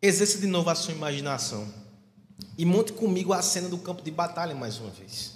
Exerça 0.06 0.38
de 0.38 0.46
novo 0.46 0.70
a 0.70 0.76
sua 0.76 0.94
imaginação. 0.94 1.68
E 2.56 2.64
monte 2.64 2.94
comigo 2.94 3.34
a 3.34 3.42
cena 3.42 3.68
do 3.68 3.80
campo 3.80 4.04
de 4.04 4.12
batalha 4.12 4.54
mais 4.54 4.78
uma 4.78 4.92
vez. 4.92 5.34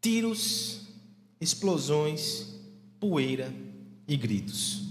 Tiros, 0.00 0.80
explosões, 1.40 2.48
poeira 2.98 3.54
e 4.08 4.16
gritos. 4.16 4.82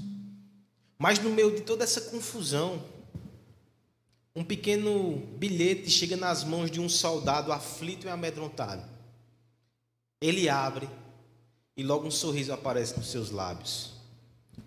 Mas 0.97 1.19
no 1.19 1.29
meio 1.29 1.53
de 1.53 1.59
toda 1.59 1.83
essa 1.83 1.99
confusão, 1.99 2.81
um 4.33 4.45
pequeno 4.45 5.17
bilhete 5.37 5.89
chega 5.89 6.15
nas 6.15 6.45
mãos 6.45 6.71
de 6.71 6.79
um 6.79 6.87
soldado 6.87 7.51
aflito 7.51 8.07
e 8.07 8.09
amedrontado. 8.09 8.87
Ele 10.21 10.47
abre 10.47 10.89
e 11.75 11.83
logo 11.83 12.07
um 12.07 12.11
sorriso 12.11 12.53
aparece 12.53 12.95
nos 12.95 13.11
seus 13.11 13.29
lábios. 13.29 13.91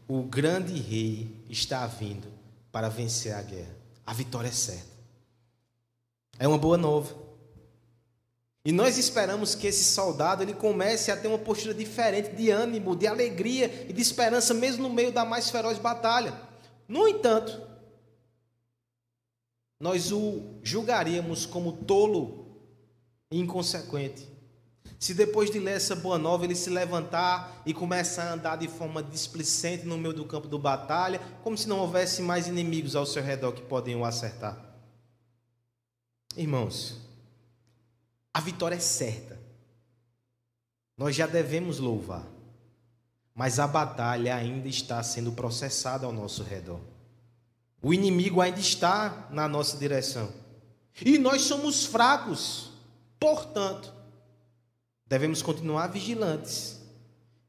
O 0.07 0.23
grande 0.23 0.79
rei 0.79 1.35
está 1.49 1.87
vindo 1.87 2.30
para 2.73 2.89
vencer 2.89 3.35
a 3.35 3.43
guerra. 3.43 3.77
A 4.07 4.13
vitória 4.13 4.49
é 4.49 4.53
certa. 4.53 4.91
É 6.39 6.49
uma 6.49 6.59
boa 6.59 6.77
nova. 6.77 7.15
E 8.65 8.73
nós 8.73 8.99
esperamos 8.99 9.55
que 9.55 9.67
esse 9.67 9.85
soldado 9.85 10.43
ele 10.43 10.55
comece 10.55 11.11
a 11.11 11.17
ter 11.17 11.29
uma 11.29 11.39
postura 11.39 11.75
diferente 11.75 12.35
de 12.35 12.51
ânimo, 12.51 12.95
de 12.95 13.07
alegria 13.07 13.87
e 13.89 13.93
de 13.93 14.03
esperança, 14.03 14.53
mesmo 14.53 14.83
no 14.83 14.95
meio 14.95 15.13
da 15.13 15.25
mais 15.25 15.51
feroz 15.51 15.79
batalha. 15.79 16.39
No 16.87 17.09
entanto, 17.09 17.61
nós 19.81 20.13
o 20.13 20.59
julgaríamos 20.63 21.47
como 21.47 21.73
tolo 21.73 22.61
e 23.31 23.39
inconsequente 23.39 24.29
se 25.01 25.15
depois 25.15 25.51
de 25.51 25.59
ler 25.59 25.77
essa 25.77 25.97
boa 25.97 26.19
nova 26.19 26.45
ele 26.45 26.55
se 26.55 26.69
levantar 26.69 27.63
e 27.65 27.73
começar 27.73 28.25
a 28.25 28.35
andar 28.35 28.57
de 28.57 28.69
forma 28.69 29.03
displicente 29.03 29.87
no 29.87 29.97
meio 29.97 30.13
do 30.13 30.27
campo 30.27 30.47
de 30.47 30.59
batalha, 30.59 31.19
como 31.43 31.57
se 31.57 31.67
não 31.67 31.79
houvesse 31.79 32.21
mais 32.21 32.47
inimigos 32.47 32.95
ao 32.95 33.07
seu 33.07 33.23
redor 33.23 33.53
que 33.53 33.63
podem 33.63 33.97
o 33.97 34.05
acertar. 34.05 34.59
Irmãos, 36.37 36.99
a 38.35 38.43
vitória 38.43 38.77
é 38.77 38.79
certa. 38.81 39.41
Nós 40.99 41.17
já 41.17 41.27
devemos 41.27 41.79
louvar. 41.79 42.27
Mas 43.35 43.59
a 43.59 43.67
batalha 43.67 44.37
ainda 44.37 44.69
está 44.69 45.03
sendo 45.03 45.33
processada 45.33 46.05
ao 46.05 46.13
nosso 46.13 46.43
redor. 46.43 46.81
O 47.81 47.95
inimigo 47.95 48.43
ainda 48.43 48.61
está 48.61 49.29
na 49.31 49.49
nossa 49.49 49.79
direção. 49.79 50.31
E 51.03 51.17
nós 51.17 51.41
somos 51.41 51.87
fracos. 51.87 52.71
Portanto, 53.19 54.00
Devemos 55.11 55.43
continuar 55.43 55.89
vigilantes. 55.89 56.81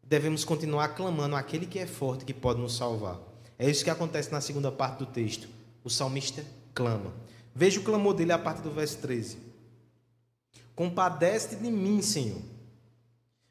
Devemos 0.01 0.43
continuar 0.43 0.95
clamando 0.95 1.35
aquele 1.35 1.67
que 1.67 1.77
é 1.77 1.85
forte, 1.85 2.25
que 2.25 2.33
pode 2.33 2.59
nos 2.59 2.75
salvar. 2.75 3.19
É 3.57 3.69
isso 3.69 3.83
que 3.83 3.89
acontece 3.91 4.31
na 4.31 4.41
segunda 4.41 4.71
parte 4.71 4.97
do 4.97 5.05
texto. 5.05 5.47
O 5.83 5.89
salmista 5.89 6.43
clama. 6.73 7.13
Veja 7.53 7.79
o 7.79 7.83
clamor 7.83 8.15
dele 8.15 8.31
a 8.31 8.39
partir 8.39 8.63
do 8.63 8.71
verso 8.71 8.97
13. 8.97 9.37
Compadece 10.73 11.55
de 11.55 11.69
mim, 11.69 12.01
Senhor. 12.01 12.41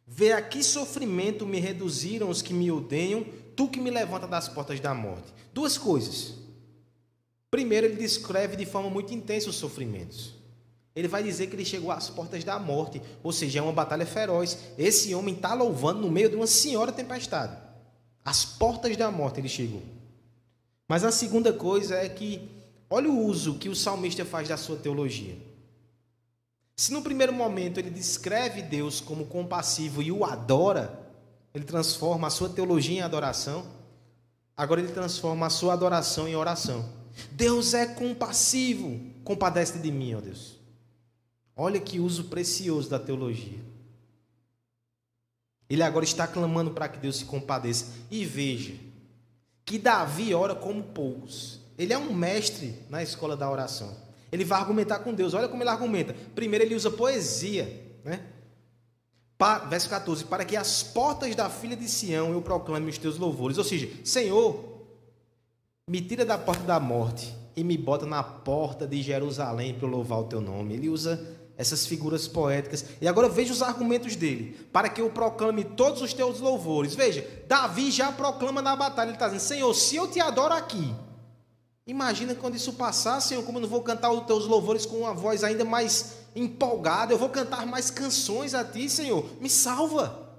Vê 0.04 0.32
a 0.32 0.42
que 0.42 0.60
sofrimento 0.64 1.46
me 1.46 1.60
reduziram 1.60 2.28
os 2.28 2.42
que 2.42 2.52
me 2.52 2.68
odeiam, 2.68 3.24
tu 3.54 3.68
que 3.68 3.80
me 3.80 3.90
levanta 3.90 4.26
das 4.26 4.48
portas 4.48 4.80
da 4.80 4.92
morte. 4.92 5.32
Duas 5.54 5.78
coisas. 5.78 6.34
Primeiro, 7.48 7.86
ele 7.86 7.96
descreve 7.96 8.56
de 8.56 8.66
forma 8.66 8.90
muito 8.90 9.14
intensa 9.14 9.48
os 9.48 9.54
sofrimentos. 9.54 10.39
Ele 10.94 11.06
vai 11.06 11.22
dizer 11.22 11.46
que 11.46 11.54
ele 11.54 11.64
chegou 11.64 11.90
às 11.90 12.10
portas 12.10 12.42
da 12.42 12.58
morte, 12.58 13.00
ou 13.22 13.32
seja, 13.32 13.60
é 13.60 13.62
uma 13.62 13.72
batalha 13.72 14.04
feroz. 14.04 14.58
Esse 14.76 15.14
homem 15.14 15.34
está 15.34 15.54
louvando 15.54 16.00
no 16.00 16.10
meio 16.10 16.28
de 16.28 16.36
uma 16.36 16.46
senhora 16.46 16.90
tempestade. 16.90 17.56
Às 18.24 18.44
portas 18.44 18.96
da 18.96 19.10
morte 19.10 19.40
ele 19.40 19.48
chegou. 19.48 19.82
Mas 20.88 21.04
a 21.04 21.12
segunda 21.12 21.52
coisa 21.52 21.94
é 21.94 22.08
que, 22.08 22.48
olha 22.88 23.08
o 23.08 23.24
uso 23.24 23.54
que 23.54 23.68
o 23.68 23.76
salmista 23.76 24.24
faz 24.24 24.48
da 24.48 24.56
sua 24.56 24.76
teologia. 24.76 25.36
Se 26.76 26.92
no 26.92 27.02
primeiro 27.02 27.32
momento 27.32 27.78
ele 27.78 27.90
descreve 27.90 28.62
Deus 28.62 29.00
como 29.00 29.26
compassivo 29.26 30.02
e 30.02 30.10
o 30.10 30.24
adora, 30.24 30.98
ele 31.54 31.64
transforma 31.64 32.26
a 32.26 32.30
sua 32.30 32.48
teologia 32.48 32.98
em 32.98 33.02
adoração, 33.02 33.64
agora 34.56 34.80
ele 34.80 34.92
transforma 34.92 35.46
a 35.46 35.50
sua 35.50 35.74
adoração 35.74 36.26
em 36.26 36.34
oração. 36.34 36.88
Deus 37.32 37.74
é 37.74 37.86
compassivo, 37.86 39.00
compadece 39.22 39.78
de 39.78 39.92
mim, 39.92 40.14
ó 40.14 40.20
Deus. 40.20 40.59
Olha 41.62 41.78
que 41.78 42.00
uso 42.00 42.24
precioso 42.24 42.88
da 42.88 42.98
teologia. 42.98 43.58
Ele 45.68 45.82
agora 45.82 46.06
está 46.06 46.26
clamando 46.26 46.70
para 46.70 46.88
que 46.88 46.98
Deus 46.98 47.16
se 47.16 47.26
compadeça. 47.26 47.92
E 48.10 48.24
veja 48.24 48.72
que 49.62 49.78
Davi 49.78 50.32
ora 50.32 50.54
como 50.54 50.82
poucos. 50.82 51.60
Ele 51.76 51.92
é 51.92 51.98
um 51.98 52.14
mestre 52.14 52.74
na 52.88 53.02
escola 53.02 53.36
da 53.36 53.50
oração. 53.50 53.94
Ele 54.32 54.42
vai 54.42 54.58
argumentar 54.58 55.00
com 55.00 55.12
Deus. 55.12 55.34
Olha 55.34 55.48
como 55.48 55.62
ele 55.62 55.68
argumenta. 55.68 56.16
Primeiro, 56.34 56.64
ele 56.64 56.74
usa 56.74 56.90
poesia. 56.90 57.98
Né? 58.02 58.24
verso 59.68 59.90
14: 59.90 60.24
Para 60.24 60.46
que 60.46 60.56
as 60.56 60.82
portas 60.82 61.36
da 61.36 61.50
filha 61.50 61.76
de 61.76 61.86
Sião 61.90 62.32
eu 62.32 62.40
proclame 62.40 62.88
os 62.88 62.96
teus 62.96 63.18
louvores. 63.18 63.58
Ou 63.58 63.64
seja, 63.64 63.86
Senhor, 64.02 64.64
me 65.86 66.00
tira 66.00 66.24
da 66.24 66.38
porta 66.38 66.62
da 66.62 66.80
morte 66.80 67.36
e 67.54 67.62
me 67.62 67.76
bota 67.76 68.06
na 68.06 68.22
porta 68.22 68.86
de 68.86 69.02
Jerusalém 69.02 69.74
para 69.74 69.86
eu 69.86 69.90
louvar 69.90 70.20
o 70.20 70.24
teu 70.24 70.40
nome. 70.40 70.72
Ele 70.72 70.88
usa 70.88 71.38
essas 71.60 71.84
figuras 71.86 72.26
poéticas. 72.26 72.86
E 73.02 73.06
agora 73.06 73.28
veja 73.28 73.52
os 73.52 73.60
argumentos 73.60 74.16
dele, 74.16 74.58
para 74.72 74.88
que 74.88 74.98
eu 74.98 75.10
proclame 75.10 75.62
todos 75.62 76.00
os 76.00 76.14
teus 76.14 76.40
louvores. 76.40 76.94
Veja, 76.94 77.26
Davi 77.46 77.90
já 77.90 78.10
proclama 78.10 78.62
na 78.62 78.74
batalha, 78.74 79.08
ele 79.08 79.16
está 79.16 79.26
dizendo: 79.26 79.42
Senhor, 79.42 79.74
se 79.74 79.94
eu 79.94 80.08
te 80.08 80.18
adoro 80.20 80.54
aqui, 80.54 80.94
imagina 81.86 82.34
quando 82.34 82.56
isso 82.56 82.72
passar, 82.72 83.20
Senhor, 83.20 83.44
como 83.44 83.58
eu 83.58 83.62
não 83.62 83.68
vou 83.68 83.82
cantar 83.82 84.10
os 84.10 84.24
teus 84.24 84.46
louvores 84.46 84.86
com 84.86 85.00
uma 85.00 85.12
voz 85.12 85.44
ainda 85.44 85.62
mais 85.62 86.14
empolgada, 86.34 87.12
eu 87.12 87.18
vou 87.18 87.28
cantar 87.28 87.66
mais 87.66 87.90
canções 87.90 88.54
a 88.54 88.64
ti, 88.64 88.88
Senhor, 88.88 89.26
me 89.38 89.50
salva. 89.50 90.30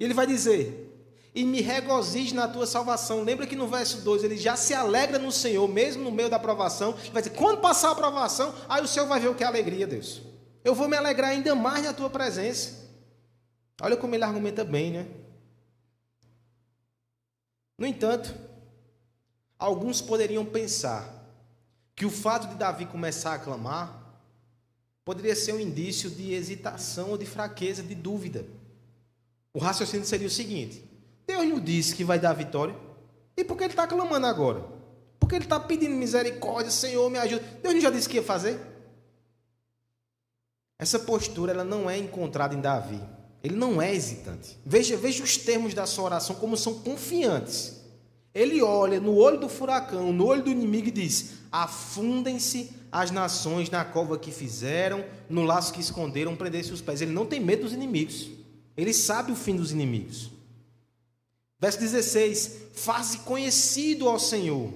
E 0.00 0.04
ele 0.04 0.14
vai 0.14 0.26
dizer: 0.26 0.88
e 1.34 1.44
me 1.44 1.60
regozije 1.60 2.34
na 2.34 2.48
tua 2.48 2.66
salvação. 2.66 3.22
Lembra 3.22 3.46
que 3.46 3.54
no 3.54 3.68
verso 3.68 3.98
2 3.98 4.24
ele 4.24 4.36
já 4.36 4.56
se 4.56 4.74
alegra 4.74 5.18
no 5.18 5.30
Senhor, 5.30 5.68
mesmo 5.68 6.02
no 6.02 6.10
meio 6.10 6.28
da 6.28 6.38
provação. 6.38 6.94
Vai 7.12 7.22
dizer: 7.22 7.36
quando 7.36 7.60
passar 7.60 7.90
a 7.90 7.94
provação, 7.94 8.52
aí 8.68 8.82
o 8.82 8.88
Senhor 8.88 9.06
vai 9.06 9.20
ver 9.20 9.28
o 9.28 9.34
que 9.34 9.44
é 9.44 9.46
alegria, 9.46 9.86
Deus. 9.86 10.27
Eu 10.68 10.74
vou 10.74 10.86
me 10.86 10.98
alegrar 10.98 11.30
ainda 11.30 11.54
mais 11.54 11.82
na 11.82 11.94
tua 11.94 12.10
presença. 12.10 12.86
Olha 13.80 13.96
como 13.96 14.14
ele 14.14 14.22
argumenta 14.22 14.62
bem, 14.62 14.90
né? 14.90 15.06
No 17.78 17.86
entanto, 17.86 18.34
alguns 19.58 20.02
poderiam 20.02 20.44
pensar 20.44 21.10
que 21.96 22.04
o 22.04 22.10
fato 22.10 22.48
de 22.48 22.56
Davi 22.56 22.84
começar 22.84 23.32
a 23.32 23.38
clamar 23.38 23.98
poderia 25.06 25.34
ser 25.34 25.54
um 25.54 25.58
indício 25.58 26.10
de 26.10 26.34
hesitação 26.34 27.12
ou 27.12 27.16
de 27.16 27.24
fraqueza, 27.24 27.82
de 27.82 27.94
dúvida. 27.94 28.44
O 29.54 29.58
raciocínio 29.58 30.04
seria 30.04 30.26
o 30.26 30.30
seguinte: 30.30 30.84
Deus 31.26 31.48
não 31.48 31.58
disse 31.58 31.94
que 31.94 32.04
vai 32.04 32.20
dar 32.20 32.34
vitória. 32.34 32.76
E 33.34 33.42
por 33.42 33.56
que 33.56 33.64
ele 33.64 33.72
está 33.72 33.86
clamando 33.86 34.26
agora? 34.26 34.62
Porque 35.18 35.34
ele 35.34 35.46
está 35.46 35.58
pedindo 35.58 35.94
misericórdia, 35.94 36.70
Senhor, 36.70 37.08
me 37.08 37.16
ajuda. 37.16 37.42
Deus 37.62 37.74
não 37.74 37.80
já 37.80 37.88
disse 37.88 38.06
que 38.06 38.16
ia 38.16 38.22
fazer? 38.22 38.67
Essa 40.78 40.98
postura 40.98 41.52
ela 41.52 41.64
não 41.64 41.90
é 41.90 41.98
encontrada 41.98 42.54
em 42.54 42.60
Davi. 42.60 43.00
Ele 43.42 43.56
não 43.56 43.80
é 43.82 43.94
hesitante. 43.94 44.56
Veja, 44.64 44.96
veja 44.96 45.24
os 45.24 45.36
termos 45.36 45.74
da 45.74 45.86
sua 45.86 46.04
oração 46.04 46.36
como 46.36 46.56
são 46.56 46.74
confiantes. 46.74 47.78
Ele 48.34 48.62
olha 48.62 49.00
no 49.00 49.16
olho 49.16 49.40
do 49.40 49.48
furacão, 49.48 50.12
no 50.12 50.26
olho 50.26 50.42
do 50.42 50.50
inimigo 50.50 50.88
e 50.88 50.92
diz: 50.92 51.30
Afundem-se 51.50 52.70
as 52.90 53.10
nações 53.10 53.70
na 53.70 53.84
cova 53.84 54.18
que 54.18 54.30
fizeram, 54.30 55.04
no 55.28 55.42
laço 55.42 55.72
que 55.72 55.80
esconderam, 55.80 56.36
prendesse 56.36 56.72
os 56.72 56.80
pés. 56.80 57.00
Ele 57.00 57.12
não 57.12 57.26
tem 57.26 57.40
medo 57.40 57.62
dos 57.62 57.72
inimigos. 57.72 58.28
Ele 58.76 58.92
sabe 58.92 59.32
o 59.32 59.36
fim 59.36 59.56
dos 59.56 59.72
inimigos. 59.72 60.30
Verso 61.58 61.80
16: 61.80 62.56
Faze 62.74 63.18
conhecido 63.18 64.08
ao 64.08 64.18
Senhor, 64.18 64.72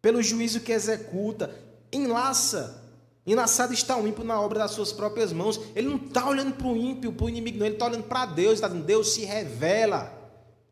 pelo 0.00 0.22
juízo 0.22 0.60
que 0.60 0.72
executa, 0.72 1.54
enlaça. 1.92 2.85
Enlaçado 3.26 3.74
está 3.74 3.96
o 3.96 4.06
ímpio 4.06 4.22
na 4.22 4.40
obra 4.40 4.60
das 4.60 4.70
suas 4.70 4.92
próprias 4.92 5.32
mãos. 5.32 5.60
Ele 5.74 5.88
não 5.88 5.96
está 5.96 6.28
olhando 6.28 6.54
para 6.54 6.68
o 6.68 6.76
ímpio, 6.76 7.12
para 7.12 7.26
o 7.26 7.28
inimigo, 7.28 7.58
não. 7.58 7.66
Ele 7.66 7.74
está 7.74 7.86
olhando 7.86 8.04
para 8.04 8.26
Deus. 8.26 8.54
Está 8.54 8.68
dizendo: 8.68 8.86
Deus 8.86 9.14
se 9.14 9.24
revela. 9.24 10.12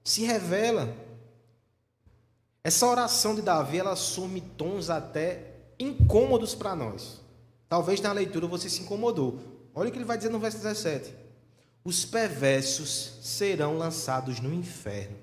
Se 0.04 0.22
revela. 0.22 0.94
Essa 2.62 2.86
oração 2.86 3.34
de 3.34 3.42
Davi, 3.42 3.78
ela 3.78 3.92
assume 3.92 4.40
tons 4.40 4.88
até 4.88 5.54
incômodos 5.78 6.54
para 6.54 6.76
nós. 6.76 7.20
Talvez 7.68 8.00
na 8.00 8.12
leitura 8.12 8.46
você 8.46 8.70
se 8.70 8.82
incomodou. 8.82 9.40
Olha 9.74 9.88
o 9.88 9.92
que 9.92 9.98
ele 9.98 10.04
vai 10.04 10.16
dizer 10.16 10.30
no 10.30 10.38
verso 10.38 10.58
17: 10.58 11.12
Os 11.84 12.04
perversos 12.04 13.18
serão 13.20 13.76
lançados 13.76 14.38
no 14.38 14.54
inferno, 14.54 15.16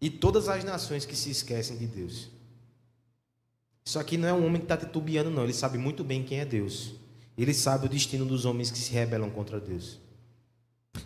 e 0.00 0.10
todas 0.10 0.48
as 0.48 0.62
nações 0.62 1.06
que 1.06 1.16
se 1.16 1.30
esquecem 1.30 1.78
de 1.78 1.86
Deus. 1.86 2.35
Isso 3.86 4.00
aqui 4.00 4.16
não 4.16 4.28
é 4.28 4.32
um 4.32 4.44
homem 4.44 4.58
que 4.58 4.64
está 4.64 4.76
titubeando, 4.76 5.30
não. 5.30 5.44
Ele 5.44 5.52
sabe 5.52 5.78
muito 5.78 6.02
bem 6.02 6.24
quem 6.24 6.40
é 6.40 6.44
Deus. 6.44 6.94
Ele 7.38 7.54
sabe 7.54 7.86
o 7.86 7.88
destino 7.88 8.26
dos 8.26 8.44
homens 8.44 8.68
que 8.68 8.78
se 8.78 8.90
rebelam 8.90 9.30
contra 9.30 9.60
Deus. 9.60 10.00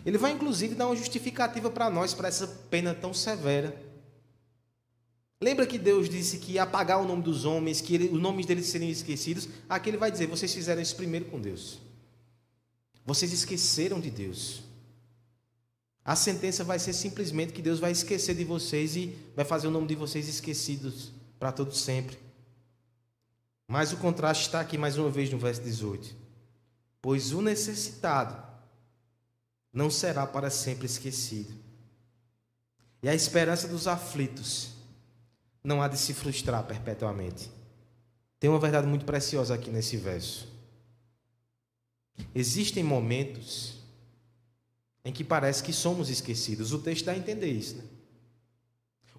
Ele 0.03 0.17
vai, 0.17 0.31
inclusive, 0.31 0.73
dar 0.73 0.87
uma 0.87 0.95
justificativa 0.95 1.69
para 1.69 1.91
nós, 1.91 2.15
para 2.15 2.27
essa 2.27 2.47
pena 2.47 2.95
tão 2.95 3.13
severa. 3.13 3.79
Lembra 5.39 5.67
que 5.67 5.77
Deus 5.77 6.09
disse 6.09 6.39
que 6.39 6.53
ia 6.53 6.63
apagar 6.63 6.99
o 6.99 7.05
nome 7.05 7.21
dos 7.21 7.45
homens, 7.45 7.81
que 7.81 7.93
ele, 7.93 8.09
os 8.09 8.19
nomes 8.19 8.47
deles 8.47 8.65
seriam 8.65 8.89
esquecidos? 8.89 9.47
Aqui 9.69 9.91
ele 9.91 9.97
vai 9.97 10.11
dizer: 10.11 10.25
vocês 10.25 10.51
fizeram 10.51 10.81
isso 10.81 10.95
primeiro 10.95 11.25
com 11.25 11.39
Deus. 11.39 11.79
Vocês 13.05 13.31
esqueceram 13.31 13.99
de 13.99 14.09
Deus. 14.09 14.63
A 16.03 16.15
sentença 16.15 16.63
vai 16.63 16.79
ser 16.79 16.93
simplesmente 16.93 17.53
que 17.53 17.61
Deus 17.61 17.79
vai 17.79 17.91
esquecer 17.91 18.33
de 18.33 18.43
vocês 18.43 18.95
e 18.95 19.15
vai 19.35 19.45
fazer 19.45 19.67
o 19.67 19.71
nome 19.71 19.85
de 19.87 19.93
vocês 19.93 20.27
esquecidos 20.27 21.11
para 21.37 21.51
todo 21.51 21.75
sempre. 21.75 22.30
Mas 23.71 23.93
o 23.93 23.97
contraste 23.97 24.47
está 24.47 24.59
aqui 24.59 24.77
mais 24.77 24.97
uma 24.97 25.09
vez 25.09 25.29
no 25.29 25.37
verso 25.37 25.61
18. 25.61 26.13
Pois 27.01 27.31
o 27.31 27.41
necessitado 27.41 28.35
não 29.71 29.89
será 29.89 30.27
para 30.27 30.49
sempre 30.49 30.85
esquecido. 30.85 31.53
E 33.01 33.07
a 33.07 33.15
esperança 33.15 33.69
dos 33.69 33.87
aflitos 33.87 34.71
não 35.63 35.81
há 35.81 35.87
de 35.87 35.97
se 35.97 36.13
frustrar 36.13 36.65
perpetuamente. 36.65 37.49
Tem 38.41 38.49
uma 38.49 38.59
verdade 38.59 38.87
muito 38.87 39.05
preciosa 39.05 39.55
aqui 39.55 39.71
nesse 39.71 39.95
verso. 39.95 40.49
Existem 42.35 42.83
momentos 42.83 43.75
em 45.05 45.13
que 45.13 45.23
parece 45.23 45.63
que 45.63 45.71
somos 45.71 46.09
esquecidos. 46.09 46.73
O 46.73 46.79
texto 46.79 47.05
dá 47.05 47.13
a 47.13 47.17
entender 47.17 47.49
isso. 47.49 47.77
Né? 47.77 47.83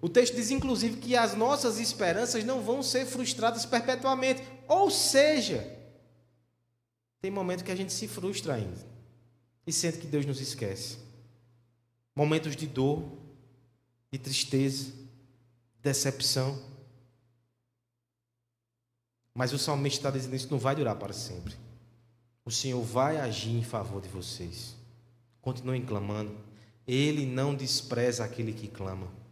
O 0.03 0.09
texto 0.09 0.35
diz, 0.35 0.51
inclusive, 0.51 0.97
que 0.97 1.15
as 1.15 1.33
nossas 1.33 1.79
esperanças 1.79 2.43
não 2.43 2.61
vão 2.61 2.83
ser 2.83 3.05
frustradas 3.05 3.65
perpetuamente. 3.65 4.43
Ou 4.67 4.91
seja, 4.91 5.65
tem 7.21 7.31
momento 7.31 7.63
que 7.63 7.71
a 7.71 7.75
gente 7.75 7.93
se 7.93 8.05
frustra 8.05 8.55
ainda 8.55 8.85
e 9.65 9.71
sente 9.71 9.99
que 9.99 10.05
Deus 10.05 10.25
nos 10.25 10.41
esquece. 10.41 10.97
Momentos 12.13 12.53
de 12.53 12.67
dor, 12.67 13.01
de 14.11 14.19
tristeza, 14.19 14.91
decepção. 15.81 16.61
Mas 19.33 19.53
o 19.53 19.57
salmista 19.57 19.99
está 19.99 20.11
dizendo 20.11 20.35
isso 20.35 20.51
não 20.51 20.59
vai 20.59 20.75
durar 20.75 20.97
para 20.97 21.13
sempre. 21.13 21.55
O 22.43 22.51
Senhor 22.51 22.83
vai 22.83 23.21
agir 23.21 23.55
em 23.55 23.63
favor 23.63 24.01
de 24.01 24.09
vocês. 24.09 24.75
Continuem 25.41 25.85
clamando. 25.85 26.35
Ele 26.85 27.25
não 27.25 27.55
despreza 27.55 28.25
aquele 28.25 28.51
que 28.51 28.67
clama. 28.67 29.22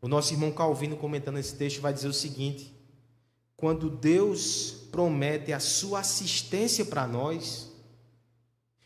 O 0.00 0.08
nosso 0.08 0.32
irmão 0.32 0.52
Calvino, 0.52 0.96
comentando 0.96 1.38
esse 1.38 1.54
texto, 1.54 1.80
vai 1.80 1.92
dizer 1.92 2.08
o 2.08 2.12
seguinte: 2.12 2.74
quando 3.56 3.88
Deus 3.88 4.74
promete 4.92 5.52
a 5.52 5.60
sua 5.60 6.00
assistência 6.00 6.84
para 6.84 7.06
nós, 7.06 7.72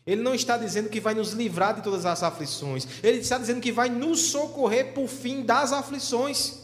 ele 0.06 0.22
não 0.22 0.34
está 0.34 0.56
dizendo 0.56 0.88
que 0.88 1.00
vai 1.00 1.14
nos 1.14 1.32
livrar 1.32 1.74
de 1.74 1.82
todas 1.82 2.06
as 2.06 2.22
aflições, 2.22 2.86
ele 3.02 3.18
está 3.18 3.38
dizendo 3.38 3.60
que 3.60 3.72
vai 3.72 3.88
nos 3.88 4.20
socorrer 4.20 4.94
por 4.94 5.08
fim 5.08 5.42
das 5.42 5.72
aflições. 5.72 6.60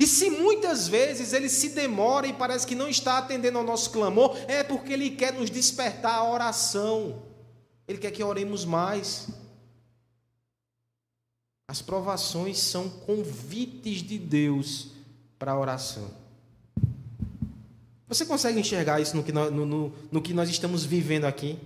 E 0.00 0.06
se 0.06 0.30
muitas 0.30 0.88
vezes 0.88 1.32
ele 1.32 1.48
se 1.48 1.70
demora 1.70 2.26
e 2.26 2.32
parece 2.32 2.66
que 2.66 2.74
não 2.74 2.88
está 2.88 3.18
atendendo 3.18 3.58
ao 3.58 3.64
nosso 3.64 3.90
clamor, 3.90 4.36
é 4.48 4.62
porque 4.62 4.92
ele 4.92 5.10
quer 5.10 5.32
nos 5.32 5.50
despertar 5.50 6.14
a 6.14 6.30
oração. 6.30 7.22
Ele 7.86 7.98
quer 7.98 8.10
que 8.10 8.22
oremos 8.22 8.64
mais. 8.64 9.28
As 11.66 11.80
provações 11.80 12.58
são 12.58 12.88
convites 12.88 14.02
de 14.02 14.18
Deus 14.18 14.88
para 15.38 15.52
a 15.52 15.58
oração. 15.58 16.10
Você 18.06 18.26
consegue 18.26 18.60
enxergar 18.60 19.00
isso 19.00 19.16
no 19.16 19.22
que, 19.22 19.32
nós, 19.32 19.52
no, 19.52 19.64
no, 19.64 19.92
no 20.12 20.22
que 20.22 20.34
nós 20.34 20.48
estamos 20.48 20.84
vivendo 20.84 21.24
aqui? 21.24 21.58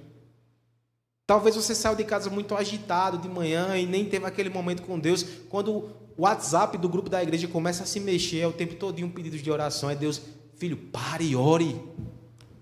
Talvez 1.26 1.56
você 1.56 1.74
saiu 1.74 1.94
de 1.94 2.04
casa 2.04 2.30
muito 2.30 2.54
agitado 2.54 3.18
de 3.18 3.28
manhã 3.28 3.76
e 3.76 3.84
nem 3.84 4.06
teve 4.06 4.24
aquele 4.24 4.48
momento 4.48 4.82
com 4.82 4.98
Deus. 4.98 5.26
Quando 5.50 5.72
o 6.16 6.22
WhatsApp 6.22 6.78
do 6.78 6.88
grupo 6.88 7.10
da 7.10 7.22
igreja 7.22 7.46
começa 7.46 7.82
a 7.82 7.86
se 7.86 8.00
mexer, 8.00 8.38
é 8.38 8.46
o 8.46 8.52
tempo 8.52 8.76
todo 8.76 9.04
um 9.04 9.10
pedido 9.10 9.36
de 9.36 9.50
oração. 9.50 9.90
É 9.90 9.94
Deus, 9.94 10.22
filho, 10.56 10.76
pare 10.76 11.36
ore, 11.36 11.78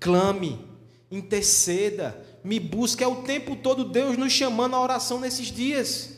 clame, 0.01 0.59
interceda, 1.11 2.21
me 2.43 2.59
busque. 2.59 3.05
É 3.05 3.07
o 3.07 3.23
tempo 3.23 3.55
todo 3.55 3.85
Deus 3.85 4.17
nos 4.17 4.33
chamando 4.33 4.75
à 4.75 4.81
oração 4.81 5.21
nesses 5.21 5.47
dias. 5.47 6.16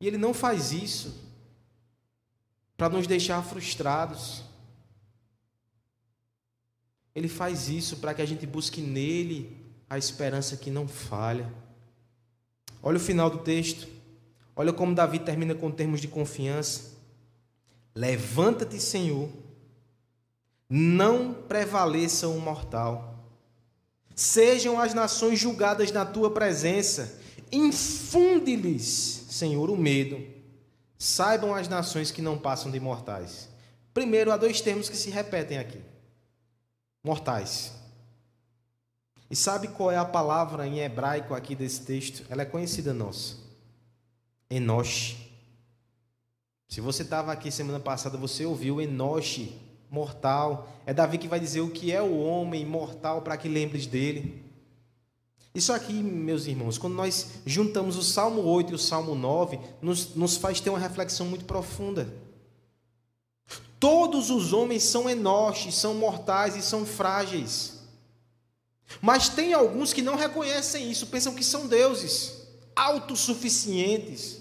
E 0.00 0.06
Ele 0.06 0.18
não 0.18 0.34
faz 0.34 0.72
isso 0.72 1.24
para 2.76 2.88
nos 2.88 3.06
deixar 3.06 3.42
frustrados. 3.42 4.42
Ele 7.14 7.28
faz 7.28 7.68
isso 7.68 7.98
para 7.98 8.12
que 8.12 8.22
a 8.22 8.26
gente 8.26 8.46
busque 8.46 8.80
nele 8.80 9.56
a 9.88 9.96
esperança 9.96 10.56
que 10.56 10.70
não 10.70 10.88
falha. 10.88 11.50
Olha 12.82 12.96
o 12.96 13.00
final 13.00 13.30
do 13.30 13.38
texto. 13.38 13.88
Olha 14.56 14.72
como 14.72 14.94
Davi 14.94 15.18
termina 15.18 15.54
com 15.54 15.70
termos 15.70 16.00
de 16.00 16.08
confiança. 16.08 16.92
Levanta-te, 17.94 18.80
Senhor, 18.80 19.28
não 20.68 21.32
prevaleça 21.32 22.28
o 22.28 22.40
mortal. 22.40 23.14
Sejam 24.14 24.80
as 24.80 24.94
nações 24.94 25.38
julgadas 25.38 25.90
na 25.92 26.04
tua 26.04 26.30
presença. 26.30 27.20
Infunde-lhes, 27.52 29.23
Senhor, 29.34 29.68
o 29.68 29.76
medo. 29.76 30.24
Saibam 30.96 31.52
as 31.52 31.66
nações 31.66 32.12
que 32.12 32.22
não 32.22 32.38
passam 32.38 32.70
de 32.70 32.78
mortais. 32.78 33.48
Primeiro, 33.92 34.30
há 34.30 34.36
dois 34.36 34.60
termos 34.60 34.88
que 34.88 34.96
se 34.96 35.10
repetem 35.10 35.58
aqui: 35.58 35.80
mortais. 37.02 37.72
E 39.28 39.34
sabe 39.34 39.66
qual 39.66 39.90
é 39.90 39.96
a 39.96 40.04
palavra 40.04 40.68
em 40.68 40.78
hebraico 40.78 41.34
aqui 41.34 41.56
desse 41.56 41.80
texto? 41.80 42.24
Ela 42.30 42.42
é 42.42 42.44
conhecida 42.44 42.94
nossa. 42.94 43.36
Enoche. 44.48 45.16
Se 46.68 46.80
você 46.80 47.02
estava 47.02 47.32
aqui 47.32 47.50
semana 47.50 47.80
passada, 47.80 48.16
você 48.16 48.46
ouviu 48.46 48.80
Enoche, 48.80 49.60
mortal. 49.90 50.68
É 50.86 50.94
Davi 50.94 51.18
que 51.18 51.26
vai 51.26 51.40
dizer 51.40 51.60
o 51.60 51.70
que 51.70 51.90
é 51.90 52.00
o 52.00 52.20
homem 52.20 52.64
mortal 52.64 53.22
para 53.22 53.36
que 53.36 53.48
lembres 53.48 53.88
dele. 53.88 54.43
Isso 55.54 55.72
aqui, 55.72 55.92
meus 55.92 56.46
irmãos, 56.46 56.78
quando 56.78 56.94
nós 56.94 57.28
juntamos 57.46 57.96
o 57.96 58.02
Salmo 58.02 58.42
8 58.42 58.72
e 58.72 58.74
o 58.74 58.78
Salmo 58.78 59.14
9, 59.14 59.60
nos, 59.80 60.14
nos 60.16 60.36
faz 60.36 60.60
ter 60.60 60.68
uma 60.68 60.78
reflexão 60.80 61.26
muito 61.26 61.44
profunda. 61.44 62.12
Todos 63.78 64.30
os 64.30 64.52
homens 64.52 64.82
são 64.82 65.08
enoches, 65.08 65.76
são 65.76 65.94
mortais 65.94 66.56
e 66.56 66.62
são 66.62 66.84
frágeis. 66.84 67.74
Mas 69.00 69.28
tem 69.28 69.54
alguns 69.54 69.92
que 69.92 70.02
não 70.02 70.16
reconhecem 70.16 70.90
isso, 70.90 71.06
pensam 71.06 71.34
que 71.34 71.44
são 71.44 71.68
deuses 71.68 72.48
autossuficientes. 72.74 74.40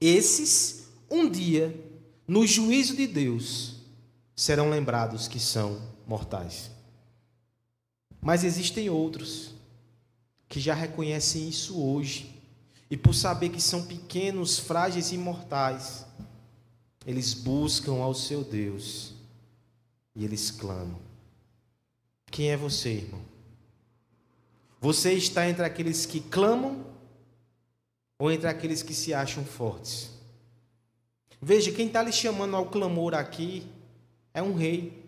Esses, 0.00 0.84
um 1.10 1.28
dia, 1.28 1.74
no 2.28 2.46
juízo 2.46 2.94
de 2.94 3.08
Deus, 3.08 3.74
serão 4.36 4.70
lembrados 4.70 5.26
que 5.26 5.40
são 5.40 5.82
mortais. 6.06 6.70
Mas 8.20 8.44
existem 8.44 8.88
outros 8.88 9.53
que 10.48 10.60
já 10.60 10.74
reconhecem 10.74 11.48
isso 11.48 11.82
hoje, 11.82 12.34
E 12.90 12.96
por 12.96 13.14
saber 13.14 13.48
que 13.48 13.60
são 13.60 13.84
pequenos, 13.86 14.58
frágeis 14.58 15.10
e 15.10 15.18
mortais, 15.18 16.06
eles 17.06 17.34
buscam 17.34 17.94
ao 17.94 18.14
seu 18.14 18.44
Deus 18.44 19.14
e 20.14 20.24
eles 20.24 20.50
clamam. 20.50 21.00
Quem 22.30 22.50
é 22.50 22.56
você, 22.56 22.90
irmão? 22.90 23.22
Você 24.80 25.14
está 25.14 25.48
entre 25.48 25.64
aqueles 25.64 26.06
que 26.06 26.20
clamam 26.20 26.84
ou 28.18 28.30
entre 28.30 28.46
aqueles 28.46 28.82
que 28.82 28.94
se 28.94 29.12
acham 29.12 29.44
fortes? 29.44 30.10
Veja, 31.40 31.72
quem 31.72 31.88
está 31.88 32.02
lhe 32.02 32.12
chamando 32.12 32.54
ao 32.54 32.66
clamor 32.66 33.14
aqui 33.14 33.66
é 34.32 34.42
um 34.42 34.54
rei. 34.54 35.04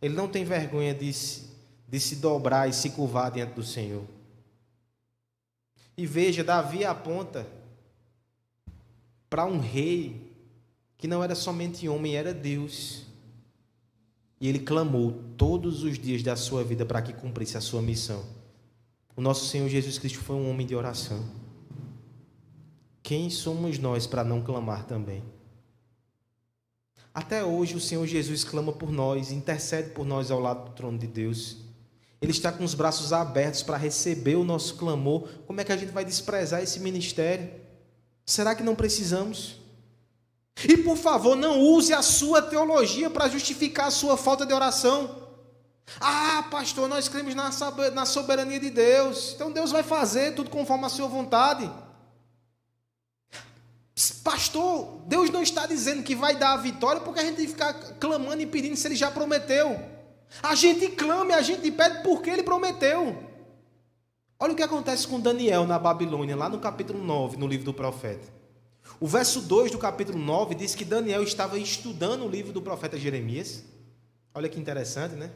Ele 0.00 0.14
não 0.14 0.28
tem 0.28 0.44
vergonha 0.44 0.94
de 0.94 1.12
se, 1.12 1.48
de 1.88 1.98
se 1.98 2.16
dobrar 2.16 2.68
e 2.68 2.72
se 2.72 2.90
curvar 2.90 3.30
diante 3.30 3.54
do 3.54 3.62
Senhor. 3.62 4.04
E 5.96 6.06
veja, 6.06 6.42
Davi 6.42 6.84
aponta 6.84 7.46
para 9.28 9.44
um 9.44 9.58
rei 9.58 10.32
que 10.96 11.08
não 11.08 11.22
era 11.22 11.34
somente 11.34 11.88
homem, 11.88 12.16
era 12.16 12.32
Deus. 12.32 13.06
E 14.40 14.48
ele 14.48 14.58
clamou 14.58 15.22
todos 15.36 15.82
os 15.82 15.98
dias 15.98 16.22
da 16.22 16.36
sua 16.36 16.64
vida 16.64 16.84
para 16.84 17.02
que 17.02 17.12
cumprisse 17.12 17.56
a 17.56 17.60
sua 17.60 17.82
missão. 17.82 18.24
O 19.16 19.20
nosso 19.20 19.46
Senhor 19.46 19.68
Jesus 19.68 19.98
Cristo 19.98 20.20
foi 20.20 20.36
um 20.36 20.50
homem 20.50 20.66
de 20.66 20.74
oração. 20.74 21.24
Quem 23.02 23.28
somos 23.30 23.78
nós 23.78 24.06
para 24.06 24.24
não 24.24 24.40
clamar 24.40 24.86
também? 24.86 25.22
Até 27.14 27.44
hoje 27.44 27.74
o 27.74 27.80
Senhor 27.80 28.06
Jesus 28.06 28.42
clama 28.42 28.72
por 28.72 28.90
nós, 28.90 29.30
intercede 29.30 29.90
por 29.90 30.06
nós 30.06 30.30
ao 30.30 30.40
lado 30.40 30.70
do 30.70 30.74
trono 30.74 30.98
de 30.98 31.06
Deus. 31.06 31.58
Ele 32.22 32.30
está 32.30 32.52
com 32.52 32.62
os 32.62 32.72
braços 32.72 33.12
abertos 33.12 33.64
para 33.64 33.76
receber 33.76 34.36
o 34.36 34.44
nosso 34.44 34.76
clamor. 34.76 35.28
Como 35.44 35.60
é 35.60 35.64
que 35.64 35.72
a 35.72 35.76
gente 35.76 35.90
vai 35.90 36.04
desprezar 36.04 36.62
esse 36.62 36.78
ministério? 36.78 37.50
Será 38.24 38.54
que 38.54 38.62
não 38.62 38.76
precisamos? 38.76 39.56
E 40.64 40.76
por 40.76 40.96
favor, 40.96 41.34
não 41.34 41.58
use 41.58 41.92
a 41.92 42.00
sua 42.00 42.40
teologia 42.40 43.10
para 43.10 43.28
justificar 43.28 43.88
a 43.88 43.90
sua 43.90 44.16
falta 44.16 44.46
de 44.46 44.52
oração. 44.52 45.20
Ah, 46.00 46.46
pastor, 46.48 46.88
nós 46.88 47.08
cremos 47.08 47.34
na 47.34 48.06
soberania 48.06 48.60
de 48.60 48.70
Deus. 48.70 49.32
Então 49.34 49.50
Deus 49.50 49.72
vai 49.72 49.82
fazer 49.82 50.36
tudo 50.36 50.48
conforme 50.48 50.84
a 50.84 50.88
sua 50.88 51.08
vontade. 51.08 51.68
Pastor, 54.22 55.02
Deus 55.06 55.28
não 55.28 55.42
está 55.42 55.66
dizendo 55.66 56.04
que 56.04 56.14
vai 56.14 56.36
dar 56.36 56.52
a 56.52 56.56
vitória 56.56 57.00
porque 57.00 57.18
a 57.18 57.24
gente 57.24 57.36
tem 57.36 57.46
que 57.46 57.52
ficar 57.52 57.74
clamando 57.98 58.40
e 58.40 58.46
pedindo 58.46 58.76
se 58.76 58.86
ele 58.86 58.94
já 58.94 59.10
prometeu. 59.10 59.91
A 60.40 60.54
gente 60.54 60.88
clama 60.88 61.34
a 61.34 61.42
gente 61.42 61.70
pede 61.70 62.02
porque 62.02 62.30
ele 62.30 62.42
prometeu. 62.42 63.30
Olha 64.38 64.52
o 64.52 64.56
que 64.56 64.62
acontece 64.62 65.06
com 65.06 65.20
Daniel 65.20 65.66
na 65.66 65.78
Babilônia, 65.78 66.36
lá 66.36 66.48
no 66.48 66.58
capítulo 66.58 67.02
9, 67.02 67.36
no 67.36 67.46
livro 67.46 67.64
do 67.64 67.74
profeta. 67.74 68.26
O 68.98 69.06
verso 69.06 69.40
2 69.40 69.70
do 69.72 69.78
capítulo 69.78 70.18
9 70.18 70.54
diz 70.54 70.74
que 70.74 70.84
Daniel 70.84 71.22
estava 71.22 71.58
estudando 71.58 72.24
o 72.24 72.28
livro 72.28 72.52
do 72.52 72.62
profeta 72.62 72.98
Jeremias. 72.98 73.64
Olha 74.34 74.48
que 74.48 74.58
interessante, 74.58 75.14
né? 75.14 75.30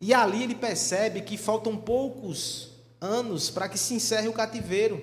E 0.00 0.12
ali 0.12 0.42
ele 0.42 0.54
percebe 0.54 1.22
que 1.22 1.36
faltam 1.36 1.76
poucos 1.76 2.70
anos 3.00 3.50
para 3.50 3.68
que 3.68 3.78
se 3.78 3.94
encerre 3.94 4.28
o 4.28 4.32
cativeiro 4.32 5.02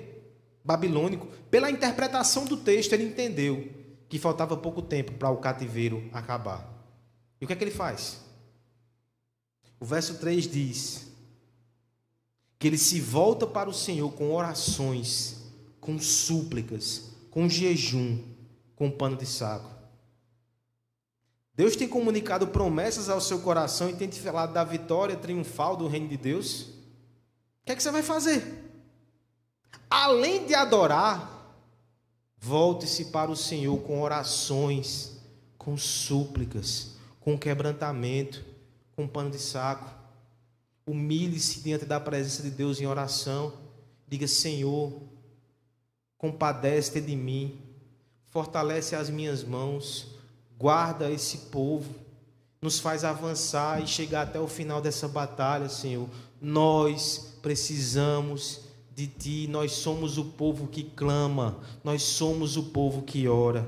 babilônico. 0.64 1.28
Pela 1.50 1.72
interpretação 1.72 2.46
do 2.46 2.58
texto, 2.58 2.94
ele 2.94 3.06
entendeu 3.06 3.70
que 4.08 4.20
faltava 4.20 4.58
pouco 4.58 4.82
tempo 4.82 5.14
para 5.14 5.30
o 5.30 5.38
cativeiro 5.38 6.10
acabar. 6.12 6.68
E 7.40 7.46
o 7.46 7.48
que 7.48 7.54
é 7.54 7.56
que 7.56 7.64
ele 7.64 7.72
faz? 7.72 8.29
O 9.80 9.86
verso 9.86 10.16
3 10.16 10.50
diz 10.50 11.08
que 12.58 12.68
ele 12.68 12.78
se 12.78 13.00
volta 13.00 13.48
para 13.48 13.70
o 13.70 13.74
Senhor 13.74 14.12
com 14.12 14.36
orações, 14.36 15.38
com 15.80 15.98
súplicas, 15.98 17.12
com 17.32 17.48
jejum, 17.48 18.22
com 18.76 18.92
pano 18.92 19.16
de 19.16 19.26
saco. 19.26 19.70
Deus 21.56 21.76
tem 21.76 21.88
comunicado 21.88 22.48
promessas 22.48 23.10
ao 23.10 23.22
seu 23.22 23.40
coração 23.40 23.90
e 23.90 23.96
tem 23.96 24.08
te 24.08 24.20
falado 24.20 24.54
da 24.54 24.64
vitória 24.64 25.16
triunfal 25.16 25.76
do 25.76 25.88
reino 25.88 26.08
de 26.08 26.18
Deus. 26.18 26.62
O 26.62 27.66
que 27.66 27.72
é 27.72 27.76
que 27.76 27.84
você 27.84 27.92
vai 27.92 28.04
fazer? 28.04 28.66
Além 29.90 30.46
de 30.46 30.54
adorar, 30.54 31.54
volte-se 32.38 33.06
para 33.06 33.32
o 33.32 33.36
Senhor 33.36 33.78
com 33.80 34.02
orações, 34.02 35.18
com 35.58 35.78
súplicas, 35.78 36.96
com 37.20 37.38
quebrantamento, 37.38 38.44
com 39.00 39.08
pano 39.08 39.32
de 39.32 39.40
saco. 39.40 39.90
Humilhe-se 40.86 41.62
diante 41.62 41.86
da 41.86 42.02
presença 42.02 42.44
de 42.44 42.52
Deus 42.52 42.82
em 42.82 42.86
oração. 42.86 43.54
Diga: 44.06 44.28
Senhor, 44.28 44.92
compadece 46.18 47.00
de 47.00 47.16
mim, 47.16 47.62
fortalece 48.28 48.98
as 48.98 49.10
minhas 49.10 49.42
mãos, 49.42 50.18
guarda 50.58 51.10
esse 51.10 51.38
povo, 51.50 51.96
nos 52.62 52.78
faz 52.78 53.06
avançar 53.06 53.82
e 53.82 53.88
chegar 53.88 54.24
até 54.24 54.38
o 54.38 54.50
final 54.50 54.82
dessa 54.82 55.08
batalha, 55.08 55.70
Senhor. 55.70 56.10
Nós 56.42 57.38
precisamos 57.42 58.66
de 58.94 59.08
Ti, 59.08 59.48
nós 59.48 59.72
somos 59.72 60.18
o 60.18 60.26
povo 60.26 60.68
que 60.68 60.84
clama, 60.84 61.62
nós 61.86 62.04
somos 62.04 62.58
o 62.58 62.64
povo 62.64 63.04
que 63.04 63.30
ora. 63.30 63.66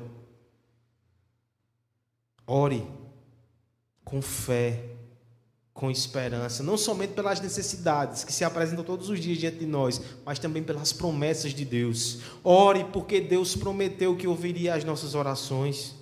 Ore 2.46 2.86
com 4.04 4.22
fé, 4.22 4.98
com 5.82 5.90
esperança, 5.90 6.62
não 6.62 6.78
somente 6.78 7.14
pelas 7.14 7.42
necessidades 7.42 8.24
que 8.24 8.32
se 8.32 8.44
apresentam 8.44 8.84
todos 8.84 9.10
os 9.10 9.20
dias 9.20 9.40
diante 9.40 9.58
de 9.58 9.66
nós, 9.66 10.00
mas 10.24 10.38
também 10.38 10.62
pelas 10.62 10.94
promessas 10.94 11.56
de 11.56 11.66
Deus. 11.66 12.20
Ore 12.44 12.84
porque 12.94 13.20
Deus 13.20 13.56
prometeu 13.56 14.16
que 14.16 14.28
ouviria 14.28 14.76
as 14.76 14.84
nossas 14.84 15.16
orações. 15.16 15.96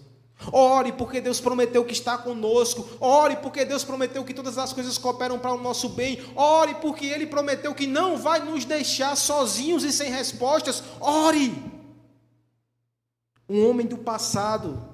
Ore 0.51 0.91
porque 0.91 1.21
Deus 1.21 1.39
prometeu 1.39 1.85
que 1.85 1.93
está 1.93 2.17
conosco. 2.17 2.89
Ore 2.99 3.37
porque 3.37 3.63
Deus 3.63 3.85
prometeu 3.85 4.25
que 4.25 4.33
todas 4.33 4.57
as 4.57 4.73
coisas 4.73 4.97
cooperam 4.97 5.39
para 5.39 5.53
o 5.53 5.61
nosso 5.61 5.87
bem. 5.87 6.19
Ore 6.35 6.75
porque 6.81 7.05
Ele 7.05 7.25
prometeu 7.25 7.73
que 7.73 7.87
não 7.87 8.17
vai 8.17 8.43
nos 8.43 8.65
deixar 8.65 9.15
sozinhos 9.15 9.85
e 9.85 9.93
sem 9.93 10.11
respostas. 10.11 10.83
Ore. 10.99 11.55
Um 13.47 13.69
homem 13.69 13.87
do 13.87 13.97
passado 13.97 14.88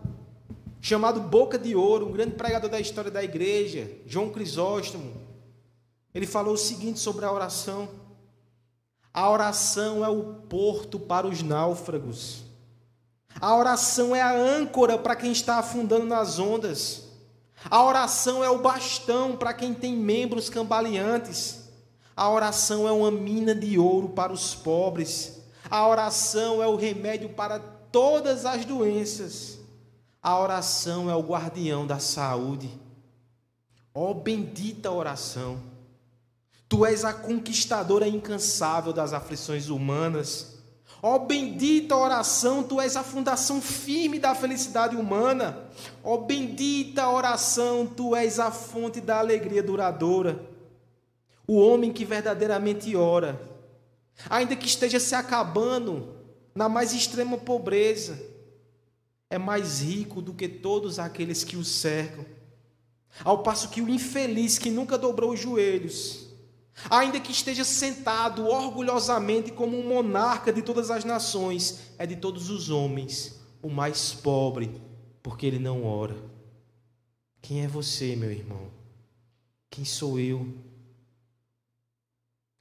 chamado 0.86 1.20
Boca 1.20 1.58
de 1.58 1.76
Ouro, 1.76 2.08
um 2.08 2.12
grande 2.12 2.36
pregador 2.36 2.70
da 2.70 2.80
história 2.80 3.10
da 3.10 3.24
igreja, 3.24 3.90
João 4.06 4.30
Crisóstomo. 4.30 5.14
Ele 6.14 6.28
falou 6.28 6.54
o 6.54 6.58
seguinte 6.58 7.00
sobre 7.00 7.26
a 7.26 7.32
oração: 7.32 7.90
a 9.12 9.28
oração 9.28 10.06
é 10.06 10.10
o 10.10 10.36
porto 10.48 11.00
para 11.00 11.26
os 11.26 11.42
náufragos. 11.42 12.44
A 13.42 13.56
oração 13.56 14.16
é 14.16 14.22
a 14.22 14.32
âncora 14.32 14.96
para 14.96 15.16
quem 15.16 15.32
está 15.32 15.58
afundando 15.58 16.06
nas 16.06 16.38
ondas. 16.38 17.06
A 17.68 17.84
oração 17.84 18.44
é 18.44 18.50
o 18.52 18.60
bastão 18.60 19.36
para 19.36 19.56
quem 19.56 19.74
tem 19.74 19.98
membros 19.98 20.52
cambaleantes. 20.52 21.64
A 22.16 22.30
oração 22.30 22.88
é 22.88 22.92
uma 22.92 23.10
mina 23.10 23.56
de 23.56 23.80
ouro 23.80 24.10
para 24.10 24.32
os 24.32 24.54
pobres. 24.54 25.42
A 25.68 25.88
oração 25.88 26.62
é 26.62 26.68
o 26.68 26.76
remédio 26.76 27.30
para 27.30 27.58
todas 27.58 28.46
as 28.46 28.66
doenças. 28.66 29.55
A 30.26 30.40
oração 30.40 31.08
é 31.08 31.16
o 31.16 31.22
guardião 31.22 31.86
da 31.86 32.00
saúde. 32.00 32.68
Ó 33.94 34.10
oh, 34.10 34.14
bendita 34.16 34.90
oração. 34.90 35.62
Tu 36.68 36.84
és 36.84 37.06
a 37.06 37.14
conquistadora 37.14 38.08
incansável 38.08 38.92
das 38.92 39.14
aflições 39.14 39.70
humanas. 39.70 40.58
Ó 41.00 41.14
oh, 41.14 41.20
bendita 41.20 41.96
oração, 41.96 42.64
tu 42.64 42.82
és 42.82 42.96
a 42.96 43.04
fundação 43.04 43.62
firme 43.62 44.18
da 44.18 44.34
felicidade 44.34 44.96
humana. 44.96 45.60
Ó 46.04 46.16
oh, 46.16 46.18
bendita 46.22 47.08
oração, 47.08 47.86
tu 47.86 48.16
és 48.16 48.40
a 48.40 48.50
fonte 48.50 49.00
da 49.00 49.20
alegria 49.20 49.62
duradoura. 49.62 50.44
O 51.48 51.60
homem 51.60 51.94
que 51.94 52.04
verdadeiramente 52.04 52.96
ora, 52.96 53.40
ainda 54.28 54.56
que 54.56 54.66
esteja 54.66 55.00
se 55.00 55.14
acabando 55.14 56.16
na 56.56 56.68
mais 56.68 56.96
extrema 56.96 57.38
pobreza, 57.38 58.34
é 59.30 59.38
mais 59.38 59.82
rico 59.82 60.22
do 60.22 60.34
que 60.34 60.48
todos 60.48 61.00
aqueles 61.00 61.44
que 61.44 61.58
o 61.58 61.64
cercam. 61.64 62.26
Ao 63.24 63.42
passo 63.42 63.70
que 63.70 63.82
o 63.82 63.90
infeliz 63.90 64.58
que 64.58 64.70
nunca 64.70 64.98
dobrou 64.98 65.32
os 65.32 65.40
joelhos, 65.40 66.28
ainda 66.90 67.20
que 67.20 67.32
esteja 67.32 67.64
sentado 67.64 68.46
orgulhosamente 68.46 69.52
como 69.52 69.78
um 69.78 69.88
monarca 69.88 70.52
de 70.52 70.62
todas 70.62 70.92
as 70.92 71.06
nações, 71.06 71.92
é 71.98 72.06
de 72.06 72.16
todos 72.16 72.50
os 72.50 72.70
homens 72.70 73.40
o 73.62 73.70
mais 73.70 74.14
pobre, 74.14 74.82
porque 75.24 75.46
ele 75.46 75.60
não 75.60 75.86
ora. 75.86 76.16
Quem 77.42 77.64
é 77.64 77.68
você, 77.68 78.16
meu 78.16 78.32
irmão? 78.32 78.70
Quem 79.70 79.86
sou 79.86 80.20
eu? 80.20 80.54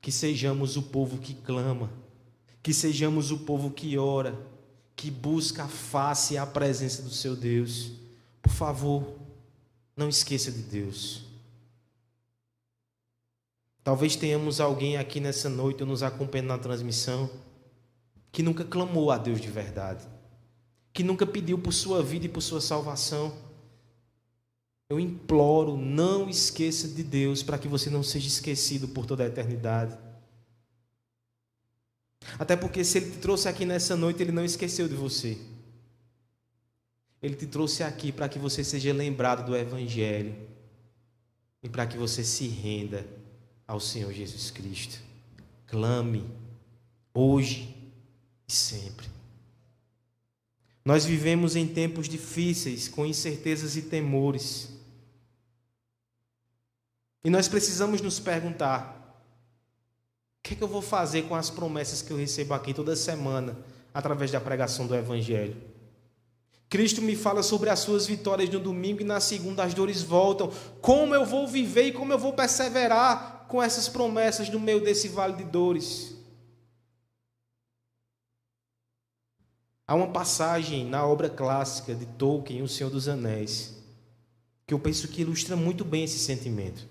Que 0.00 0.12
sejamos 0.12 0.76
o 0.76 0.82
povo 0.82 1.18
que 1.18 1.34
clama, 1.34 1.90
que 2.62 2.72
sejamos 2.72 3.30
o 3.30 3.38
povo 3.40 3.70
que 3.70 3.98
ora 3.98 4.53
que 4.96 5.10
busca 5.10 5.64
a 5.64 5.68
face 5.68 6.34
e 6.34 6.38
a 6.38 6.46
presença 6.46 7.02
do 7.02 7.10
seu 7.10 7.34
Deus. 7.34 7.92
Por 8.40 8.52
favor, 8.52 9.18
não 9.96 10.08
esqueça 10.08 10.50
de 10.50 10.62
Deus. 10.62 11.24
Talvez 13.82 14.16
tenhamos 14.16 14.60
alguém 14.60 14.96
aqui 14.96 15.20
nessa 15.20 15.48
noite 15.48 15.84
nos 15.84 16.02
acompanhando 16.02 16.48
na 16.48 16.58
transmissão 16.58 17.30
que 18.32 18.42
nunca 18.42 18.64
clamou 18.64 19.10
a 19.10 19.18
Deus 19.18 19.40
de 19.40 19.48
verdade, 19.48 20.04
que 20.92 21.04
nunca 21.04 21.26
pediu 21.26 21.58
por 21.58 21.72
sua 21.72 22.02
vida 22.02 22.26
e 22.26 22.28
por 22.28 22.40
sua 22.40 22.60
salvação. 22.60 23.32
Eu 24.88 24.98
imploro, 24.98 25.76
não 25.76 26.28
esqueça 26.28 26.88
de 26.88 27.02
Deus 27.02 27.42
para 27.42 27.58
que 27.58 27.68
você 27.68 27.88
não 27.88 28.02
seja 28.02 28.26
esquecido 28.26 28.88
por 28.88 29.06
toda 29.06 29.22
a 29.22 29.26
eternidade. 29.26 29.96
Até 32.38 32.56
porque 32.56 32.84
se 32.84 32.98
Ele 32.98 33.10
te 33.10 33.18
trouxe 33.18 33.48
aqui 33.48 33.64
nessa 33.64 33.96
noite, 33.96 34.22
Ele 34.22 34.32
não 34.32 34.44
esqueceu 34.44 34.88
de 34.88 34.94
você. 34.94 35.38
Ele 37.22 37.34
te 37.34 37.46
trouxe 37.46 37.82
aqui 37.82 38.12
para 38.12 38.28
que 38.28 38.38
você 38.38 38.62
seja 38.62 38.92
lembrado 38.92 39.46
do 39.46 39.56
Evangelho 39.56 40.34
e 41.62 41.68
para 41.68 41.86
que 41.86 41.96
você 41.96 42.22
se 42.22 42.46
renda 42.46 43.06
ao 43.66 43.80
Senhor 43.80 44.12
Jesus 44.12 44.50
Cristo. 44.50 45.00
Clame, 45.66 46.24
hoje 47.14 47.74
e 48.46 48.52
sempre. 48.52 49.08
Nós 50.84 51.06
vivemos 51.06 51.56
em 51.56 51.66
tempos 51.66 52.08
difíceis, 52.08 52.88
com 52.88 53.06
incertezas 53.06 53.74
e 53.74 53.82
temores. 53.82 54.68
E 57.24 57.30
nós 57.30 57.48
precisamos 57.48 58.02
nos 58.02 58.20
perguntar: 58.20 59.03
que, 60.44 60.52
é 60.52 60.56
que 60.58 60.62
eu 60.62 60.68
vou 60.68 60.82
fazer 60.82 61.22
com 61.22 61.34
as 61.34 61.48
promessas 61.48 62.02
que 62.02 62.10
eu 62.10 62.18
recebo 62.18 62.52
aqui 62.52 62.74
toda 62.74 62.94
semana, 62.94 63.56
através 63.94 64.30
da 64.30 64.38
pregação 64.38 64.86
do 64.86 64.94
Evangelho? 64.94 65.56
Cristo 66.68 67.00
me 67.00 67.16
fala 67.16 67.42
sobre 67.42 67.70
as 67.70 67.78
suas 67.78 68.06
vitórias 68.06 68.50
no 68.50 68.60
domingo 68.60 69.00
e 69.00 69.04
na 69.04 69.20
segunda 69.20 69.64
as 69.64 69.72
dores 69.72 70.02
voltam. 70.02 70.52
Como 70.82 71.14
eu 71.14 71.24
vou 71.24 71.48
viver 71.48 71.84
e 71.84 71.92
como 71.92 72.12
eu 72.12 72.18
vou 72.18 72.34
perseverar 72.34 73.46
com 73.48 73.62
essas 73.62 73.88
promessas 73.88 74.50
no 74.50 74.60
meio 74.60 74.84
desse 74.84 75.08
vale 75.08 75.34
de 75.34 75.44
dores? 75.44 76.14
Há 79.86 79.94
uma 79.94 80.08
passagem 80.08 80.84
na 80.84 81.06
obra 81.06 81.30
clássica 81.30 81.94
de 81.94 82.04
Tolkien, 82.04 82.62
O 82.62 82.68
Senhor 82.68 82.90
dos 82.90 83.08
Anéis, 83.08 83.82
que 84.66 84.74
eu 84.74 84.78
penso 84.78 85.08
que 85.08 85.22
ilustra 85.22 85.56
muito 85.56 85.84
bem 85.84 86.04
esse 86.04 86.18
sentimento. 86.18 86.86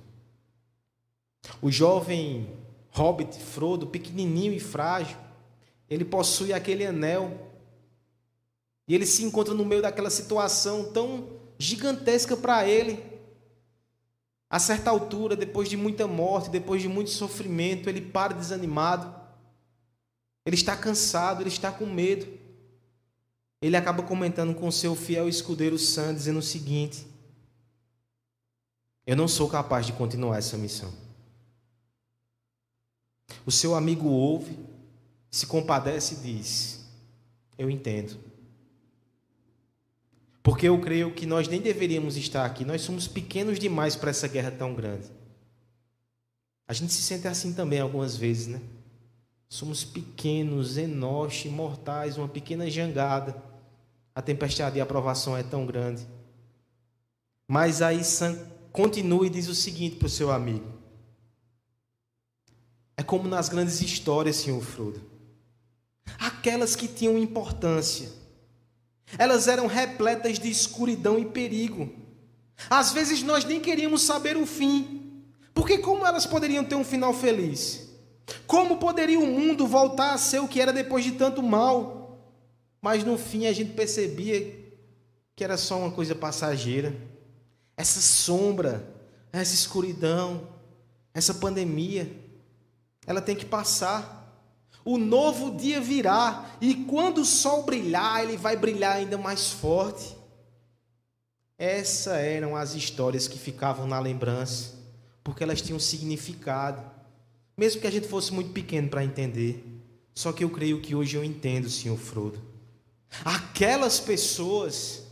O 1.62 1.70
jovem 1.70 2.63
hobbit 2.94 3.38
Frodo, 3.40 3.88
pequenininho 3.88 4.54
e 4.54 4.60
frágil, 4.60 5.18
ele 5.90 6.06
possui 6.06 6.54
aquele 6.54 6.86
anel 6.86 7.52
e 8.88 8.94
ele 8.94 9.06
se 9.06 9.24
encontra 9.24 9.54
no 9.54 9.66
meio 9.66 9.82
daquela 9.82 10.10
situação 10.10 10.92
tão 10.92 11.30
gigantesca 11.58 12.36
para 12.36 12.68
ele. 12.68 13.04
A 14.50 14.60
certa 14.60 14.92
altura, 14.92 15.36
depois 15.36 15.70
de 15.70 15.76
muita 15.76 16.06
morte, 16.06 16.50
depois 16.50 16.82
de 16.82 16.88
muito 16.88 17.10
sofrimento, 17.10 17.90
ele 17.90 18.02
para 18.02 18.34
desanimado. 18.34 19.14
Ele 20.46 20.56
está 20.56 20.76
cansado, 20.76 21.42
ele 21.42 21.50
está 21.50 21.72
com 21.72 21.86
medo. 21.86 22.28
Ele 23.62 23.78
acaba 23.78 24.04
comentando 24.04 24.54
com 24.54 24.70
seu 24.70 24.94
fiel 24.96 25.28
escudeiro 25.28 25.80
Sam, 25.80 26.14
dizendo 26.14 26.40
o 26.40 26.44
seguinte: 26.44 27.08
Eu 29.08 29.16
não 29.16 29.28
sou 29.28 29.50
capaz 29.50 29.86
de 29.86 29.94
continuar 29.94 30.38
essa 30.38 30.58
missão. 30.58 31.03
O 33.46 33.52
seu 33.52 33.76
amigo 33.76 34.08
ouve, 34.08 34.58
se 35.30 35.46
compadece 35.46 36.16
e 36.16 36.34
diz: 36.34 36.86
Eu 37.58 37.70
entendo. 37.70 38.18
Porque 40.44 40.68
eu 40.68 40.80
creio 40.82 41.14
que 41.14 41.26
nós 41.26 41.48
nem 41.48 41.62
deveríamos 41.62 42.18
estar 42.18 42.46
aqui, 42.46 42.66
nós 42.66 42.82
somos 42.82 43.08
pequenos 43.08 43.58
demais 43.58 43.96
para 43.96 44.10
essa 44.10 44.28
guerra 44.28 44.52
tão 44.52 44.74
grande. 44.74 45.08
A 46.68 46.74
gente 46.74 46.92
se 46.92 47.02
sente 47.02 47.28
assim 47.28 47.54
também 47.54 47.80
algumas 47.80 48.18
vezes, 48.18 48.48
né? 48.48 48.62
Somos 49.48 49.84
pequenos, 49.84 50.78
enoche, 50.78 51.48
mortais, 51.48 52.18
uma 52.18 52.28
pequena 52.28 52.70
jangada. 52.70 53.36
A 54.16 54.22
tempestade 54.22 54.76
de 54.76 54.82
aprovação 54.82 55.38
é 55.38 55.44
tão 55.44 55.66
grande. 55.66 56.06
Mas 57.48 57.82
aí 57.82 58.04
Sam 58.04 58.38
continua 58.72 59.28
e 59.28 59.30
diz 59.30 59.48
o 59.48 59.56
seguinte 59.56 59.98
para 59.98 60.08
o 60.08 60.10
seu 60.10 60.32
amigo: 60.32 60.73
É 62.96 63.04
como 63.04 63.28
nas 63.28 63.50
grandes 63.50 63.82
histórias, 63.82 64.38
senhor 64.38 64.62
Frodo. 64.62 65.02
Aquelas 66.20 66.76
que 66.76 66.88
tinham 66.88 67.18
importância 67.18 68.24
elas 69.18 69.48
eram 69.48 69.68
repletas 69.68 70.40
de 70.40 70.50
escuridão 70.50 71.20
e 71.20 71.26
perigo. 71.26 71.92
Às 72.70 72.92
vezes 72.92 73.22
nós 73.24 73.46
nem 73.46 73.60
queríamos 73.60 74.02
saber 74.02 74.38
o 74.38 74.46
fim, 74.46 75.24
porque 75.54 75.78
como 75.78 76.06
elas 76.06 76.26
poderiam 76.26 76.64
ter 76.64 76.76
um 76.76 76.84
final 76.84 77.14
feliz? 77.14 77.90
Como 78.48 78.78
poderia 78.78 79.20
o 79.20 79.28
mundo 79.28 79.68
voltar 79.68 80.14
a 80.14 80.18
ser 80.18 80.40
o 80.40 80.48
que 80.48 80.62
era 80.62 80.72
depois 80.72 81.04
de 81.04 81.12
tanto 81.12 81.44
mal? 81.44 82.18
Mas 82.82 83.04
no 83.04 83.18
fim 83.18 83.46
a 83.46 83.54
gente 83.54 83.74
percebia 83.74 84.60
que 85.36 85.44
era 85.44 85.58
só 85.58 85.78
uma 85.78 85.92
coisa 85.92 86.16
passageira. 86.16 86.96
Essa 87.76 88.00
sombra, 88.00 88.88
essa 89.32 89.54
escuridão, 89.54 90.48
essa 91.14 91.34
pandemia, 91.34 92.10
ela 93.06 93.22
tem 93.22 93.36
que 93.36 93.46
passar. 93.46 94.22
O 94.86 94.98
novo 94.98 95.56
dia 95.56 95.80
virá, 95.80 96.58
e 96.60 96.76
quando 96.76 97.20
o 97.20 97.26
sol 97.26 97.64
brilhar, 97.64 98.24
ele 98.24 98.36
vai 98.36 98.58
brilhar 98.58 98.98
ainda 98.98 99.18
mais 99.18 99.50
forte. 99.50 100.16
Essas 101.58 102.18
eram 102.18 102.56
as 102.56 102.74
histórias 102.74 103.28
que 103.28 103.38
ficavam 103.38 103.88
na 103.88 104.00
lembrança, 104.00 104.74
porque 105.24 105.44
elas 105.44 105.62
tinham 105.62 105.80
significado, 105.80 106.84
mesmo 107.56 107.80
que 107.80 107.88
a 107.88 107.92
gente 107.92 108.08
fosse 108.08 108.34
muito 108.34 108.52
pequeno 108.52 108.90
para 108.90 109.06
entender. 109.06 109.64
Só 110.14 110.34
que 110.34 110.44
eu 110.44 110.50
creio 110.50 110.82
que 110.82 110.94
hoje 110.94 111.16
eu 111.16 111.24
entendo, 111.24 111.70
Senhor 111.70 111.98
Frodo. 111.98 112.42
Aquelas 113.24 114.00
pessoas, 114.00 115.04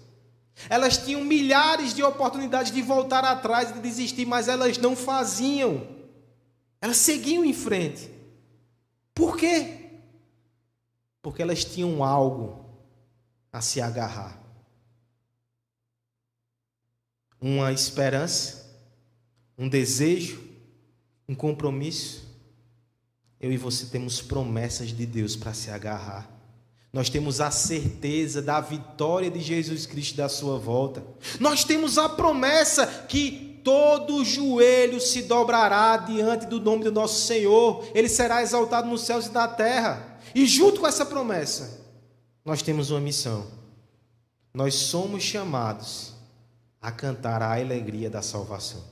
elas 0.69 0.97
tinham 0.97 1.23
milhares 1.23 1.93
de 1.93 2.03
oportunidades 2.03 2.71
de 2.71 2.81
voltar 2.81 3.23
atrás 3.23 3.69
e 3.69 3.73
de 3.73 3.79
desistir, 3.79 4.25
mas 4.25 4.47
elas 4.47 4.77
não 4.77 4.95
faziam. 4.95 6.00
Elas 6.81 6.97
seguiam 6.97 7.45
em 7.45 7.53
frente. 7.53 8.09
Por 9.13 9.37
quê? 9.37 9.89
Porque 11.21 11.41
elas 11.41 11.63
tinham 11.63 12.03
algo 12.03 12.65
a 13.53 13.61
se 13.61 13.79
agarrar. 13.79 14.41
Uma 17.39 17.71
esperança, 17.71 18.67
um 19.57 19.69
desejo, 19.69 20.41
um 21.29 21.35
compromisso. 21.35 22.27
Eu 23.39 23.51
e 23.51 23.57
você 23.57 23.85
temos 23.85 24.21
promessas 24.21 24.89
de 24.89 25.05
Deus 25.05 25.35
para 25.35 25.53
se 25.53 25.69
agarrar. 25.69 26.29
Nós 26.91 27.09
temos 27.09 27.39
a 27.39 27.49
certeza 27.49 28.41
da 28.41 28.59
vitória 28.59 29.31
de 29.31 29.39
Jesus 29.39 29.85
Cristo 29.85 30.17
da 30.17 30.27
sua 30.27 30.57
volta. 30.57 31.03
Nós 31.39 31.63
temos 31.63 31.97
a 31.97 32.09
promessa 32.09 32.85
que 33.07 33.50
todo 33.63 34.23
joelho 34.25 34.99
se 34.99 35.23
dobrará 35.23 35.97
diante 35.97 36.45
do 36.45 36.59
nome 36.59 36.83
do 36.83 36.91
nosso 36.91 37.21
Senhor, 37.25 37.85
ele 37.93 38.09
será 38.09 38.41
exaltado 38.41 38.87
nos 38.87 39.01
céus 39.01 39.27
e 39.27 39.31
na 39.31 39.47
terra. 39.47 40.19
E 40.33 40.45
junto 40.45 40.81
com 40.81 40.87
essa 40.87 41.05
promessa, 41.05 41.81
nós 42.43 42.61
temos 42.61 42.91
uma 42.91 42.99
missão. 42.99 43.47
Nós 44.53 44.75
somos 44.75 45.23
chamados 45.23 46.13
a 46.81 46.91
cantar 46.91 47.41
a 47.41 47.53
alegria 47.53 48.09
da 48.09 48.21
salvação. 48.21 48.90